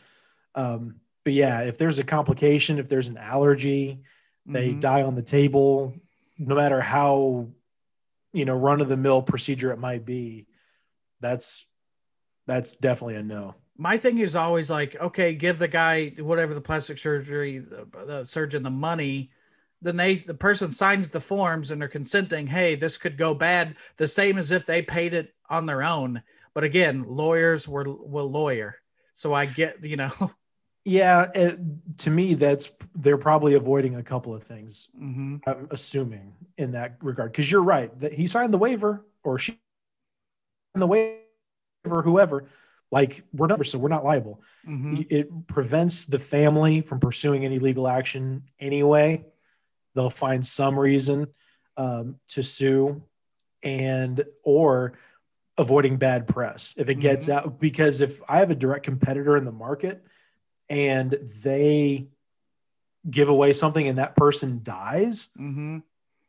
Um, 0.55 1.01
but 1.25 1.33
yeah, 1.33 1.63
if 1.63 1.79
there's 1.79 1.99
a 1.99 2.05
complication, 2.05 2.79
if 2.79 2.89
there's 2.89 3.09
an 3.09 3.17
allergy, 3.17 4.03
they 4.47 4.75
Mhm. 4.75 4.81
die 4.81 5.03
on 5.03 5.15
the 5.15 5.23
table, 5.23 5.95
no 6.39 6.55
matter 6.55 6.81
how, 6.81 7.49
you 8.33 8.45
know, 8.45 8.57
run 8.57 8.81
of 8.81 8.89
the 8.89 8.97
mill 8.97 9.23
procedure 9.23 9.71
it 9.73 9.79
might 9.79 10.05
be, 10.05 10.47
that's, 11.25 11.67
that's 12.47 12.75
definitely 12.75 13.17
a 13.17 13.23
no. 13.23 13.55
my 13.77 13.97
thing 13.97 14.19
is 14.19 14.37
always 14.37 14.71
like, 14.71 14.95
okay, 15.01 15.35
give 15.35 15.59
the 15.59 15.69
guy 15.69 16.11
whatever 16.19 16.55
the 16.55 16.61
plastic 16.61 16.99
surgery, 16.99 17.59
the, 17.59 17.87
the 18.07 18.25
surgeon, 18.25 18.63
the 18.63 18.71
money. 18.71 19.31
Then 19.83 19.97
they, 19.97 20.15
the 20.15 20.35
person 20.35 20.71
signs 20.71 21.11
the 21.11 21.21
forms 21.21 21.71
and 21.71 21.81
they're 21.81 21.89
consenting. 21.89 22.47
Hey, 22.47 22.75
this 22.75 22.97
could 22.99 23.19
go 23.19 23.35
bad. 23.35 23.77
The 23.97 24.09
same 24.09 24.39
as 24.39 24.51
if 24.51 24.65
they 24.65 24.83
paid 24.83 25.13
it 25.15 25.35
on 25.51 25.67
their 25.67 25.83
own. 25.83 26.23
But 26.55 26.65
again, 26.65 27.05
lawyers 27.07 27.67
were 27.67 27.85
will 27.85 28.31
lawyer, 28.31 28.77
so 29.13 29.33
I 29.35 29.47
get 29.47 29.85
you 29.85 29.97
know. 29.97 30.13
Yeah. 30.87 31.31
It, 31.35 31.59
to 32.01 32.11
me, 32.11 32.35
that's, 32.35 32.71
they're 32.95 33.17
probably 33.17 33.55
avoiding 33.55 33.97
a 33.97 34.03
couple 34.03 34.35
of 34.35 34.43
things. 34.43 34.91
Mhm. 34.95 35.41
I'm 35.47 35.67
assuming 35.71 36.35
in 36.59 36.73
that 36.73 36.99
regard 37.01 37.33
because 37.33 37.51
you're 37.51 37.63
right 37.63 37.99
that 38.01 38.13
he 38.13 38.27
signed 38.27 38.53
the 38.53 38.59
waiver 38.59 39.07
or 39.23 39.39
she 39.39 39.59
the 40.81 40.87
waiver, 40.87 42.03
whoever. 42.03 42.45
Like 42.91 43.25
we're 43.33 43.47
not, 43.47 43.65
so 43.67 43.79
we're 43.79 43.89
not 43.89 44.05
liable. 44.05 44.43
Mhm. 44.67 45.07
It 45.11 45.47
prevents 45.47 46.05
the 46.05 46.19
family 46.19 46.81
from 46.81 47.01
pursuing 47.01 47.45
any 47.45 47.59
legal 47.59 47.89
action 47.89 48.45
anyway. 48.61 49.25
They'll 49.95 50.11
find 50.11 50.45
some 50.47 50.79
reason 50.79 51.29
um, 51.77 52.21
to 52.29 52.43
sue, 52.45 53.03
and 53.65 54.25
or 54.45 54.93
avoiding 55.59 55.97
bad 55.97 56.29
press 56.29 56.75
if 56.77 56.89
it 56.89 56.97
gets 57.01 57.29
out. 57.29 57.59
Because 57.59 58.01
if 58.01 58.21
I 58.29 58.39
have 58.39 58.51
a 58.51 58.55
direct 58.55 58.85
competitor 58.85 59.37
in 59.37 59.45
the 59.45 59.53
market 59.53 60.05
and 60.69 61.11
they 61.43 62.07
give 63.11 63.29
away 63.29 63.53
something 63.53 63.89
and 63.89 63.99
that 63.99 64.15
person 64.15 64.61
dies, 64.63 65.29
Mhm. 65.37 65.83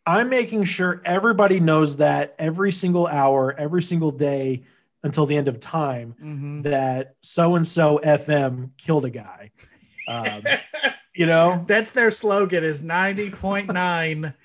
I'm 0.08 0.30
making 0.30 0.66
sure 0.66 1.02
everybody 1.04 1.60
knows 1.60 1.98
that 1.98 2.36
every 2.38 2.72
single 2.72 3.08
hour, 3.08 3.54
every 3.58 3.82
single 3.82 4.12
day 4.12 4.64
until 5.04 5.26
the 5.26 5.36
end 5.38 5.48
of 5.48 5.60
time 5.60 6.16
Mhm. 6.24 6.64
that 6.64 7.16
so 7.22 7.56
and 7.56 7.66
so 7.66 8.00
FM 8.04 8.72
killed 8.78 9.06
a 9.06 9.10
guy. 9.10 9.52
Um, 10.08 10.44
you 11.16 11.26
know, 11.26 11.64
That's 11.68 11.92
their 11.92 12.12
slogan 12.12 12.64
is 12.64 12.82
90.9. 12.84 14.34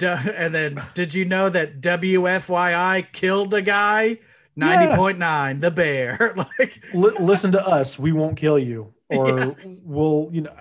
And 0.00 0.54
then 0.54 0.80
did 0.94 1.12
you 1.12 1.24
know 1.24 1.48
that 1.50 1.80
WFYI 1.80 3.12
killed 3.12 3.52
a 3.52 3.62
guy? 3.62 4.18
90.9, 4.58 5.60
the 5.60 5.70
bear. 5.70 6.34
like 6.58 6.80
li- 6.94 7.16
listen 7.20 7.52
to 7.52 7.66
us. 7.66 7.98
We 7.98 8.12
won't 8.12 8.36
kill 8.36 8.58
you, 8.58 8.94
or 9.08 9.28
Yeah. 9.28 9.50
we'll. 9.82 10.28
You 10.32 10.42
know, 10.42 10.52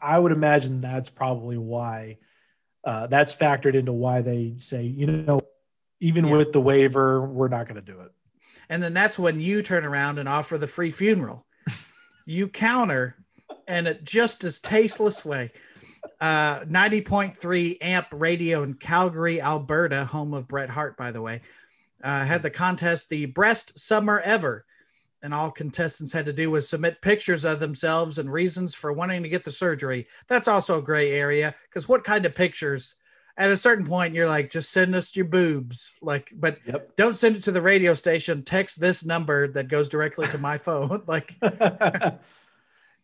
I 0.00 0.18
would 0.18 0.32
imagine 0.32 0.80
that's 0.80 1.10
probably 1.10 1.58
why. 1.58 2.18
Uh, 2.84 3.06
that's 3.06 3.34
factored 3.34 3.74
into 3.74 3.92
why 3.92 4.20
they 4.20 4.54
say, 4.58 4.82
you 4.82 5.06
know, 5.06 5.40
even 6.00 6.26
Yeah. 6.26 6.36
with 6.36 6.52
the 6.52 6.60
waiver, 6.60 7.26
we're 7.26 7.48
not 7.48 7.66
going 7.66 7.82
to 7.82 7.92
do 7.92 8.00
it. 8.00 8.12
And 8.68 8.82
then 8.82 8.92
that's 8.94 9.18
when 9.18 9.40
you 9.40 9.62
turn 9.62 9.84
around 9.84 10.18
and 10.18 10.28
offer 10.28 10.58
the 10.58 10.66
free 10.66 10.90
funeral. 10.90 11.46
you 12.26 12.48
counter 12.48 13.16
in 13.68 13.86
a 13.86 13.94
just 13.94 14.44
as 14.44 14.60
tasteless 14.60 15.24
way. 15.24 15.50
Uh, 16.20 16.60
90.3 16.64 17.78
amp 17.80 18.06
radio 18.12 18.62
in 18.62 18.74
Calgary, 18.74 19.40
Alberta, 19.40 20.04
home 20.04 20.34
of 20.34 20.46
Bret 20.48 20.70
Hart, 20.70 20.96
by 20.96 21.10
the 21.12 21.22
way, 21.22 21.40
uh, 22.02 22.24
had 22.24 22.42
the 22.42 22.50
contest, 22.50 23.08
the 23.08 23.26
Breast 23.26 23.78
Summer 23.78 24.20
Ever. 24.20 24.64
And 25.24 25.32
all 25.34 25.50
contestants 25.50 26.12
had 26.12 26.26
to 26.26 26.32
do 26.34 26.50
was 26.50 26.68
submit 26.68 27.00
pictures 27.00 27.44
of 27.44 27.58
themselves 27.58 28.18
and 28.18 28.30
reasons 28.30 28.74
for 28.74 28.92
wanting 28.92 29.22
to 29.24 29.28
get 29.30 29.42
the 29.44 29.50
surgery. 29.52 30.06
That's 30.28 30.46
also 30.48 30.78
a 30.78 30.82
gray 30.82 31.12
area 31.12 31.54
because 31.68 31.88
what 31.88 32.04
kind 32.04 32.26
of 32.26 32.34
pictures 32.34 32.96
at 33.36 33.50
a 33.50 33.56
certain 33.56 33.84
point 33.86 34.14
you're 34.14 34.28
like 34.28 34.50
just 34.50 34.70
send 34.70 34.94
us 34.94 35.16
your 35.16 35.24
boobs 35.24 35.98
like 36.00 36.30
but 36.32 36.58
Yep. 36.66 36.94
don't 36.94 37.16
send 37.16 37.34
it 37.36 37.42
to 37.44 37.50
the 37.50 37.60
radio 37.60 37.92
station 37.94 38.44
text 38.44 38.78
this 38.80 39.04
number 39.04 39.48
that 39.48 39.66
goes 39.66 39.88
directly 39.88 40.26
to 40.28 40.38
my 40.38 40.56
phone 40.56 41.02
like 41.08 41.34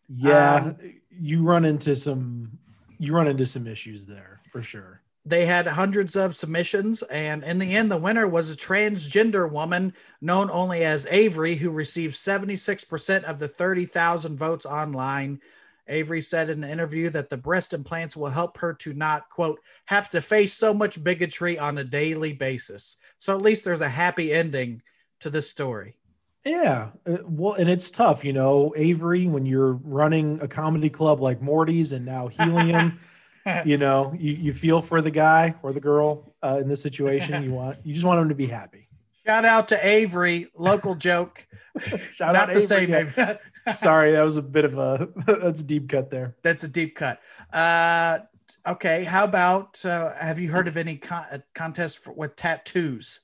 yeah, 0.07 0.55
Um, 0.55 0.77
you 1.09 1.43
run 1.43 1.65
into 1.65 1.95
some 1.95 2.57
you 2.97 3.13
run 3.13 3.27
into 3.27 3.45
some 3.45 3.67
issues 3.67 4.05
there 4.05 4.39
for 4.51 4.61
sure. 4.61 5.00
They 5.23 5.45
had 5.45 5.67
hundreds 5.67 6.15
of 6.15 6.35
submissions 6.35 7.03
and 7.03 7.43
in 7.43 7.59
the 7.59 7.75
end 7.75 7.91
the 7.91 7.97
winner 7.97 8.27
was 8.27 8.51
a 8.51 8.55
transgender 8.55 9.49
woman 9.49 9.93
known 10.19 10.49
only 10.49 10.83
as 10.83 11.05
avery 11.09 11.55
who 11.55 11.69
received 11.69 12.15
76% 12.15 13.23
of 13.23 13.39
the 13.39 13.47
30000 13.47 14.37
votes 14.37 14.65
online. 14.65 15.39
Avery 15.87 16.21
said 16.21 16.49
in 16.49 16.63
an 16.63 16.69
interview 16.69 17.09
that 17.09 17.29
the 17.29 17.37
breast 17.37 17.73
implants 17.73 18.15
will 18.15 18.29
help 18.29 18.57
her 18.59 18.73
to 18.75 18.93
not 18.93 19.29
quote 19.29 19.59
have 19.85 20.09
to 20.11 20.21
face 20.21 20.53
so 20.53 20.73
much 20.73 21.03
bigotry 21.03 21.59
on 21.59 21.77
a 21.77 21.83
daily 21.83 22.33
basis. 22.33 22.97
So 23.19 23.35
at 23.35 23.41
least 23.41 23.65
there's 23.65 23.81
a 23.81 23.89
happy 23.89 24.31
ending 24.31 24.81
to 25.19 25.29
this 25.29 25.49
story. 25.49 25.97
Yeah, 26.45 26.89
uh, 27.05 27.17
well, 27.25 27.53
and 27.53 27.69
it's 27.69 27.91
tough, 27.91 28.25
you 28.25 28.33
know, 28.33 28.73
Avery, 28.75 29.27
when 29.27 29.45
you're 29.45 29.73
running 29.73 30.41
a 30.41 30.47
comedy 30.47 30.89
club 30.89 31.21
like 31.21 31.39
Morty's 31.39 31.91
and 31.91 32.03
now 32.05 32.27
Helium, 32.29 32.99
you 33.65 33.77
know, 33.77 34.13
you, 34.17 34.33
you 34.33 34.53
feel 34.53 34.81
for 34.81 35.01
the 35.01 35.11
guy 35.11 35.55
or 35.63 35.73
the 35.73 35.79
girl 35.79 36.33
uh, 36.41 36.59
in 36.61 36.67
this 36.67 36.81
situation. 36.81 37.43
You 37.43 37.51
want, 37.51 37.79
you 37.83 37.93
just 37.93 38.05
want 38.05 38.19
them 38.19 38.29
to 38.29 38.35
be 38.35 38.47
happy. 38.47 38.87
shout 39.25 39.45
out 39.45 39.67
to 39.69 39.87
avery 39.87 40.47
local 40.55 40.95
joke 40.95 41.45
Shout 42.13 42.33
not 42.33 42.49
out 42.49 42.53
to 42.53 42.61
say 42.61 42.85
maybe 42.85 43.11
Sorry, 43.73 44.11
that 44.11 44.23
was 44.23 44.37
a 44.37 44.41
bit 44.41 44.65
of 44.65 44.77
a 44.77 45.09
that's 45.25 45.61
a 45.61 45.63
deep 45.63 45.87
cut 45.87 46.09
there. 46.09 46.35
That's 46.41 46.63
a 46.63 46.67
deep 46.67 46.95
cut. 46.95 47.19
Uh, 47.53 48.19
okay. 48.65 49.03
How 49.03 49.23
about 49.23 49.83
uh, 49.85 50.13
have 50.15 50.39
you 50.39 50.49
heard 50.49 50.67
of 50.67 50.77
any 50.77 50.97
con- 50.97 51.27
uh, 51.31 51.37
contests 51.53 51.95
for, 51.95 52.11
with 52.11 52.35
tattoos? 52.35 53.19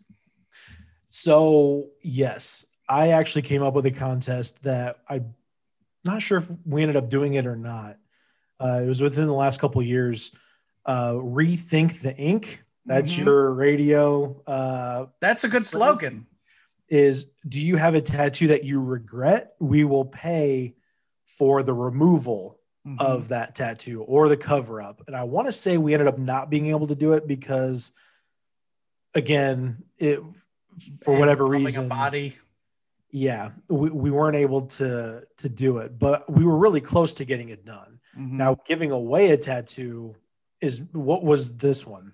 So 1.09 1.87
yes, 2.03 2.65
I 2.87 3.09
actually 3.09 3.41
came 3.41 3.63
up 3.63 3.73
with 3.73 3.87
a 3.87 3.91
contest 3.91 4.61
that 4.63 4.99
I'm 5.09 5.33
not 6.05 6.21
sure 6.21 6.37
if 6.37 6.49
we 6.65 6.83
ended 6.83 6.97
up 6.97 7.09
doing 7.09 7.33
it 7.33 7.47
or 7.47 7.55
not. 7.55 7.97
Uh, 8.59 8.81
it 8.83 8.87
was 8.87 9.01
within 9.01 9.25
the 9.27 9.33
last 9.33 9.59
couple 9.59 9.81
of 9.81 9.87
years. 9.87 10.31
Uh, 10.85 11.13
Rethink 11.13 12.01
the 12.01 12.15
ink. 12.17 12.61
That's 12.85 13.13
Mhm. 13.13 13.25
your 13.25 13.51
radio. 13.51 14.41
Uh, 14.47 15.07
That's 15.19 15.43
a 15.43 15.49
good 15.49 15.65
slogan. 15.65 16.25
is 16.89 17.25
do 17.47 17.59
you 17.59 17.75
have 17.75 17.95
a 17.95 18.01
tattoo 18.01 18.47
that 18.47 18.63
you 18.63 18.79
regret? 18.81 19.55
We 19.59 19.83
will 19.83 20.05
pay 20.05 20.75
for 21.25 21.61
the 21.61 21.73
removal 21.73 22.59
Mhm. 22.87 23.01
of 23.01 23.27
that 23.27 23.53
tattoo 23.55 24.01
or 24.03 24.29
the 24.29 24.37
cover 24.37 24.81
up. 24.81 25.03
And 25.07 25.15
I 25.15 25.23
want 25.23 25.47
to 25.49 25.51
say 25.51 25.77
we 25.77 25.93
ended 25.93 26.07
up 26.07 26.17
not 26.17 26.49
being 26.49 26.67
able 26.67 26.87
to 26.87 26.95
do 26.95 27.11
it 27.13 27.27
because, 27.27 27.91
again, 29.13 29.83
it 29.97 30.21
for 31.03 31.11
And 31.11 31.19
whatever 31.19 31.45
reason, 31.45 31.85
a 31.85 31.89
body. 31.89 32.37
yeah, 33.09 33.51
we, 33.67 33.89
we 33.89 34.11
weren't 34.11 34.37
able 34.37 34.67
to 34.67 35.27
to 35.37 35.49
do 35.49 35.79
it. 35.79 35.99
But 35.99 36.31
we 36.31 36.45
were 36.45 36.55
really 36.57 36.81
close 36.81 37.13
to 37.15 37.25
getting 37.25 37.49
it 37.49 37.65
done. 37.65 37.96
Mhm. 38.17 38.31
Now, 38.31 38.57
giving 38.65 38.91
away 38.91 39.31
a 39.31 39.37
tattoo 39.37 40.15
is 40.61 40.81
what 40.91 41.23
was 41.23 41.57
this 41.57 41.85
one? 41.85 42.13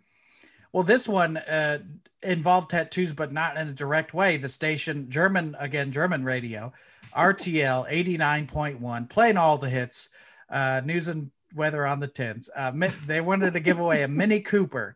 well, 0.74 0.84
this 0.84 1.08
one 1.08 1.38
uh, 1.38 1.78
involved 2.24 2.72
tattoos, 2.72 3.14
but 3.14 3.32
not 3.32 3.58
in 3.58 3.68
a 3.70 3.74
direct 3.74 4.14
way. 4.14 4.38
The 4.38 4.50
station, 4.50 5.10
German 5.10 5.56
again, 5.60 5.92
German 5.92 6.24
radio, 6.24 6.74
RTL 7.16 7.86
eighty 7.90 8.18
nine 8.18 8.48
point 8.48 8.82
one, 8.82 9.08
playing 9.08 9.38
all 9.38 9.58
the 9.58 9.70
hits. 9.70 10.10
Uh, 10.50 10.82
news 10.84 11.08
and 11.08 11.32
weather 11.56 11.86
on 11.86 12.00
the 12.00 12.08
tens. 12.08 12.50
Uh, 12.56 12.72
they 13.08 13.22
wanted 13.22 13.54
to 13.54 13.60
give 13.60 13.80
away 13.80 14.04
a 14.04 14.08
Mini 14.08 14.40
Cooper, 14.40 14.96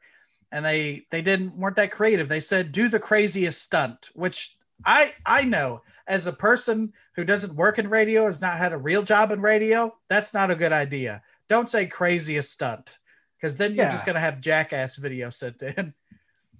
and 0.52 0.66
they 0.66 1.06
they 1.10 1.22
didn't 1.22 1.58
weren't 1.58 1.76
that 1.78 1.92
creative. 1.92 2.28
They 2.28 2.40
said 2.40 2.72
do 2.72 2.90
the 2.90 3.00
craziest 3.00 3.62
stunt, 3.62 4.10
which 4.14 4.56
I 4.86 5.14
I 5.26 5.44
know 5.44 5.82
as 6.08 6.26
a 6.28 6.32
person 6.34 6.94
who 7.16 7.24
doesn't 7.26 7.56
work 7.56 7.78
in 7.80 7.90
radio, 7.90 8.26
has 8.26 8.42
not 8.42 8.58
had 8.58 8.74
a 8.74 8.78
real 8.78 9.04
job 9.04 9.32
in 9.32 9.42
radio. 9.42 9.94
That's 10.10 10.34
not 10.34 10.50
a 10.52 10.56
good 10.56 10.72
idea. 10.74 11.22
Don't 11.50 11.70
say 11.70 11.86
craziest 11.86 12.52
stunt 12.52 12.98
because 13.40 13.58
then 13.58 13.76
you're 13.76 13.86
Yeah. 13.86 13.92
just 13.92 14.06
gonna 14.06 14.20
have 14.20 14.40
jackass 14.42 14.96
video 14.96 15.30
sent 15.30 15.62
in. 15.62 15.94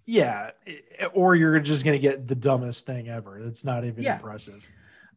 Yeah, 0.10 0.52
or 1.12 1.36
you're 1.36 1.60
just 1.60 1.84
going 1.84 1.98
to 1.98 2.02
get 2.02 2.30
the 2.30 2.34
dumbest 2.36 2.86
thing 2.86 3.10
ever. 3.10 3.42
That's 3.44 3.66
not 3.66 3.84
even 3.84 4.06
Yeah. 4.06 4.16
impressive. 4.16 4.66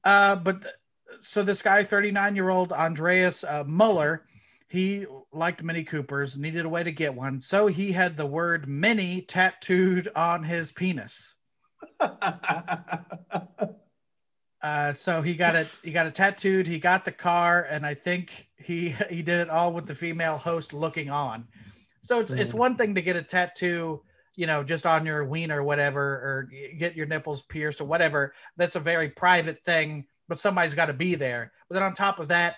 Uh, 0.02 0.34
but 0.34 0.62
th- 0.62 0.74
so 1.20 1.44
this 1.44 1.62
guy, 1.62 1.84
39 1.84 2.34
year 2.34 2.48
old 2.48 2.72
Andreas 2.72 3.44
uh, 3.44 3.62
Muller, 3.64 4.26
he 4.66 5.06
liked 5.32 5.62
Mini 5.62 5.84
Coopers, 5.84 6.36
needed 6.36 6.64
a 6.64 6.68
way 6.68 6.82
to 6.82 6.90
get 6.90 7.14
one. 7.14 7.40
So 7.40 7.68
he 7.68 7.92
had 7.92 8.16
the 8.16 8.26
word 8.26 8.66
mini 8.68 9.20
tattooed 9.22 10.08
on 10.16 10.42
his 10.42 10.72
penis. 10.72 11.34
Uh, 14.62 14.92
so 14.92 15.22
he 15.22 15.34
got 15.34 15.54
it, 15.54 15.74
he 15.82 15.90
got 15.90 16.06
it 16.06 16.14
tattooed, 16.14 16.66
he 16.66 16.78
got 16.78 17.04
the 17.04 17.12
car, 17.12 17.66
and 17.70 17.86
I 17.86 17.94
think 17.94 18.48
he 18.56 18.90
he 19.10 19.22
did 19.22 19.40
it 19.40 19.50
all 19.50 19.72
with 19.72 19.86
the 19.86 19.94
female 19.94 20.36
host 20.36 20.72
looking 20.72 21.10
on. 21.10 21.48
So 22.02 22.20
it's 22.20 22.30
it's 22.30 22.54
one 22.54 22.76
thing 22.76 22.94
to 22.94 23.02
get 23.02 23.16
a 23.16 23.22
tattoo, 23.22 24.02
you 24.34 24.46
know, 24.46 24.62
just 24.64 24.86
on 24.86 25.04
your 25.04 25.24
ween 25.24 25.52
or 25.52 25.62
whatever, 25.62 26.02
or 26.02 26.48
get 26.78 26.96
your 26.96 27.06
nipples 27.06 27.42
pierced 27.42 27.80
or 27.80 27.84
whatever. 27.84 28.34
That's 28.56 28.76
a 28.76 28.80
very 28.80 29.10
private 29.10 29.62
thing, 29.64 30.06
but 30.28 30.38
somebody's 30.38 30.74
got 30.74 30.86
to 30.86 30.94
be 30.94 31.14
there. 31.14 31.52
But 31.68 31.74
then 31.74 31.82
on 31.82 31.94
top 31.94 32.18
of 32.18 32.28
that, 32.28 32.56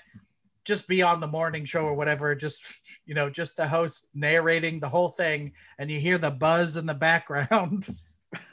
just 0.64 0.86
be 0.86 1.02
on 1.02 1.20
the 1.20 1.26
morning 1.26 1.64
show 1.64 1.84
or 1.84 1.94
whatever, 1.94 2.34
just 2.34 2.62
you 3.04 3.14
know, 3.14 3.28
just 3.30 3.56
the 3.56 3.66
host 3.66 4.06
narrating 4.14 4.80
the 4.80 4.88
whole 4.88 5.10
thing, 5.10 5.52
and 5.78 5.90
you 5.90 5.98
hear 5.98 6.18
the 6.18 6.30
buzz 6.30 6.76
in 6.76 6.86
the 6.86 6.94
background. 6.94 7.86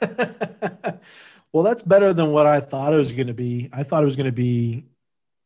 well, 1.52 1.62
that's 1.64 1.82
better 1.82 2.12
than 2.12 2.30
what 2.32 2.46
I 2.46 2.60
thought 2.60 2.92
it 2.92 2.96
was 2.96 3.12
going 3.12 3.26
to 3.28 3.34
be. 3.34 3.68
I 3.72 3.82
thought 3.82 4.02
it 4.02 4.06
was 4.06 4.16
going 4.16 4.26
to 4.26 4.32
be 4.32 4.86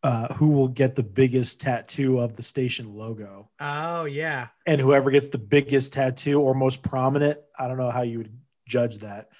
uh, 0.02 0.32
who 0.34 0.50
will 0.50 0.68
get 0.68 0.94
the 0.94 1.02
biggest 1.02 1.60
tattoo 1.60 2.18
of 2.18 2.34
the 2.36 2.42
station 2.42 2.94
logo, 2.94 3.48
oh 3.60 4.04
yeah. 4.04 4.48
and 4.66 4.80
whoever 4.80 5.10
gets 5.10 5.28
the 5.28 5.38
biggest 5.38 5.92
tattoo 5.94 6.40
or 6.40 6.54
most 6.54 6.82
prominent. 6.82 7.38
I 7.58 7.68
don't 7.68 7.78
know 7.78 7.90
how 7.90 8.02
you 8.02 8.18
would 8.18 8.36
judge 8.66 8.98
that. 8.98 9.30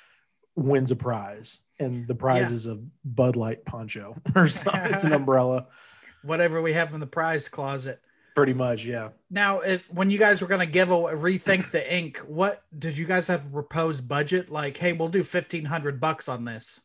Wins 0.56 0.90
a 0.90 0.96
prize, 0.96 1.58
and 1.78 2.06
the 2.06 2.14
prize 2.14 2.50
Yeah. 2.50 2.54
is 2.54 2.66
a 2.66 2.78
Bud 3.04 3.36
Light 3.36 3.64
poncho 3.64 4.16
or 4.34 4.46
something. 4.46 4.92
it's 4.94 5.04
an 5.04 5.12
umbrella, 5.12 5.66
whatever 6.22 6.62
we 6.62 6.72
have 6.72 6.94
in 6.94 7.00
the 7.00 7.06
prize 7.06 7.48
closet. 7.48 8.00
Pretty 8.34 8.54
much. 8.54 8.84
Yeah. 8.84 9.10
Now, 9.30 9.60
if 9.60 9.84
when 9.90 10.10
you 10.10 10.18
guys 10.18 10.40
were 10.40 10.46
going 10.46 10.60
to 10.60 10.72
give 10.72 10.90
a 10.90 10.94
rethink 10.94 11.70
the 11.70 11.94
ink, 11.94 12.18
what 12.26 12.64
did 12.76 12.96
you 12.96 13.06
guys 13.06 13.28
have 13.28 13.46
a 13.46 13.48
proposed 13.48 14.06
budget? 14.08 14.50
Like, 14.50 14.76
hey, 14.76 14.92
we'll 14.92 15.08
do 15.08 15.22
fifteen 15.22 15.66
hundred 15.66 16.00
bucks 16.00 16.28
on 16.28 16.44
this. 16.44 16.80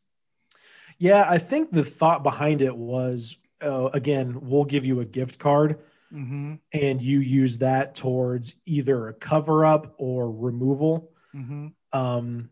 Yeah, 0.98 1.26
I 1.28 1.38
think 1.38 1.72
the 1.72 1.84
thought 1.84 2.24
behind 2.24 2.62
it 2.62 2.76
was 2.76 3.38
uh, 3.62 3.90
again, 3.94 4.40
we'll 4.42 4.66
give 4.66 4.86
you 4.86 5.00
a 5.00 5.06
gift 5.06 5.40
card 5.40 5.80
Mm-hmm. 6.12 6.56
and 6.74 7.00
you 7.00 7.20
use 7.20 7.60
that 7.60 7.94
towards 7.94 8.56
either 8.66 9.10
a 9.10 9.14
cover 9.14 9.64
up 9.64 9.94
or 10.00 10.32
removal. 10.32 11.12
Mm-hmm. 11.36 11.68
Um, 11.94 12.50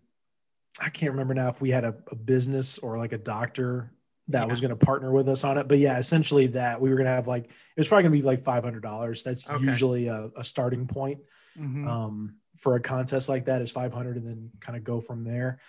I 0.80 0.90
can't 0.90 1.14
remember 1.14 1.34
now 1.34 1.50
if 1.50 1.60
we 1.60 1.72
had 1.72 1.84
a, 1.84 1.96
a 2.12 2.16
business 2.16 2.78
or 2.78 3.00
like 3.00 3.14
a 3.14 3.18
doctor 3.18 3.92
that 4.30 4.42
Yeah. 4.42 4.46
was 4.46 4.60
going 4.62 4.70
to 4.78 4.86
partner 4.86 5.12
with 5.12 5.30
us 5.30 5.44
on 5.44 5.58
it. 5.58 5.68
But 5.68 5.78
yeah, 5.80 5.98
essentially 6.00 6.48
that 6.48 6.82
we 6.82 6.90
were 6.90 6.96
going 6.96 7.06
to 7.06 7.12
have 7.12 7.28
like, 7.28 7.46
it 7.46 7.78
was 7.78 7.88
probably 7.88 8.04
going 8.04 8.14
to 8.14 8.18
be 8.20 8.24
like 8.24 8.42
$500. 8.42 9.24
That's 9.24 9.50
Okay. 9.50 9.64
usually 9.64 10.08
a, 10.08 10.30
a 10.36 10.44
starting 10.44 10.88
point 10.88 11.20
Mm-hmm. 11.58 11.88
um, 11.88 12.36
for 12.56 12.76
a 12.76 12.80
contest 12.80 13.30
like 13.30 13.46
that 13.46 13.62
is 13.64 13.72
500 13.72 14.16
and 14.18 14.28
then 14.28 14.52
kind 14.60 14.78
of 14.78 14.84
go 14.84 15.00
from 15.00 15.24
there. 15.24 15.60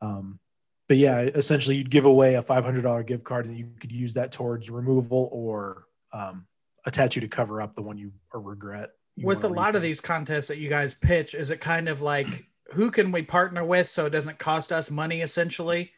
Um, 0.00 0.38
but 0.88 0.96
yeah, 0.96 1.20
essentially 1.20 1.76
you'd 1.76 1.90
give 1.90 2.06
away 2.06 2.36
a 2.36 2.42
$500 2.42 3.06
gift 3.06 3.24
card 3.24 3.44
and 3.46 3.56
you 3.58 3.68
could 3.80 3.92
use 3.92 4.14
that 4.14 4.32
towards 4.32 4.70
removal 4.70 5.28
or 5.32 5.84
um, 6.12 6.46
a 6.86 6.90
tattoo 6.90 7.20
to 7.20 7.28
cover 7.28 7.60
up 7.60 7.74
the 7.74 7.82
one 7.82 7.98
you 7.98 8.12
or 8.32 8.40
regret. 8.40 8.92
you 9.16 9.26
With 9.26 9.44
a 9.44 9.48
lot 9.48 9.74
of 9.76 9.82
these 9.82 10.00
contests 10.00 10.46
that 10.48 10.58
you 10.58 10.68
guys 10.70 10.94
pitch, 10.94 11.34
is 11.34 11.50
it 11.50 11.60
kind 11.60 11.88
of 11.88 12.00
like 12.00 12.46
who 12.72 12.90
can 12.90 13.12
we 13.12 13.22
partner 13.22 13.64
with 13.64 13.88
so 13.88 14.06
it 14.06 14.10
doesn't 14.10 14.38
cost 14.38 14.72
us 14.72 14.90
money 14.90 15.20
essentially, 15.22 15.90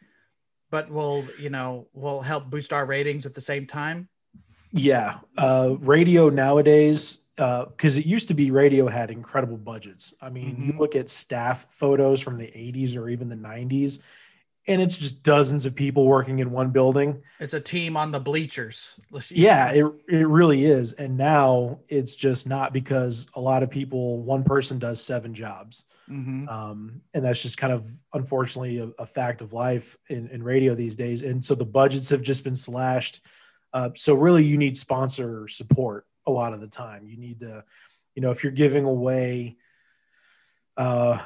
but 0.71 0.89
will 0.89 1.25
you 1.37 1.49
know 1.49 1.87
will 1.93 2.21
help 2.21 2.49
boost 2.49 2.73
our 2.73 2.85
ratings 2.85 3.25
at 3.25 3.33
the 3.33 3.41
same 3.41 3.67
time? 3.67 4.09
Yeah, 4.71 5.17
uh, 5.37 5.75
radio 5.79 6.29
nowadays, 6.29 7.19
because 7.35 7.97
it 7.97 8.05
used 8.05 8.27
to 8.27 8.33
be 8.35 8.51
radio 8.51 8.87
had 8.87 9.09
incredible 9.09 9.57
budgets. 9.57 10.13
I 10.21 10.29
mean, 10.29 10.61
you 10.61 10.73
Mhm. 10.73 10.79
look 10.79 10.95
at 10.95 11.09
staff 11.09 11.65
photos 11.73 12.21
from 12.21 12.37
the 12.37 12.51
80s 12.55 12.95
or 12.95 13.09
even 13.09 13.29
the 13.29 13.35
90s, 13.35 13.99
and 14.69 14.81
it's 14.83 14.95
just 14.95 15.23
dozens 15.23 15.65
of 15.65 15.75
people 15.75 16.05
working 16.05 16.39
in 16.39 16.51
one 16.51 16.69
building. 16.69 17.23
It's 17.39 17.55
a 17.55 17.59
team 17.59 17.97
on 17.97 18.11
the 18.11 18.19
bleachers. 18.19 18.99
Yeah, 19.29 19.71
it, 19.71 19.85
it 20.07 20.27
really 20.27 20.63
is. 20.63 20.93
And 20.93 21.17
now 21.17 21.79
it's 21.89 22.15
just 22.15 22.47
not 22.47 22.71
because 22.71 23.27
a 23.33 23.41
lot 23.41 23.63
of 23.63 23.71
people, 23.71 24.21
one 24.21 24.43
person 24.43 24.77
does 24.77 25.03
seven 25.03 25.33
jobs. 25.33 25.85
Mm-hmm. 26.07 26.47
Um, 26.47 27.01
and 27.15 27.25
that's 27.25 27.41
just 27.41 27.57
kind 27.57 27.73
of 27.73 27.91
unfortunately 28.13 28.77
a, 28.77 28.89
a 29.01 29.07
fact 29.07 29.41
of 29.41 29.53
life 29.53 29.97
in, 30.07 30.27
in 30.27 30.43
radio 30.43 30.75
these 30.75 30.95
days. 30.95 31.23
And 31.23 31.43
so 31.43 31.55
the 31.55 31.65
budgets 31.65 32.09
have 32.09 32.21
just 32.21 32.43
been 32.43 32.55
slashed. 32.55 33.21
Uh, 33.73 33.89
so 33.95 34.13
really, 34.13 34.45
you 34.45 34.57
need 34.57 34.77
sponsor 34.77 35.47
support 35.47 36.05
a 36.27 36.31
lot 36.31 36.53
of 36.53 36.61
the 36.61 36.67
time. 36.67 37.07
You 37.07 37.17
need 37.17 37.39
to, 37.39 37.63
you 38.13 38.21
know, 38.21 38.29
if 38.29 38.43
you're 38.43 38.51
giving 38.51 38.85
away, 38.85 39.57
uh, 40.77 41.19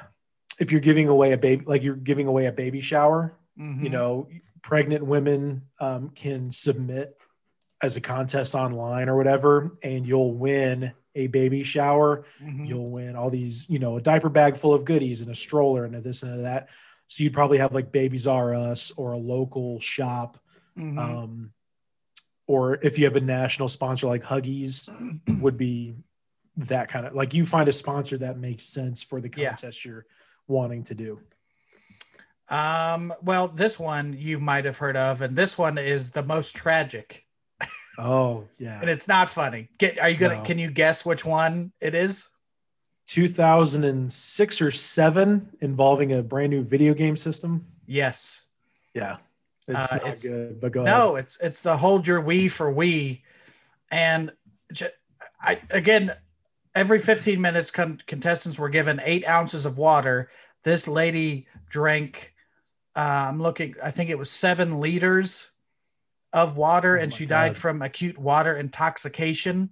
if 0.60 0.72
you're 0.72 0.82
giving 0.82 1.08
away 1.08 1.32
a 1.34 1.38
baby, 1.38 1.66
like 1.66 1.84
you're 1.84 1.95
giving 1.95 2.28
away 2.28 2.45
a 2.45 2.51
baby 2.51 2.82
shower, 2.82 3.36
Mhm. 3.60 3.84
you 3.84 3.89
know, 3.89 4.28
pregnant 4.62 5.06
women 5.06 5.64
um, 5.80 6.10
can 6.10 6.51
submit 6.51 7.18
as 7.82 7.95
a 7.97 8.01
contest 8.01 8.56
online 8.56 9.10
or 9.10 9.18
whatever, 9.18 9.72
and 9.84 10.08
you'll 10.08 10.34
win 10.34 10.93
a 11.16 11.28
baby 11.28 11.64
shower. 11.64 12.24
Mhm. 12.41 12.68
You'll 12.68 12.89
win 12.91 13.16
all 13.16 13.30
these, 13.30 13.70
you 13.70 13.78
know, 13.80 13.97
a 13.97 14.01
diaper 14.01 14.30
bag 14.30 14.56
full 14.58 14.74
of 14.74 14.86
goodies 14.86 15.22
and 15.22 15.30
a 15.30 15.36
stroller 15.36 15.86
and 15.86 15.95
a 15.95 16.01
this 16.01 16.24
and 16.24 16.34
a 16.34 16.38
that. 16.43 16.70
So 17.08 17.24
you'd 17.24 17.34
probably 17.34 17.58
have 17.58 17.74
like 17.74 17.91
Babies 17.91 18.26
R 18.26 18.54
Us 18.56 18.91
or 18.91 19.12
a 19.12 19.18
local 19.18 19.80
shop. 19.80 20.39
Mhm. 20.78 20.97
Um, 20.97 21.54
or 22.47 22.76
if 22.82 22.97
you 22.97 23.06
have 23.06 23.16
a 23.16 23.22
national 23.22 23.68
sponsor 23.68 24.08
like 24.08 24.24
Huggies, 24.24 24.89
would 25.41 25.58
be 25.58 25.95
that 26.58 26.88
kind 26.88 27.06
of 27.06 27.14
like 27.14 27.34
you 27.34 27.45
find 27.45 27.68
a 27.68 27.74
sponsor 27.74 28.18
that 28.20 28.38
makes 28.39 28.66
sense 28.66 29.04
for 29.04 29.20
the 29.22 29.30
Yeah. 29.36 29.49
contest 29.49 29.84
you're 29.86 30.06
wanting 30.48 30.84
to 30.84 30.96
do. 30.96 31.20
Um, 32.50 33.14
well, 33.22 33.48
this 33.48 33.80
one 33.80 34.14
you 34.18 34.39
might 34.39 34.66
have 34.66 34.78
heard 34.78 34.98
of, 34.98 35.22
and 35.22 35.36
this 35.36 35.58
one 35.58 35.78
is 35.78 36.12
the 36.12 36.24
most 36.24 36.56
tragic, 36.56 37.26
Oh, 37.98 38.46
yeah. 38.58 38.80
and 38.82 38.89
it's 38.89 39.08
not 39.08 39.30
funny. 39.30 39.70
Get 39.78 39.98
are 40.00 40.10
you 40.10 40.18
gonna 40.18 40.36
No. 40.38 40.44
can 40.44 40.60
you 40.60 40.70
guess 40.70 41.06
which 41.06 41.24
one 41.26 41.72
it 41.80 41.96
is? 41.96 42.28
2006 43.08 44.62
or 44.62 44.72
7 44.72 45.50
involving 45.62 46.12
a 46.14 46.24
brand 46.24 46.52
new 46.52 46.62
video 46.64 46.94
game 46.94 47.16
system. 47.18 47.68
Yes. 47.86 48.44
Yeah. 48.94 49.18
It's 49.68 49.91
Uh, 49.91 49.96
not 49.98 50.06
it's- 50.06 50.24
good, 50.24 50.60
but 50.62 50.72
go 50.72 50.82
ahead. 50.86 50.94
No, 50.98 51.16
it's 51.16 51.39
it's 51.39 51.62
the 51.62 51.78
hold 51.78 52.06
your 52.06 52.20
Wee 52.22 52.48
for 52.50 52.72
Wii, 52.74 53.22
and 53.89 54.34
I 55.41 55.62
again 55.70 56.14
every 56.76 56.99
15 56.99 57.39
minutes 57.39 57.71
con- 57.71 58.01
contestants 58.07 58.57
were 58.57 58.69
given 58.69 59.01
eight 59.03 59.28
ounces 59.28 59.65
of 59.65 59.78
water. 59.78 60.30
This 60.63 60.88
lady 60.88 61.47
drank. 61.69 62.34
Uh, 62.95 63.26
I'm 63.30 63.41
looking. 63.41 63.76
I 63.84 63.91
think 63.91 64.09
it 64.09 64.17
was 64.17 64.30
seven 64.30 64.80
liters 64.80 65.49
of 66.32 66.57
water, 66.57 66.97
Oh 66.97 67.01
and 67.01 67.13
she 67.13 67.26
died 67.26 67.57
from 67.57 67.82
acute 67.82 68.17
water 68.17 68.55
intoxication. 68.55 69.71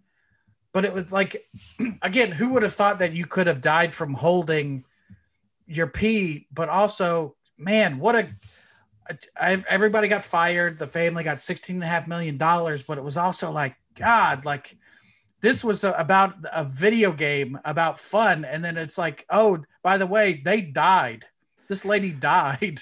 But 0.74 0.86
it 0.86 0.93
was 0.93 1.12
like, 1.12 1.47
again, 2.02 2.32
who 2.32 2.49
would 2.49 2.64
have 2.64 2.74
thought 2.74 2.99
that 2.99 3.14
you 3.14 3.26
could 3.26 3.47
have 3.47 3.62
died 3.62 3.93
from 3.93 4.14
holding 4.14 4.86
your 5.68 5.88
pee? 5.88 6.47
But 6.52 6.70
also, 6.70 7.36
man, 7.58 7.99
what 7.99 8.16
a 8.16 8.30
I, 9.39 9.64
everybody 9.68 10.08
got 10.08 10.24
fired. 10.24 10.78
The 10.78 10.88
family 10.88 11.24
got 11.24 11.39
sixteen 11.39 11.78
and 11.78 11.84
a 11.84 11.88
half 11.88 12.08
million 12.08 12.38
dollars, 12.38 12.84
but 12.84 12.97
it 12.97 13.04
was 13.04 13.18
also 13.18 13.52
like, 13.52 13.76
God, 13.95 14.45
like 14.45 14.78
this 15.42 15.64
was 15.64 15.84
a, 15.84 15.92
about 15.94 16.36
a 16.54 16.64
video 16.64 17.12
game 17.12 17.60
about 17.66 18.00
fun. 18.00 18.46
And 18.46 18.64
then 18.64 18.78
it's 18.78 18.98
like, 18.98 19.26
oh, 19.30 19.60
by 19.84 19.98
the 19.98 20.08
way, 20.08 20.42
they 20.44 20.62
died. 20.62 21.26
This 21.68 21.84
lady 21.84 22.12
died. 22.12 22.82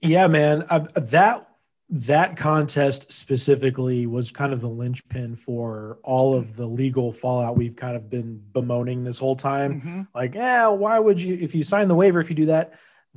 Yeah, 0.00 0.26
man. 0.26 0.66
That 0.94 1.46
that 1.88 2.36
contest 2.36 3.12
specifically 3.12 4.06
was 4.06 4.32
kind 4.32 4.52
of 4.52 4.60
the 4.60 4.68
linchpin 4.68 5.36
for 5.36 5.98
all 6.02 6.34
of 6.34 6.56
the 6.56 6.66
legal 6.66 7.12
fallout 7.12 7.56
we've 7.56 7.76
kind 7.76 7.94
of 7.96 8.10
been 8.10 8.42
bemoaning 8.52 9.04
this 9.04 9.18
whole 9.18 9.36
time. 9.36 9.80
Mhm. 9.80 10.08
Like, 10.12 10.34
yeah, 10.34 10.66
why 10.66 10.98
would 10.98 11.20
you 11.20 11.34
if 11.40 11.54
you 11.54 11.62
sign 11.64 11.88
the 11.88 11.94
waiver 11.94 12.20
if 12.20 12.28
you 12.28 12.36
do 12.36 12.46
that? 12.46 12.74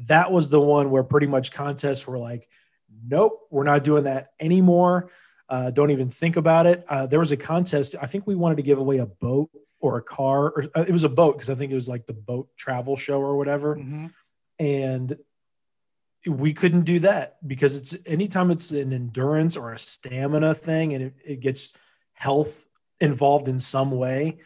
That 0.08 0.32
was 0.32 0.50
the 0.50 0.62
one 0.62 0.92
where 0.92 1.04
pretty 1.04 1.28
much 1.28 1.52
contests 1.52 2.08
were 2.08 2.20
like, 2.20 2.48
nope, 3.08 3.40
we're 3.50 3.64
not 3.64 3.84
doing 3.84 4.04
that 4.04 4.34
anymore. 4.40 5.10
Uh, 5.50 5.72
don't 5.72 5.90
even 5.92 6.10
think 6.10 6.38
about 6.38 6.66
it. 6.68 6.86
Uh, 6.88 7.06
there 7.08 7.20
was 7.20 7.32
a 7.32 7.38
contest. 7.38 7.96
I 8.02 8.06
think 8.06 8.28
we 8.28 8.36
wanted 8.36 8.56
to 8.58 8.64
give 8.64 8.78
away 8.78 9.00
a 9.00 9.06
boat 9.08 9.50
or 9.80 9.98
a 9.98 10.02
car, 10.02 10.50
or 10.52 10.66
uh, 10.76 10.86
it 10.88 10.92
was 10.92 11.04
a 11.04 11.10
boat 11.10 11.36
because 11.36 11.50
I 11.50 11.56
think 11.56 11.72
it 11.72 11.76
was 11.76 11.90
like 11.90 12.06
the 12.06 12.14
boat 12.14 12.50
travel 12.58 12.96
show 12.96 13.20
or 13.20 13.36
whatever 13.38 13.76
Mhm. 13.78 14.12
and 14.60 15.18
we 16.28 16.52
couldn't 16.54 16.82
do 16.82 17.00
that 17.00 17.38
because 17.48 17.78
it's 17.78 17.96
anytime 18.06 18.52
it's 18.52 18.72
an 18.72 18.92
endurance 18.92 19.56
or 19.56 19.72
a 19.72 19.80
stamina 19.80 20.54
thing 20.54 20.94
and 20.94 21.04
it, 21.06 21.14
it 21.26 21.40
gets 21.40 21.72
health 22.12 22.66
involved 23.00 23.48
in 23.48 23.58
some 23.58 23.92
way 23.92 24.38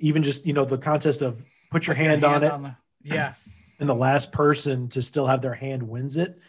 even 0.00 0.24
just 0.24 0.44
you 0.44 0.52
know 0.52 0.64
the 0.64 0.76
contest 0.76 1.22
of 1.22 1.44
put 1.70 1.86
your 1.86 1.94
Put 1.94 2.04
hand, 2.04 2.24
on 2.24 2.42
it 2.42 2.48
the- 2.50 2.76
yeah. 3.04 3.34
and 3.78 3.88
the 3.88 3.94
last 3.94 4.32
person 4.32 4.88
to 4.88 5.00
still 5.00 5.26
have 5.28 5.40
their 5.42 5.54
hand 5.54 5.84
wins 5.84 6.16
it 6.16 6.40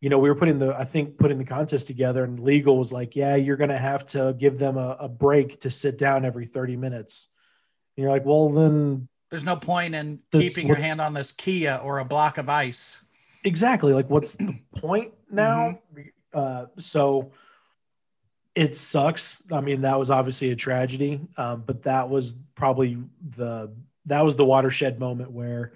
you 0.00 0.08
know 0.08 0.18
we 0.18 0.28
were 0.28 0.34
putting 0.34 0.58
the 0.58 0.74
i 0.78 0.84
think 0.84 1.18
putting 1.18 1.38
the 1.38 1.44
contest 1.44 1.86
together 1.86 2.24
and 2.24 2.38
legal 2.40 2.78
was 2.78 2.92
like 2.92 3.16
yeah 3.16 3.34
you're 3.34 3.56
going 3.56 3.70
to 3.70 3.78
have 3.78 4.06
to 4.06 4.34
give 4.38 4.58
them 4.58 4.76
a, 4.76 4.96
a 5.00 5.08
break 5.08 5.60
to 5.60 5.70
sit 5.70 5.98
down 5.98 6.24
every 6.24 6.46
30 6.46 6.76
minutes. 6.76 7.28
And 7.96 8.02
you're 8.02 8.12
like 8.12 8.24
well 8.24 8.48
then 8.50 9.08
There's 9.30 9.44
no 9.44 9.56
point 9.56 9.94
in 9.94 10.20
keeping 10.32 10.66
your 10.66 10.80
hand 10.80 11.00
on 11.00 11.14
this 11.14 11.32
Kia 11.32 11.80
or 11.82 11.98
a 11.98 12.04
block 12.04 12.38
of 12.38 12.48
ice. 12.48 13.04
exactly 13.44 13.92
like 13.92 14.08
what's 14.08 14.36
the 14.36 14.58
point 14.76 15.12
now? 15.30 15.80
Uh 16.32 16.66
so 16.78 17.32
it 18.54 18.74
sucks. 18.74 19.42
I 19.52 19.60
mean 19.60 19.82
that 19.82 19.98
was 19.98 20.10
obviously 20.10 20.50
a 20.50 20.56
tragedy 20.56 21.20
um, 21.36 21.62
but 21.66 21.82
that 21.82 22.08
was 22.08 22.36
probably 22.54 22.98
the 23.36 23.72
that 24.06 24.24
was 24.24 24.36
the 24.36 24.44
watershed 24.44 24.98
moment 24.98 25.30
where 25.30 25.72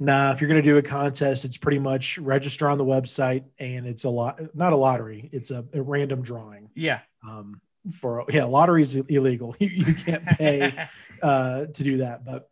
nah 0.00 0.32
if 0.32 0.40
you're 0.40 0.48
going 0.48 0.62
to 0.62 0.68
do 0.70 0.76
a 0.76 0.82
contest 0.82 1.44
it's 1.44 1.56
pretty 1.56 1.78
much 1.78 2.18
register 2.18 2.68
on 2.68 2.78
the 2.78 2.84
website 2.84 3.44
and 3.58 3.86
it's 3.86 4.04
a 4.04 4.10
lot 4.10 4.40
not 4.54 4.72
a 4.72 4.76
lottery 4.76 5.28
it's 5.32 5.50
a, 5.50 5.64
a 5.72 5.80
random 5.82 6.20
drawing 6.22 6.68
Yeah. 6.74 7.00
um 7.26 7.60
for 8.00 8.24
yeah 8.28 8.44
lottery 8.44 8.82
is 8.82 8.94
illegal 8.96 9.54
you, 9.60 9.68
you 9.68 9.94
can't 9.94 10.24
pay 10.26 10.74
uh 11.22 11.66
to 11.66 11.84
do 11.84 11.98
that 11.98 12.24
but 12.24 12.48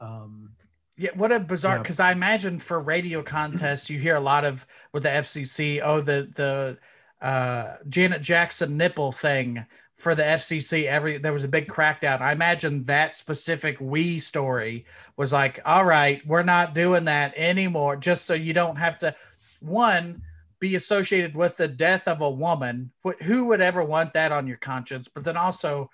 um 0.00 0.50
Yeah, 0.96 1.10
what 1.14 1.32
a 1.32 1.40
bizarre 1.40 1.76
Yeah. 1.76 1.82
because 1.82 1.98
I 2.00 2.12
imagine 2.12 2.60
for 2.60 2.78
radio 2.78 3.22
contests 3.22 3.90
you 3.90 3.98
hear 3.98 4.14
a 4.14 4.20
lot 4.20 4.44
of 4.44 4.64
with 4.92 5.02
the 5.02 5.08
FCC. 5.08 5.80
Oh, 5.82 6.00
the 6.00 6.28
the 6.34 6.78
uh, 7.20 7.78
Janet 7.88 8.20
Jackson 8.22 8.76
nipple 8.76 9.10
thing 9.10 9.64
for 9.96 10.14
the 10.14 10.22
FCC. 10.22 10.86
Every 10.86 11.18
there 11.18 11.32
was 11.32 11.44
a 11.44 11.48
big 11.48 11.68
crackdown. 11.68 12.20
I 12.20 12.32
imagine 12.32 12.84
that 12.84 13.14
specific 13.14 13.78
Wii 13.78 14.20
story 14.20 14.84
was 15.16 15.32
like, 15.32 15.60
all 15.64 15.84
right, 15.84 16.24
we're 16.26 16.42
not 16.42 16.74
doing 16.74 17.04
that 17.04 17.32
anymore, 17.36 17.96
just 17.96 18.24
so 18.24 18.34
you 18.34 18.52
don't 18.52 18.76
have 18.76 18.98
to 18.98 19.14
one 19.60 20.22
be 20.60 20.74
associated 20.74 21.34
with 21.34 21.56
the 21.56 21.68
death 21.68 22.08
of 22.08 22.20
a 22.20 22.30
woman. 22.30 22.90
Who 23.22 23.46
would 23.46 23.60
ever 23.60 23.84
want 23.84 24.14
that 24.14 24.32
on 24.32 24.46
your 24.46 24.56
conscience? 24.56 25.08
But 25.08 25.24
then 25.24 25.36
also 25.36 25.90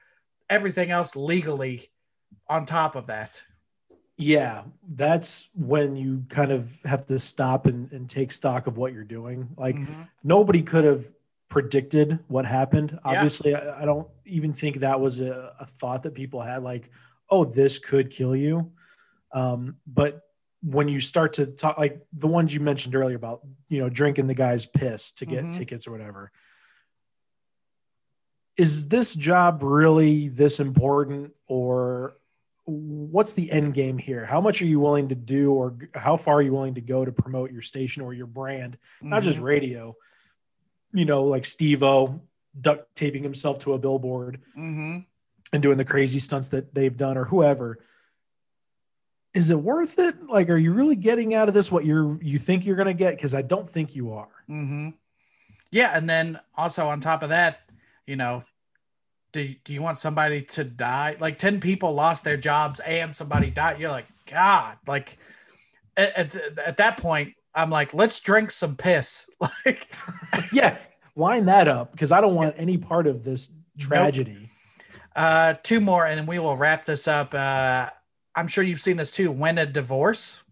everything 0.49 0.91
else 0.91 1.15
legally 1.17 1.91
on 2.49 2.67
top 2.67 2.97
of 2.97 3.07
that. 3.07 3.43
yeah 4.17 4.65
that's 4.97 5.49
when 5.55 5.97
you 5.97 6.23
kind 6.29 6.53
of 6.53 6.69
have 6.85 7.07
to 7.07 7.19
stop 7.19 7.65
and, 7.67 7.91
and 7.93 8.11
take 8.11 8.31
stock 8.31 8.67
of 8.67 8.77
what 8.77 8.93
you're 8.93 9.03
doing 9.05 9.49
like 9.57 9.77
Mhm. 9.77 10.09
nobody 10.23 10.61
could 10.63 10.85
have 10.85 11.09
predicted 11.51 12.19
what 12.29 12.47
happened 12.47 12.93
Yeah. 12.93 12.99
obviously 13.05 13.55
I, 13.55 13.83
I 13.83 13.85
don't 13.85 14.09
even 14.25 14.53
think 14.55 14.77
that 14.77 14.99
was 15.01 15.21
a, 15.21 15.53
a 15.61 15.67
thought 15.67 16.05
that 16.05 16.15
people 16.15 16.41
had 16.41 16.63
like 16.63 16.89
oh 17.29 17.45
this 17.45 17.79
could 17.79 18.09
kill 18.11 18.35
you 18.35 18.73
um, 19.33 19.77
but 19.87 20.23
when 20.63 20.89
you 20.89 21.01
start 21.01 21.33
to 21.35 21.47
talk 21.47 21.77
like 21.79 22.01
the 22.13 22.27
ones 22.29 22.55
you 22.55 22.61
mentioned 22.61 22.95
earlier 22.95 23.17
about 23.17 23.41
you 23.69 23.81
know 23.81 23.89
drinking 23.91 24.27
the 24.29 24.35
guy's 24.35 24.65
piss 24.65 25.13
to 25.13 25.27
get 25.27 25.45
Mhm. 25.47 25.53
tickets 25.53 25.87
or 25.89 25.91
whatever 25.91 26.31
is 28.57 28.87
this 28.89 29.15
job 29.15 29.63
really 29.63 30.29
this 30.29 30.61
important 30.61 31.33
or 31.49 32.15
what's 32.67 33.33
the 33.33 33.51
end 33.51 33.75
game 33.75 33.99
here 33.99 34.25
how 34.25 34.41
much 34.41 34.63
are 34.63 34.67
you 34.67 34.79
willing 34.79 35.09
to 35.09 35.15
do 35.17 35.53
or 35.53 35.75
how 35.95 36.17
far 36.17 36.37
are 36.37 36.43
you 36.43 36.53
willing 36.53 36.75
to 36.75 36.81
go 36.81 37.05
to 37.05 37.11
promote 37.11 37.51
your 37.51 37.63
station 37.63 38.03
or 38.03 38.13
your 38.15 38.27
brand 38.27 38.77
not 39.03 39.23
just 39.25 39.39
Mhm. 39.39 39.43
radio 39.45 39.97
you 40.93 41.05
know 41.05 41.25
like 41.25 41.45
steve-o 41.45 42.21
duct 42.61 42.95
taping 42.97 43.23
himself 43.23 43.59
to 43.61 43.73
a 43.75 43.79
billboard 43.79 44.41
Mhm. 44.57 45.05
and 45.53 45.63
doing 45.63 45.77
the 45.77 45.85
crazy 45.85 46.19
stunts 46.19 46.49
that 46.49 46.75
they've 46.75 46.97
done 46.97 47.17
or 47.17 47.25
whoever 47.27 47.79
is 49.33 49.51
it 49.51 49.59
worth 49.61 49.99
it 49.99 50.27
like 50.27 50.51
are 50.51 50.57
you 50.57 50.73
really 50.73 50.97
getting 50.97 51.35
out 51.35 51.49
of 51.49 51.55
this 51.55 51.71
what 51.71 51.85
you're 51.85 52.21
you 52.23 52.39
think 52.39 52.67
you're 52.67 52.77
going 52.77 52.87
to 52.89 52.95
get 52.95 53.15
because 53.15 53.35
i 53.35 53.43
don't 53.43 53.69
think 53.71 53.95
you 53.95 54.13
are 54.13 54.29
Mm-hmm. 54.49 54.89
Yeah, 55.73 55.97
and 55.97 56.11
then 56.11 56.41
also 56.57 56.89
on 56.89 57.01
top 57.01 57.23
of 57.23 57.29
that, 57.29 57.61
you 58.05 58.17
know, 58.17 58.43
do 59.31 59.55
do 59.63 59.73
you 59.73 59.81
want 59.81 59.99
somebody 59.99 60.43
to 60.43 60.65
die? 60.65 61.17
Like 61.21 61.39
ten 61.39 61.61
people 61.61 61.93
lost 61.95 62.25
their 62.25 62.37
jobs 62.37 62.81
and 62.81 63.15
somebody 63.15 63.51
died. 63.53 63.79
You're 63.79 63.93
like, 63.93 64.07
God, 64.27 64.79
like 64.89 65.17
at, 65.97 66.17
at, 66.35 66.59
at 66.59 66.77
that 66.79 66.97
point, 66.97 67.35
I'm 67.55 67.71
like, 67.71 67.95
let's 67.95 68.21
drink 68.21 68.51
some 68.51 68.77
piss. 68.77 69.29
Like, 69.67 69.93
yeah 70.53 70.77
line 71.17 71.47
that 71.47 71.67
up 71.67 71.91
because 71.91 72.13
i 72.13 72.21
don't 72.21 72.37
want 72.37 72.55
any 72.57 72.79
part 72.79 73.07
of 73.07 73.25
this 73.25 73.53
tragedy 73.79 74.51
uh, 75.17 75.55
two 75.63 75.81
more, 75.81 76.07
and 76.07 76.27
we 76.27 76.39
will 76.39 76.57
wrap 76.57 76.85
this 76.85 77.09
up. 77.09 77.35
Uh, 77.35 77.89
I'm 78.35 78.49
sure 78.49 78.63
you've 78.63 78.81
seen 78.81 78.97
this 78.97 79.11
too. 79.11 79.31
When 79.33 79.59
a 79.59 79.67
divorce. 79.67 80.43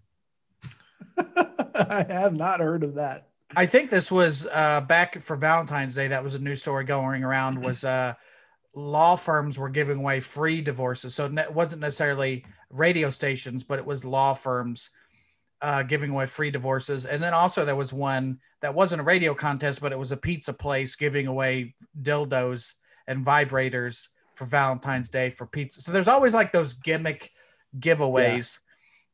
i 1.74 2.04
have 2.08 2.34
not 2.34 2.60
heard 2.60 2.84
of 2.84 2.94
that 2.94 3.26
I 3.56 3.66
think 3.66 3.90
this 3.90 4.10
was 4.12 4.46
uh, 4.52 4.80
back 4.82 5.20
for 5.20 5.34
Valentine's 5.34 5.94
Day. 5.94 6.08
That 6.08 6.22
was 6.22 6.34
a 6.34 6.38
news 6.38 6.60
story 6.60 6.84
going 6.84 7.24
around. 7.24 7.62
Was 7.64 7.82
uh, 7.82 8.14
law 8.74 9.16
firms 9.16 9.58
were 9.58 9.70
giving 9.70 9.98
away 9.98 10.20
free 10.20 10.60
divorces, 10.60 11.14
so 11.14 11.26
it 11.26 11.52
wasn't 11.52 11.80
necessarily 11.80 12.44
radio 12.70 13.10
stations, 13.10 13.62
but 13.62 13.78
it 13.78 13.86
was 13.86 14.04
law 14.04 14.34
firms 14.34 14.90
uh, 15.60 15.82
giving 15.82 16.10
away 16.10 16.26
free 16.26 16.50
divorces. 16.50 17.04
And 17.04 17.22
then 17.22 17.34
also 17.34 17.64
there 17.64 17.76
was 17.76 17.92
one 17.92 18.38
that 18.60 18.74
wasn't 18.74 19.00
a 19.00 19.04
radio 19.04 19.34
contest, 19.34 19.80
but 19.80 19.92
it 19.92 19.98
was 19.98 20.12
a 20.12 20.16
pizza 20.16 20.52
place 20.52 20.96
giving 20.96 21.26
away 21.26 21.74
dildos 22.00 22.74
and 23.06 23.24
vibrators 23.24 24.08
for 24.34 24.44
Valentine's 24.44 25.08
Day 25.08 25.30
for 25.30 25.46
pizza. 25.46 25.80
So 25.80 25.92
there's 25.92 26.08
always 26.08 26.34
like 26.34 26.52
those 26.52 26.74
gimmick 26.74 27.32
giveaways. 27.78 28.58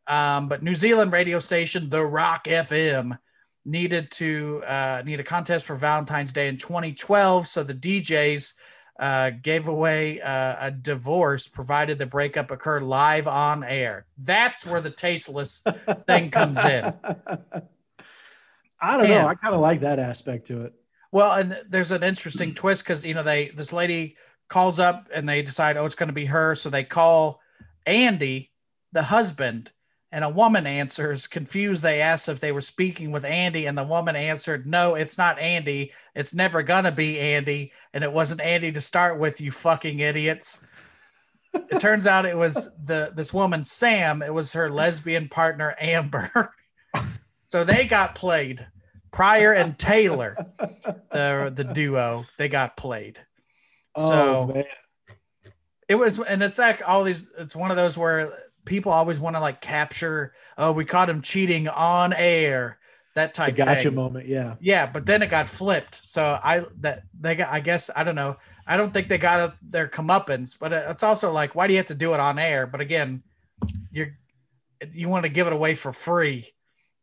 Um, 0.06 0.48
but 0.48 0.62
New 0.62 0.74
Zealand 0.74 1.12
radio 1.12 1.38
station, 1.38 1.88
The 1.88 2.04
Rock 2.04 2.44
FM, 2.44 3.18
needed 3.64 4.10
to 4.10 4.62
uh, 4.66 5.02
need 5.04 5.20
a 5.20 5.24
contest 5.24 5.64
for 5.64 5.74
Valentine's 5.74 6.32
Day 6.32 6.48
in 6.48 6.58
2012. 6.58 7.48
So 7.48 7.62
the 7.62 7.74
DJs 7.74 8.52
uh, 8.98 9.30
gave 9.30 9.66
away 9.68 10.20
uh, 10.20 10.56
a 10.66 10.70
divorce 10.70 11.48
provided 11.48 11.98
the 11.98 12.06
breakup 12.06 12.50
occurred 12.50 12.82
live 12.82 13.26
on 13.26 13.64
air. 13.64 14.06
That's 14.18 14.64
where 14.64 14.80
the 14.80 14.90
tasteless 14.90 15.62
thing 16.06 16.30
comes 16.30 16.58
in. 16.64 16.92
I 18.80 18.96
don't 18.96 19.08
Man. 19.08 19.22
know. 19.22 19.28
I 19.28 19.34
kind 19.34 19.54
of 19.54 19.60
like 19.60 19.80
that 19.80 19.98
aspect 19.98 20.46
to 20.46 20.62
it. 20.62 20.74
Well, 21.10 21.32
and 21.32 21.60
there's 21.68 21.90
an 21.90 22.02
interesting 22.02 22.54
twist 22.54 22.84
because 22.84 23.04
you 23.04 23.14
know 23.14 23.22
they 23.22 23.48
this 23.48 23.72
lady 23.72 24.16
calls 24.48 24.78
up 24.78 25.08
and 25.14 25.28
they 25.28 25.42
decide 25.42 25.76
oh 25.76 25.86
it's 25.86 25.94
going 25.94 26.08
to 26.08 26.12
be 26.12 26.26
her, 26.26 26.54
so 26.54 26.70
they 26.70 26.84
call 26.84 27.40
Andy, 27.86 28.50
the 28.92 29.04
husband, 29.04 29.72
and 30.14 30.24
a 30.24 30.28
woman 30.28 30.64
answers 30.64 31.26
confused. 31.26 31.82
They 31.82 32.00
asked 32.00 32.28
if 32.28 32.38
they 32.38 32.52
were 32.52 32.60
speaking 32.60 33.10
with 33.10 33.24
Andy, 33.24 33.66
and 33.66 33.76
the 33.76 33.82
woman 33.82 34.14
answered 34.14 34.64
no, 34.64 34.94
it's 34.94 35.18
not 35.18 35.40
Andy. 35.40 35.92
It's 36.14 36.32
never 36.32 36.62
gonna 36.62 36.92
be 36.92 37.18
Andy, 37.18 37.72
and 37.92 38.04
it 38.04 38.12
wasn't 38.12 38.40
Andy 38.40 38.70
to 38.72 38.80
start 38.80 39.18
with. 39.18 39.40
You 39.40 39.50
fucking 39.50 39.98
idiots. 39.98 40.64
It 41.52 41.80
turns 41.80 42.06
out 42.06 42.26
it 42.26 42.36
was 42.36 42.74
the 42.84 43.12
this 43.14 43.34
woman 43.34 43.64
Sam. 43.64 44.22
It 44.22 44.32
was 44.32 44.52
her 44.52 44.70
lesbian 44.70 45.28
partner 45.28 45.74
Amber. 45.80 46.52
so 47.48 47.64
they 47.64 47.86
got 47.86 48.14
played. 48.14 48.66
Pryor 49.12 49.52
and 49.52 49.78
Taylor, 49.78 50.36
the 51.10 51.52
the 51.54 51.64
duo, 51.64 52.24
they 52.38 52.48
got 52.48 52.76
played. 52.76 53.20
Oh 53.96 54.10
So- 54.10 54.52
man, 54.54 54.64
It 55.88 55.94
was, 55.96 56.18
and 56.18 56.42
it's 56.42 56.58
like 56.58 56.82
all 56.88 57.04
these. 57.04 57.32
It's 57.38 57.54
one 57.54 57.70
of 57.70 57.76
those 57.76 57.96
where 57.98 58.32
people 58.64 58.92
always 58.92 59.18
want 59.18 59.36
to 59.36 59.40
like 59.40 59.60
capture. 59.60 60.32
Oh, 60.56 60.72
we 60.72 60.84
caught 60.84 61.10
him 61.10 61.22
cheating 61.22 61.68
on 61.68 62.12
air. 62.12 62.78
That 63.14 63.32
type. 63.32 63.54
gotcha 63.54 63.84
thing. 63.84 63.94
moment. 63.94 64.26
Yeah. 64.26 64.56
Yeah, 64.60 64.86
but 64.86 65.06
then 65.06 65.22
it 65.22 65.30
got 65.30 65.48
flipped. 65.48 66.00
So 66.04 66.38
I 66.42 66.64
that 66.80 67.02
they 67.18 67.36
got. 67.36 67.52
I 67.52 67.60
guess 67.60 67.90
I 67.94 68.02
don't 68.02 68.16
know. 68.16 68.36
I 68.66 68.76
don't 68.76 68.92
think 68.92 69.08
they 69.08 69.18
got 69.18 69.54
their 69.62 69.88
comeuppance, 69.88 70.58
but 70.58 70.72
it's 70.72 71.02
also 71.02 71.30
like, 71.30 71.54
why 71.54 71.66
do 71.66 71.74
you 71.74 71.78
have 71.78 71.86
to 71.86 71.94
do 71.94 72.14
it 72.14 72.20
on 72.20 72.38
air? 72.38 72.66
But 72.66 72.80
again, 72.80 73.22
you're 73.92 74.16
you 74.92 75.08
want 75.08 75.24
to 75.24 75.28
give 75.28 75.46
it 75.46 75.52
away 75.52 75.74
for 75.74 75.92
free, 75.92 76.52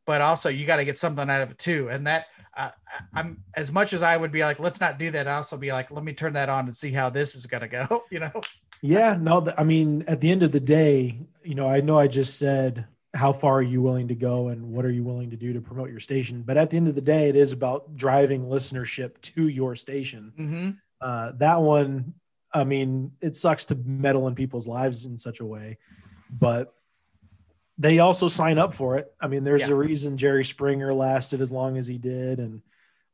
but 0.05 0.21
also 0.21 0.49
you 0.49 0.65
got 0.65 0.77
to 0.77 0.85
get 0.85 0.97
something 0.97 1.29
out 1.29 1.41
of 1.41 1.51
it 1.51 1.57
too. 1.57 1.89
And 1.89 2.07
that 2.07 2.25
uh, 2.55 2.71
I'm 3.13 3.43
as 3.55 3.71
much 3.71 3.93
as 3.93 4.01
I 4.01 4.17
would 4.17 4.31
be 4.31 4.41
like, 4.41 4.59
let's 4.59 4.81
not 4.81 4.99
do 4.99 5.11
that. 5.11 5.27
I 5.27 5.35
also 5.35 5.57
be 5.57 5.71
like, 5.71 5.91
let 5.91 6.03
me 6.03 6.13
turn 6.13 6.33
that 6.33 6.49
on 6.49 6.65
and 6.65 6.75
see 6.75 6.91
how 6.91 7.09
this 7.09 7.35
is 7.35 7.45
gonna 7.45 7.67
go. 7.67 8.03
You 8.11 8.19
know? 8.19 8.41
Yeah, 8.81 9.17
no, 9.19 9.47
I 9.57 9.63
mean, 9.63 10.03
at 10.07 10.21
the 10.21 10.31
end 10.31 10.43
of 10.43 10.51
the 10.51 10.59
day, 10.59 11.19
you 11.43 11.55
know, 11.55 11.67
I 11.67 11.81
know 11.81 11.99
I 11.99 12.07
just 12.07 12.37
said, 12.39 12.85
how 13.13 13.33
far 13.33 13.55
are 13.55 13.61
you 13.61 13.81
willing 13.81 14.07
to 14.07 14.15
go 14.15 14.47
and 14.47 14.71
what 14.71 14.85
are 14.85 14.91
you 14.91 15.03
willing 15.03 15.29
to 15.31 15.35
do 15.37 15.53
to 15.53 15.61
promote 15.61 15.89
your 15.89 15.99
station? 15.99 16.43
But 16.43 16.57
at 16.57 16.69
the 16.69 16.77
end 16.77 16.87
of 16.87 16.95
the 16.95 17.01
day, 17.01 17.29
it 17.29 17.35
is 17.35 17.51
about 17.51 17.95
driving 17.95 18.45
listenership 18.45 19.19
to 19.21 19.47
your 19.47 19.75
station. 19.75 20.33
Mm-hmm. 20.37 20.69
Uh, 21.01 21.33
that 21.37 21.61
one, 21.61 22.13
I 22.53 22.63
mean, 22.63 23.11
it 23.21 23.35
sucks 23.35 23.65
to 23.65 23.75
meddle 23.75 24.27
in 24.27 24.35
people's 24.35 24.67
lives 24.67 25.05
in 25.05 25.17
such 25.17 25.41
a 25.41 25.45
way, 25.45 25.77
but 26.29 26.73
they 27.77 27.99
also 27.99 28.27
sign 28.27 28.57
up 28.57 28.73
for 28.73 28.97
it. 28.97 29.11
I 29.19 29.27
mean, 29.27 29.43
there's 29.43 29.67
Yeah. 29.67 29.73
a 29.73 29.77
reason 29.77 30.15
Jerry 30.17 30.45
Springer 30.45 30.93
lasted 30.93 31.41
as 31.41 31.51
long 31.51 31.77
as 31.77 31.87
he 31.87 31.97
did 31.97 32.39
and 32.39 32.61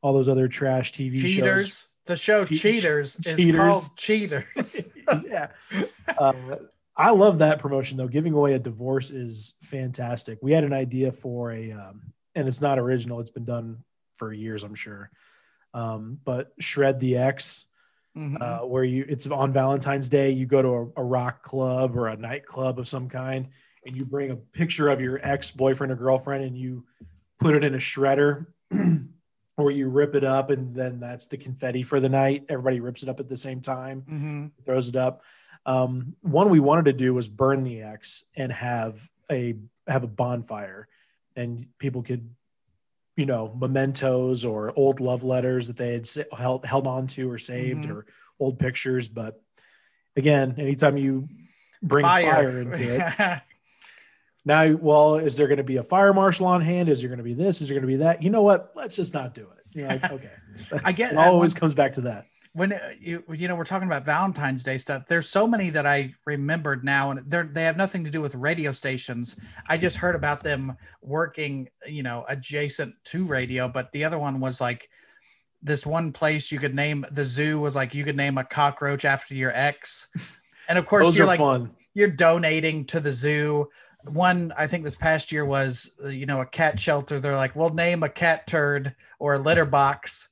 all 0.02 0.12
those 0.12 0.28
other 0.28 0.46
trash 0.46 0.92
TV 0.92 1.26
shows. 1.26 1.88
The 2.08 2.16
show 2.16 2.44
Che- 2.44 2.56
Cheaters 2.56 3.16
is 3.16 3.36
Cheaters. 3.36 3.56
called 3.58 3.96
Cheaters. 3.96 4.82
yeah. 5.26 5.48
Uh, 6.18 6.32
I 6.96 7.10
love 7.12 7.38
that 7.38 7.60
promotion 7.60 7.96
though. 7.96 8.08
Giving 8.08 8.32
away 8.32 8.54
a 8.54 8.58
divorce 8.58 9.10
is 9.10 9.54
fantastic. 9.62 10.38
We 10.42 10.50
had 10.52 10.64
an 10.64 10.72
idea 10.72 11.12
for 11.12 11.52
a, 11.52 11.70
um, 11.72 12.12
and 12.34 12.48
it's 12.48 12.60
not 12.60 12.78
original. 12.78 13.20
It's 13.20 13.30
been 13.30 13.44
done 13.44 13.84
for 14.14 14.32
years, 14.32 14.64
I'm 14.64 14.74
sure. 14.74 15.10
Um, 15.74 16.18
but 16.24 16.52
shred 16.58 16.98
the 16.98 17.18
X, 17.18 17.66
Mhm. 18.16 18.40
uh, 18.40 18.66
where 18.66 18.82
you 18.84 19.04
it's 19.08 19.26
on 19.28 19.52
Valentine's 19.52 20.08
Day. 20.08 20.30
You 20.30 20.46
go 20.46 20.60
to 20.62 20.68
a, 20.96 21.02
a 21.02 21.04
rock 21.04 21.42
club 21.44 21.94
or 21.96 22.08
a 22.08 22.16
nightclub 22.16 22.78
of 22.80 22.88
some 22.88 23.08
kind, 23.08 23.48
and 23.86 23.94
you 23.96 24.04
bring 24.04 24.30
a 24.30 24.36
picture 24.36 24.88
of 24.88 25.00
your 25.00 25.20
ex 25.22 25.50
boyfriend 25.52 25.92
or 25.92 25.96
girlfriend, 25.96 26.42
and 26.42 26.56
you 26.58 26.84
put 27.38 27.54
it 27.54 27.62
in 27.62 27.74
a 27.74 27.78
shredder. 27.78 28.46
Or 29.58 29.72
you 29.72 29.88
rip 29.88 30.14
it 30.14 30.22
up, 30.22 30.50
and 30.50 30.72
then 30.72 31.00
that's 31.00 31.26
the 31.26 31.36
confetti 31.36 31.82
for 31.82 31.98
the 31.98 32.08
night. 32.08 32.44
Everybody 32.48 32.78
rips 32.78 33.02
it 33.02 33.08
up 33.08 33.18
at 33.18 33.26
the 33.26 33.36
same 33.36 33.60
time 33.60 34.02
Mhm. 34.08 34.64
throws 34.64 34.88
it 34.88 34.94
up. 34.94 35.24
Um, 35.66 36.14
one 36.22 36.48
we 36.48 36.60
wanted 36.60 36.84
to 36.84 36.92
do 36.92 37.12
was 37.12 37.28
burn 37.28 37.64
the 37.64 37.82
X 37.82 38.24
and 38.36 38.52
have 38.52 39.10
a 39.30 39.56
have 39.88 40.04
a 40.04 40.06
bonfire, 40.08 40.86
and 41.34 41.66
people 41.78 42.02
could, 42.04 42.30
you 43.16 43.26
know, 43.26 43.52
mementos 43.58 44.44
or 44.44 44.72
old 44.78 45.00
love 45.00 45.24
letters 45.24 45.66
that 45.66 45.76
they 45.76 45.94
had 45.94 46.06
held 46.32 46.64
held 46.64 46.86
on 46.86 47.08
to 47.08 47.28
or 47.28 47.36
saved 47.38 47.84
Mhm. 47.84 47.90
or 47.90 48.06
old 48.38 48.60
pictures. 48.60 49.08
But 49.08 49.42
again, 50.14 50.54
anytime 50.56 50.96
you 50.96 51.28
bring 51.82 52.04
fire, 52.04 52.60
into 52.60 52.94
it, 52.94 53.00
now, 54.44 54.72
well, 54.76 55.16
is 55.16 55.36
there 55.36 55.46
going 55.46 55.58
to 55.58 55.64
be 55.64 55.76
a 55.76 55.82
fire 55.82 56.14
marshal 56.14 56.46
on 56.46 56.60
hand? 56.60 56.88
Is 56.88 57.00
there 57.00 57.08
going 57.08 57.18
to 57.18 57.24
be 57.24 57.34
this? 57.34 57.60
Is 57.60 57.68
there 57.68 57.74
going 57.74 57.82
to 57.82 57.88
be 57.88 57.96
that? 57.96 58.22
You 58.22 58.30
know 58.30 58.42
what? 58.42 58.72
Let's 58.74 58.96
just 58.96 59.12
not 59.14 59.34
do 59.34 59.42
it. 59.42 59.76
You're 59.76 59.88
like, 59.88 60.04
okay. 60.12 60.30
I 60.84 60.92
get 60.92 61.12
It 61.12 61.18
always 61.18 61.54
comes 61.54 61.74
back 61.74 61.92
to 61.92 62.00
that. 62.02 62.26
when 62.52 62.72
uh, 62.72 62.92
you 62.98 63.22
you 63.32 63.46
know 63.46 63.54
we're 63.54 63.64
talking 63.64 63.86
about 63.86 64.04
Valentine's 64.06 64.62
Day 64.62 64.78
stuff. 64.78 65.06
There's 65.06 65.28
so 65.28 65.46
many 65.46 65.70
that 65.70 65.86
I 65.86 66.14
remembered 66.24 66.82
now, 66.84 67.10
and 67.12 67.30
they're 67.30 67.44
they 67.44 67.64
have 67.64 67.76
nothing 67.76 68.04
to 68.04 68.10
do 68.10 68.20
with 68.20 68.34
radio 68.34 68.72
stations. 68.72 69.36
I 69.68 69.76
just 69.76 69.96
heard 69.98 70.14
about 70.16 70.42
them 70.42 70.76
working, 71.02 71.68
you 71.86 72.02
know, 72.02 72.24
adjacent 72.28 72.94
to 73.06 73.24
radio. 73.24 73.68
But 73.68 73.92
the 73.92 74.04
other 74.04 74.18
one 74.18 74.40
was 74.40 74.60
like 74.60 74.88
this 75.62 75.84
one 75.84 76.12
place 76.12 76.50
you 76.50 76.58
could 76.58 76.74
name 76.74 77.04
the 77.10 77.24
zoo 77.24 77.60
was 77.60 77.76
like 77.76 77.92
you 77.94 78.04
could 78.04 78.16
name 78.16 78.38
a 78.38 78.44
cockroach 78.44 79.04
after 79.04 79.34
your 79.34 79.52
ex, 79.54 80.08
and 80.68 80.78
of 80.78 80.86
course 80.86 81.04
Those 81.04 81.18
you're 81.18 81.26
like 81.26 81.38
fun. 81.40 81.72
you're 81.94 82.08
donating 82.10 82.86
to 82.86 83.00
the 83.00 83.12
zoo. 83.12 83.68
One, 84.04 84.52
I 84.56 84.66
think 84.66 84.84
this 84.84 84.94
past 84.96 85.32
year 85.32 85.44
was, 85.44 85.90
uh, 86.02 86.08
you 86.08 86.24
know, 86.26 86.40
a 86.40 86.46
cat 86.46 86.78
shelter. 86.78 87.18
They're 87.20 87.36
like, 87.36 87.56
we'll 87.56 87.70
name 87.70 88.02
a 88.02 88.08
cat 88.08 88.46
turd 88.46 88.94
or 89.18 89.34
a 89.34 89.38
litter 89.38 89.64
box 89.64 90.28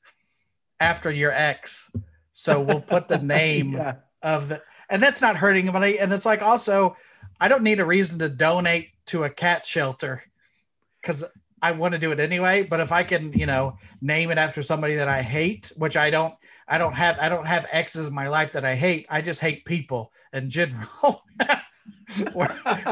after 0.78 1.10
your 1.10 1.32
ex. 1.32 1.90
So 2.32 2.60
we'll 2.60 2.80
put 2.80 3.08
the 3.08 3.18
name 3.22 3.72
Yeah. 3.72 3.96
of 4.22 4.48
the, 4.48 4.62
and 4.88 5.02
that's 5.02 5.20
not 5.20 5.36
hurting 5.36 5.64
anybody. 5.68 5.98
And 5.98 6.12
it's 6.12 6.26
like 6.26 6.42
also, 6.42 6.96
I 7.40 7.48
don't 7.48 7.62
need 7.64 7.80
a 7.80 7.84
reason 7.84 8.18
to 8.20 8.28
donate 8.28 8.90
to 9.06 9.24
a 9.24 9.30
cat 9.30 9.66
shelter 9.66 10.22
because 11.02 11.24
I 11.60 11.72
want 11.72 11.94
to 11.94 11.98
do 12.00 12.12
it 12.12 12.20
anyway. 12.20 12.62
But 12.62 12.80
if 12.80 12.92
I 12.92 13.02
can, 13.02 13.32
you 13.32 13.46
know, 13.46 13.78
name 14.00 14.30
it 14.30 14.38
after 14.38 14.62
somebody 14.62 14.94
that 14.96 15.08
I 15.08 15.22
hate, 15.22 15.72
which 15.76 15.96
I 15.96 16.10
don't, 16.10 16.34
I 16.68 16.78
don't 16.78 16.92
have, 16.94 17.18
I 17.18 17.28
don't 17.28 17.46
have 17.46 17.66
exes 17.72 18.06
in 18.06 18.14
my 18.14 18.28
life 18.28 18.52
that 18.52 18.64
I 18.64 18.74
hate. 18.76 19.06
I 19.10 19.22
just 19.22 19.40
hate 19.40 19.64
people 19.64 20.12
in 20.32 20.50
general. 20.50 21.24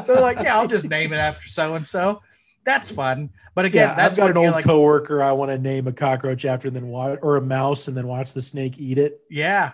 so 0.04 0.20
like, 0.20 0.38
yeah, 0.40 0.56
I'll 0.56 0.68
just 0.68 0.88
name 0.88 1.12
it 1.12 1.16
after 1.16 1.48
so 1.48 1.74
and 1.74 1.84
so. 1.84 2.22
That's 2.64 2.90
fun. 2.90 3.30
But 3.54 3.66
again, 3.66 3.88
yeah, 3.88 3.94
that's 3.94 4.18
I've 4.18 4.24
got 4.24 4.30
an 4.30 4.36
old 4.38 4.54
like, 4.54 4.64
coworker 4.64 5.22
I 5.22 5.32
want 5.32 5.50
to 5.50 5.58
name 5.58 5.86
a 5.86 5.92
cockroach 5.92 6.44
after, 6.44 6.68
and 6.68 6.76
then 6.76 6.88
watch 6.88 7.18
or 7.22 7.36
a 7.36 7.42
mouse, 7.42 7.88
and 7.88 7.96
then 7.96 8.06
watch 8.06 8.32
the 8.32 8.42
snake 8.42 8.78
eat 8.78 8.98
it. 8.98 9.20
yeah, 9.30 9.72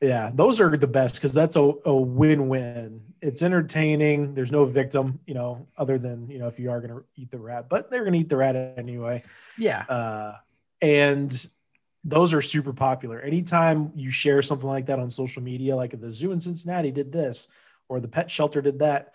Yeah, 0.00 0.30
those 0.32 0.60
are 0.60 0.76
the 0.76 0.86
best 0.86 1.16
because 1.16 1.34
that's 1.34 1.56
a, 1.56 1.72
a 1.84 1.94
win-win. 1.94 3.02
It's 3.20 3.42
entertaining. 3.42 4.34
There's 4.34 4.52
no 4.52 4.64
victim, 4.64 5.18
you 5.26 5.34
know, 5.34 5.66
other 5.76 5.98
than 5.98 6.30
you 6.30 6.38
know 6.38 6.46
if 6.46 6.58
you 6.58 6.70
are 6.70 6.80
going 6.80 6.94
to 6.94 7.04
eat 7.16 7.30
the 7.30 7.38
rat, 7.38 7.68
but 7.68 7.90
they're 7.90 8.02
going 8.02 8.14
to 8.14 8.18
eat 8.20 8.28
the 8.28 8.36
rat 8.36 8.56
anyway. 8.78 9.24
yeah, 9.58 9.84
Uh, 9.88 10.34
and 10.80 11.46
those 12.04 12.34
are 12.34 12.40
super 12.40 12.72
popular. 12.72 13.20
Anytime 13.20 13.92
you 13.94 14.10
share 14.10 14.42
something 14.42 14.68
like 14.68 14.86
that 14.86 14.98
on 14.98 15.10
social 15.10 15.42
media, 15.42 15.76
like 15.76 15.98
the 16.00 16.10
zoo 16.10 16.32
in 16.32 16.40
Cincinnati 16.40 16.90
did 16.90 17.12
this, 17.12 17.48
or 17.92 18.00
the 18.00 18.08
pet 18.08 18.30
shelter 18.30 18.62
did 18.62 18.78
that, 18.78 19.14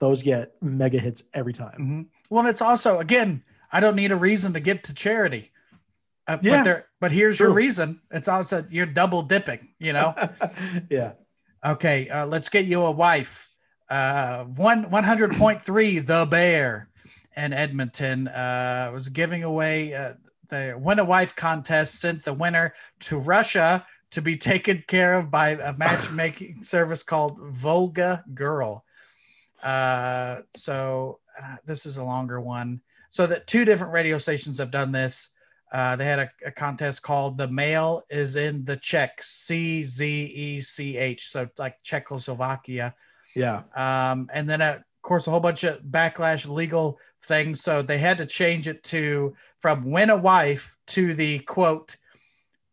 those 0.00 0.22
get 0.22 0.54
mega 0.60 0.98
hits 0.98 1.22
every 1.34 1.52
time. 1.52 1.78
Mhm. 1.80 2.06
Well, 2.30 2.40
and 2.40 2.48
it's 2.48 2.60
also 2.62 2.98
again, 2.98 3.42
I 3.72 3.80
don't 3.80 3.96
need 3.96 4.12
a 4.12 4.16
reason 4.16 4.52
to 4.54 4.60
give 4.60 4.82
to 4.82 4.94
charity. 4.94 5.52
Uh, 6.26 6.38
Yeah. 6.42 6.58
but, 6.58 6.64
there, 6.64 6.86
but 7.00 7.12
here's 7.12 7.38
your 7.40 7.50
reason. 7.50 8.00
It's 8.10 8.28
also 8.28 8.64
you're 8.70 8.86
double 8.86 9.22
dipping. 9.22 9.68
You 9.78 9.92
know. 9.94 10.14
yeah. 10.90 11.12
okay, 11.64 12.08
uh, 12.08 12.26
let's 12.26 12.48
get 12.48 12.66
you 12.66 12.82
a 12.82 12.90
wife. 12.90 13.48
Uh, 13.88 14.44
one 14.44 14.90
one 14.90 15.04
hundred 15.04 15.32
point 15.36 15.62
three, 15.62 15.98
the 16.00 16.26
Bear, 16.26 16.88
in 17.36 17.52
Edmonton 17.52 18.28
uh, 18.28 18.90
was 18.92 19.08
giving 19.08 19.42
away 19.44 19.94
uh, 19.94 20.14
the 20.48 20.76
win 20.78 20.98
a 20.98 21.04
wife 21.04 21.34
contest. 21.36 21.98
Sent 22.00 22.24
the 22.24 22.34
winner 22.34 22.74
to 23.00 23.18
Russia 23.18 23.86
to 24.10 24.22
be 24.22 24.36
taken 24.36 24.84
care 24.86 25.14
of 25.14 25.30
by 25.30 25.50
a 25.50 25.76
matchmaking 25.76 26.60
service 26.64 27.02
called 27.02 27.38
Volga 27.40 28.24
Girl. 28.34 28.84
Uh, 29.62 30.42
so 30.54 31.20
uh, 31.40 31.56
this 31.64 31.86
is 31.86 31.96
a 31.96 32.04
longer 32.04 32.40
one. 32.40 32.80
So 33.10 33.26
that 33.26 33.46
two 33.46 33.64
different 33.64 33.92
radio 33.92 34.18
stations 34.18 34.58
have 34.58 34.70
done 34.70 34.92
this. 34.92 35.30
Uh, 35.70 35.96
they 35.96 36.04
had 36.04 36.18
a, 36.18 36.30
a, 36.46 36.50
contest 36.50 37.02
called 37.02 37.36
"The 37.36 37.48
Mail 37.48 38.02
is 38.08 38.36
in 38.36 38.64
the 38.64 38.76
Czech," 38.76 39.22
C 39.22 39.82
Z 39.82 40.06
E 40.06 40.60
C 40.62 40.96
H, 40.96 41.28
so 41.28 41.48
like 41.58 41.82
Czechoslovakia. 41.82 42.94
Yeah. 43.34 43.62
Um, 43.74 44.30
and 44.32 44.48
then, 44.48 44.62
of 44.62 44.82
course, 45.02 45.26
a 45.26 45.30
whole 45.30 45.40
bunch 45.40 45.64
of 45.64 45.82
backlash 45.82 46.48
legal 46.48 46.98
things. 47.22 47.62
So 47.62 47.82
they 47.82 47.98
had 47.98 48.18
to 48.18 48.26
change 48.26 48.66
it 48.66 48.82
to 48.84 49.34
from 49.60 49.90
"Win 49.90 50.08
a 50.08 50.16
Wife" 50.16 50.78
to 50.88 51.12
the 51.12 51.40
quote 51.40 51.96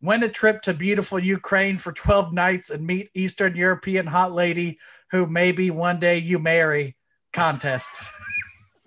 win 0.02 0.22
a 0.22 0.28
trip 0.28 0.62
to 0.62 0.74
beautiful 0.74 1.18
Ukraine 1.18 1.76
for 1.76 1.92
12 1.92 2.32
nights 2.32 2.70
and 2.70 2.86
meet 2.86 3.10
Eastern 3.14 3.56
European 3.56 4.06
hot 4.06 4.32
lady 4.32 4.78
who 5.10 5.26
maybe 5.26 5.70
one 5.70 6.00
day 6.00 6.18
you 6.18 6.38
marry 6.38 6.96
contest. 7.32 8.04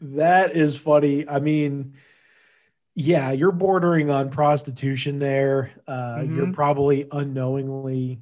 that 0.00 0.50
is 0.54 0.76
funny. 0.76 1.28
I 1.28 1.38
mean, 1.38 1.94
yeah, 2.94 3.30
you're 3.32 3.52
bordering 3.52 4.10
on 4.10 4.30
prostitution 4.30 5.18
there. 5.18 5.70
Uh, 5.86 6.18
mm-hmm. 6.18 6.36
You're 6.36 6.52
probably 6.52 7.06
unknowingly 7.10 8.18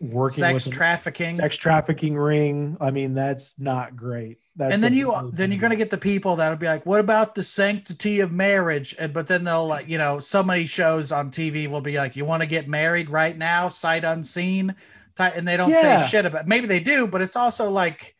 working 0.00 0.38
sex 0.38 0.68
trafficking, 0.68 1.32
sex 1.32 1.56
trafficking 1.56 2.16
ring. 2.16 2.76
I 2.80 2.90
mean, 2.90 3.14
that's 3.14 3.58
not 3.58 3.96
great. 3.96 4.38
That's 4.56 4.74
and 4.74 4.82
then 4.82 4.94
you 4.94 5.14
then 5.32 5.52
you're 5.52 5.60
gonna 5.60 5.76
get 5.76 5.90
the 5.90 5.98
people 5.98 6.36
that'll 6.36 6.58
be 6.58 6.66
like, 6.66 6.86
"What 6.86 7.00
about 7.00 7.34
the 7.34 7.42
sanctity 7.42 8.20
of 8.20 8.32
marriage?" 8.32 8.94
And 8.98 9.12
but 9.12 9.26
then 9.26 9.44
they'll 9.44 9.66
like, 9.66 9.88
you 9.88 9.98
know, 9.98 10.18
so 10.18 10.42
many 10.42 10.66
shows 10.66 11.12
on 11.12 11.30
TV 11.30 11.68
will 11.68 11.80
be 11.80 11.96
like, 11.96 12.16
"You 12.16 12.24
want 12.24 12.42
to 12.42 12.46
get 12.46 12.68
married 12.68 13.10
right 13.10 13.36
now, 13.36 13.68
sight 13.68 14.04
unseen," 14.04 14.74
and 15.18 15.46
they 15.46 15.56
don't 15.56 15.70
yeah. 15.70 16.04
say 16.04 16.10
shit 16.10 16.26
about. 16.26 16.46
Maybe 16.46 16.66
they 16.66 16.80
do, 16.80 17.06
but 17.06 17.20
it's 17.22 17.36
also 17.36 17.70
like 17.70 18.16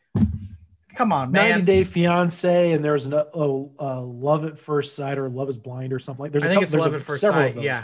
Come 0.97 1.13
on, 1.13 1.31
man. 1.31 1.51
90 1.51 1.65
Day 1.65 1.83
Fiance, 1.83 2.71
and 2.71 2.83
there's 2.83 3.05
a, 3.05 3.27
a, 3.31 3.65
a, 3.77 4.01
Love 4.01 4.45
at 4.45 4.57
First 4.57 4.95
Sight 4.95 5.19
or 5.19 5.29
Love 5.29 5.47
is 5.47 5.59
Blind 5.59 5.93
or 5.93 5.99
something 5.99 6.23
like. 6.23 6.31
There's 6.31 6.43
I 6.43 6.47
a 6.47 6.49
think 6.49 6.63
couple, 6.63 6.75
it's 6.75 6.85
Love 6.85 6.95
at 6.95 7.01
First 7.01 7.21
Sight. 7.21 7.61
Yeah, 7.61 7.83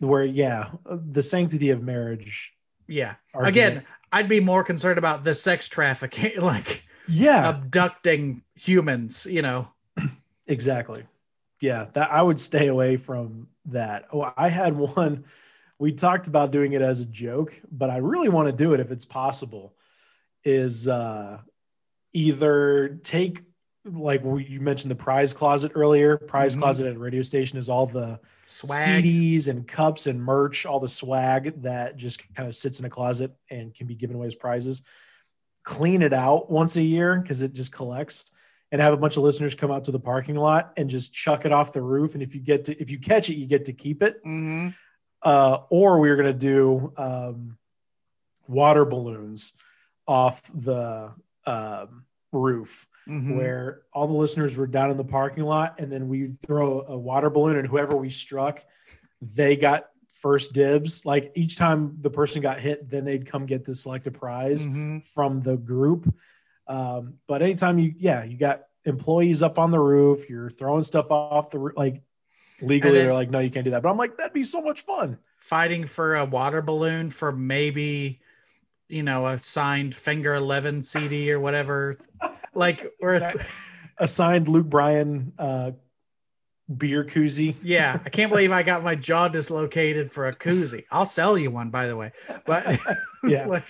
where 0.00 0.24
yeah, 0.24 0.70
the 0.84 1.22
sanctity 1.22 1.70
of 1.70 1.80
marriage. 1.80 2.52
Yeah. 2.86 3.14
Argument. 3.32 3.48
Again, 3.48 3.84
I'd 4.14 4.28
be 4.28 4.40
more 4.40 4.62
concerned 4.62 4.98
about 4.98 5.24
the 5.24 5.34
sex 5.34 5.68
trafficking, 5.68 6.32
like 6.40 6.84
yeah, 7.08 7.48
abducting 7.48 8.42
humans. 8.54 9.26
You 9.26 9.42
know. 9.42 9.68
exactly. 10.46 11.04
Yeah, 11.60 11.86
that 11.94 12.12
I 12.12 12.22
would 12.22 12.38
stay 12.38 12.68
away 12.68 12.96
from 12.96 13.48
that. 13.66 14.06
Oh, 14.12 14.32
I 14.36 14.48
had 14.48 14.76
one. 14.76 15.24
We 15.78 15.92
talked 15.92 16.28
about 16.28 16.52
doing 16.52 16.72
it 16.72 16.82
as 16.82 17.00
a 17.00 17.06
joke, 17.06 17.60
but 17.70 17.90
I 17.90 17.96
really 17.96 18.28
want 18.28 18.46
to 18.46 18.52
do 18.52 18.72
it 18.74 18.80
if 18.80 18.92
it's 18.92 19.04
possible. 19.04 19.74
Is 20.44 20.86
uh 20.86 21.38
either 22.12 23.00
take 23.02 23.42
like 23.84 24.22
you 24.24 24.60
mentioned 24.60 24.90
the 24.90 24.96
prize 24.96 25.34
closet 25.34 25.72
earlier. 25.74 26.16
Prize 26.16 26.52
mm-hmm. 26.52 26.62
closet 26.62 26.86
at 26.86 26.96
a 26.96 26.98
radio 26.98 27.22
station 27.22 27.58
is 27.58 27.68
all 27.68 27.86
the 27.86 28.18
swag. 28.46 29.04
CDs 29.04 29.48
and 29.48 29.66
cups 29.66 30.06
and 30.06 30.22
merch, 30.22 30.64
all 30.64 30.80
the 30.80 30.88
swag 30.88 31.62
that 31.62 31.96
just 31.96 32.22
kind 32.34 32.48
of 32.48 32.56
sits 32.56 32.78
in 32.78 32.86
a 32.86 32.90
closet 32.90 33.32
and 33.50 33.74
can 33.74 33.86
be 33.86 33.94
given 33.94 34.16
away 34.16 34.26
as 34.26 34.34
prizes. 34.34 34.82
Clean 35.64 36.02
it 36.02 36.12
out 36.12 36.50
once 36.50 36.76
a 36.76 36.82
year 36.82 37.18
because 37.20 37.42
it 37.42 37.52
just 37.52 37.72
collects 37.72 38.30
and 38.72 38.80
have 38.80 38.94
a 38.94 38.96
bunch 38.96 39.16
of 39.16 39.22
listeners 39.22 39.54
come 39.54 39.70
out 39.70 39.84
to 39.84 39.90
the 39.90 40.00
parking 40.00 40.36
lot 40.36 40.72
and 40.76 40.88
just 40.88 41.12
chuck 41.12 41.44
it 41.44 41.52
off 41.52 41.72
the 41.72 41.82
roof. 41.82 42.14
And 42.14 42.22
if 42.22 42.34
you 42.34 42.40
get 42.40 42.64
to, 42.66 42.80
if 42.80 42.90
you 42.90 42.98
catch 42.98 43.28
it, 43.28 43.34
you 43.34 43.46
get 43.46 43.66
to 43.66 43.72
keep 43.72 44.02
it. 44.02 44.16
Mm-hmm. 44.24 44.68
Uh, 45.22 45.58
or 45.70 46.00
we're 46.00 46.16
going 46.16 46.26
to 46.26 46.38
do 46.38 46.92
um, 46.96 47.56
water 48.46 48.84
balloons 48.84 49.54
off 50.06 50.42
the 50.54 51.14
um, 51.46 52.04
roof 52.32 52.86
mm-hmm. 53.08 53.36
where 53.36 53.82
all 53.92 54.06
the 54.06 54.14
listeners 54.14 54.56
were 54.56 54.66
down 54.66 54.90
in 54.90 54.96
the 54.96 55.04
parking 55.04 55.44
lot 55.44 55.78
and 55.78 55.90
then 55.90 56.08
we'd 56.08 56.40
throw 56.40 56.82
a 56.82 56.96
water 56.96 57.30
balloon 57.30 57.56
and 57.56 57.66
whoever 57.66 57.96
we 57.96 58.10
struck 58.10 58.64
they 59.20 59.56
got 59.56 59.88
first 60.20 60.52
dibs 60.52 61.04
like 61.04 61.32
each 61.34 61.56
time 61.56 61.96
the 62.00 62.10
person 62.10 62.40
got 62.40 62.58
hit 62.58 62.88
then 62.88 63.04
they'd 63.04 63.26
come 63.26 63.46
get 63.46 63.64
the 63.64 63.74
selected 63.74 64.14
prize 64.14 64.66
mm-hmm. 64.66 64.98
from 65.00 65.40
the 65.42 65.56
group 65.56 66.12
um, 66.66 67.14
but 67.26 67.42
anytime 67.42 67.78
you 67.78 67.92
yeah 67.98 68.24
you 68.24 68.36
got 68.36 68.62
employees 68.84 69.42
up 69.42 69.58
on 69.58 69.70
the 69.70 69.78
roof 69.78 70.28
you're 70.28 70.50
throwing 70.50 70.82
stuff 70.82 71.10
off 71.10 71.50
the 71.50 71.58
like 71.76 72.02
legally 72.60 72.94
then, 72.94 73.04
they're 73.04 73.14
like 73.14 73.30
no 73.30 73.38
you 73.38 73.50
can't 73.50 73.64
do 73.64 73.70
that 73.70 73.82
but 73.82 73.90
i'm 73.90 73.96
like 73.96 74.16
that'd 74.16 74.32
be 74.32 74.44
so 74.44 74.62
much 74.62 74.82
fun 74.82 75.18
fighting 75.38 75.86
for 75.86 76.14
a 76.16 76.24
water 76.24 76.62
balloon 76.62 77.10
for 77.10 77.32
maybe 77.32 78.20
you 78.94 79.02
know 79.02 79.26
a 79.26 79.38
signed 79.38 79.94
finger 79.94 80.34
11 80.34 80.82
cd 80.82 81.32
or 81.32 81.40
whatever. 81.40 81.98
Like 82.56 82.94
or 83.00 83.32
a 83.98 84.06
signed 84.06 84.46
luke 84.46 84.68
bryan 84.68 85.32
uh 85.40 85.72
beer 86.72 87.02
koozie. 87.04 87.56
Yeah 87.64 87.98
i 88.04 88.08
can't 88.08 88.30
believe 88.30 88.52
i 88.52 88.62
got 88.62 88.84
my 88.90 88.94
jaw 88.94 89.26
dislocated 89.26 90.12
for 90.12 90.28
a 90.28 90.36
koozie. 90.36 90.84
I'll 90.88 91.04
sell 91.04 91.36
you 91.36 91.50
one 91.50 91.70
by 91.70 91.88
the 91.88 91.96
way. 91.96 92.12
But 92.46 92.78
yeah. 93.24 93.46
Like, 93.46 93.64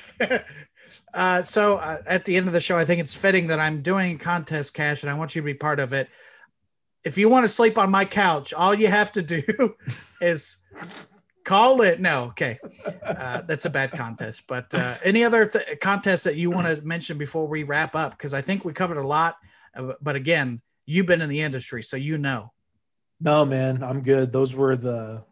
uh, 1.14 1.40
so 1.40 1.76
uh, 1.78 2.02
at 2.06 2.26
the 2.26 2.36
end 2.36 2.46
of 2.46 2.52
the 2.52 2.60
show 2.60 2.76
i 2.76 2.84
think 2.84 3.00
it's 3.00 3.14
fitting 3.14 3.46
that 3.46 3.58
i'm 3.58 3.80
doing 3.80 4.18
contest 4.18 4.74
cash 4.74 5.02
and 5.02 5.10
i 5.10 5.14
want 5.14 5.34
you 5.34 5.40
to 5.40 5.46
be 5.46 5.54
part 5.54 5.80
of 5.80 5.94
it. 5.94 6.10
If 7.04 7.16
you 7.16 7.30
want 7.30 7.44
to 7.44 7.48
sleep 7.48 7.78
on 7.78 7.90
my 7.90 8.04
couch 8.04 8.52
all 8.52 8.74
you 8.74 8.88
have 8.88 9.12
to 9.12 9.22
do 9.22 9.76
is 10.20 10.58
Call 11.44 11.82
it. 11.82 12.00
No, 12.00 12.24
okay. 12.24 12.58
Uh, 13.04 13.42
that's 13.42 13.66
a 13.66 13.70
bad 13.70 13.92
contest. 13.92 14.44
But 14.46 14.72
uh, 14.74 14.94
any 15.04 15.24
other 15.24 15.46
th- 15.46 15.78
contests 15.80 16.24
that 16.24 16.36
you 16.36 16.50
want 16.50 16.66
to 16.66 16.84
mention 16.86 17.18
before 17.18 17.46
we 17.46 17.62
wrap 17.64 17.94
up? 17.94 18.12
Because 18.12 18.32
I 18.32 18.40
think 18.40 18.64
we 18.64 18.72
covered 18.72 18.96
a 18.96 19.06
lot. 19.06 19.36
Uh, 19.76 19.92
but 20.00 20.16
again, 20.16 20.62
you've 20.86 21.06
been 21.06 21.20
in 21.20 21.28
the 21.28 21.42
industry, 21.42 21.82
so 21.82 21.98
you 21.98 22.16
know. 22.16 22.52
No, 23.20 23.44
man, 23.44 23.82
I'm 23.82 24.00
good. 24.00 24.32
Those 24.32 24.54
were 24.54 24.76
the 24.76 25.24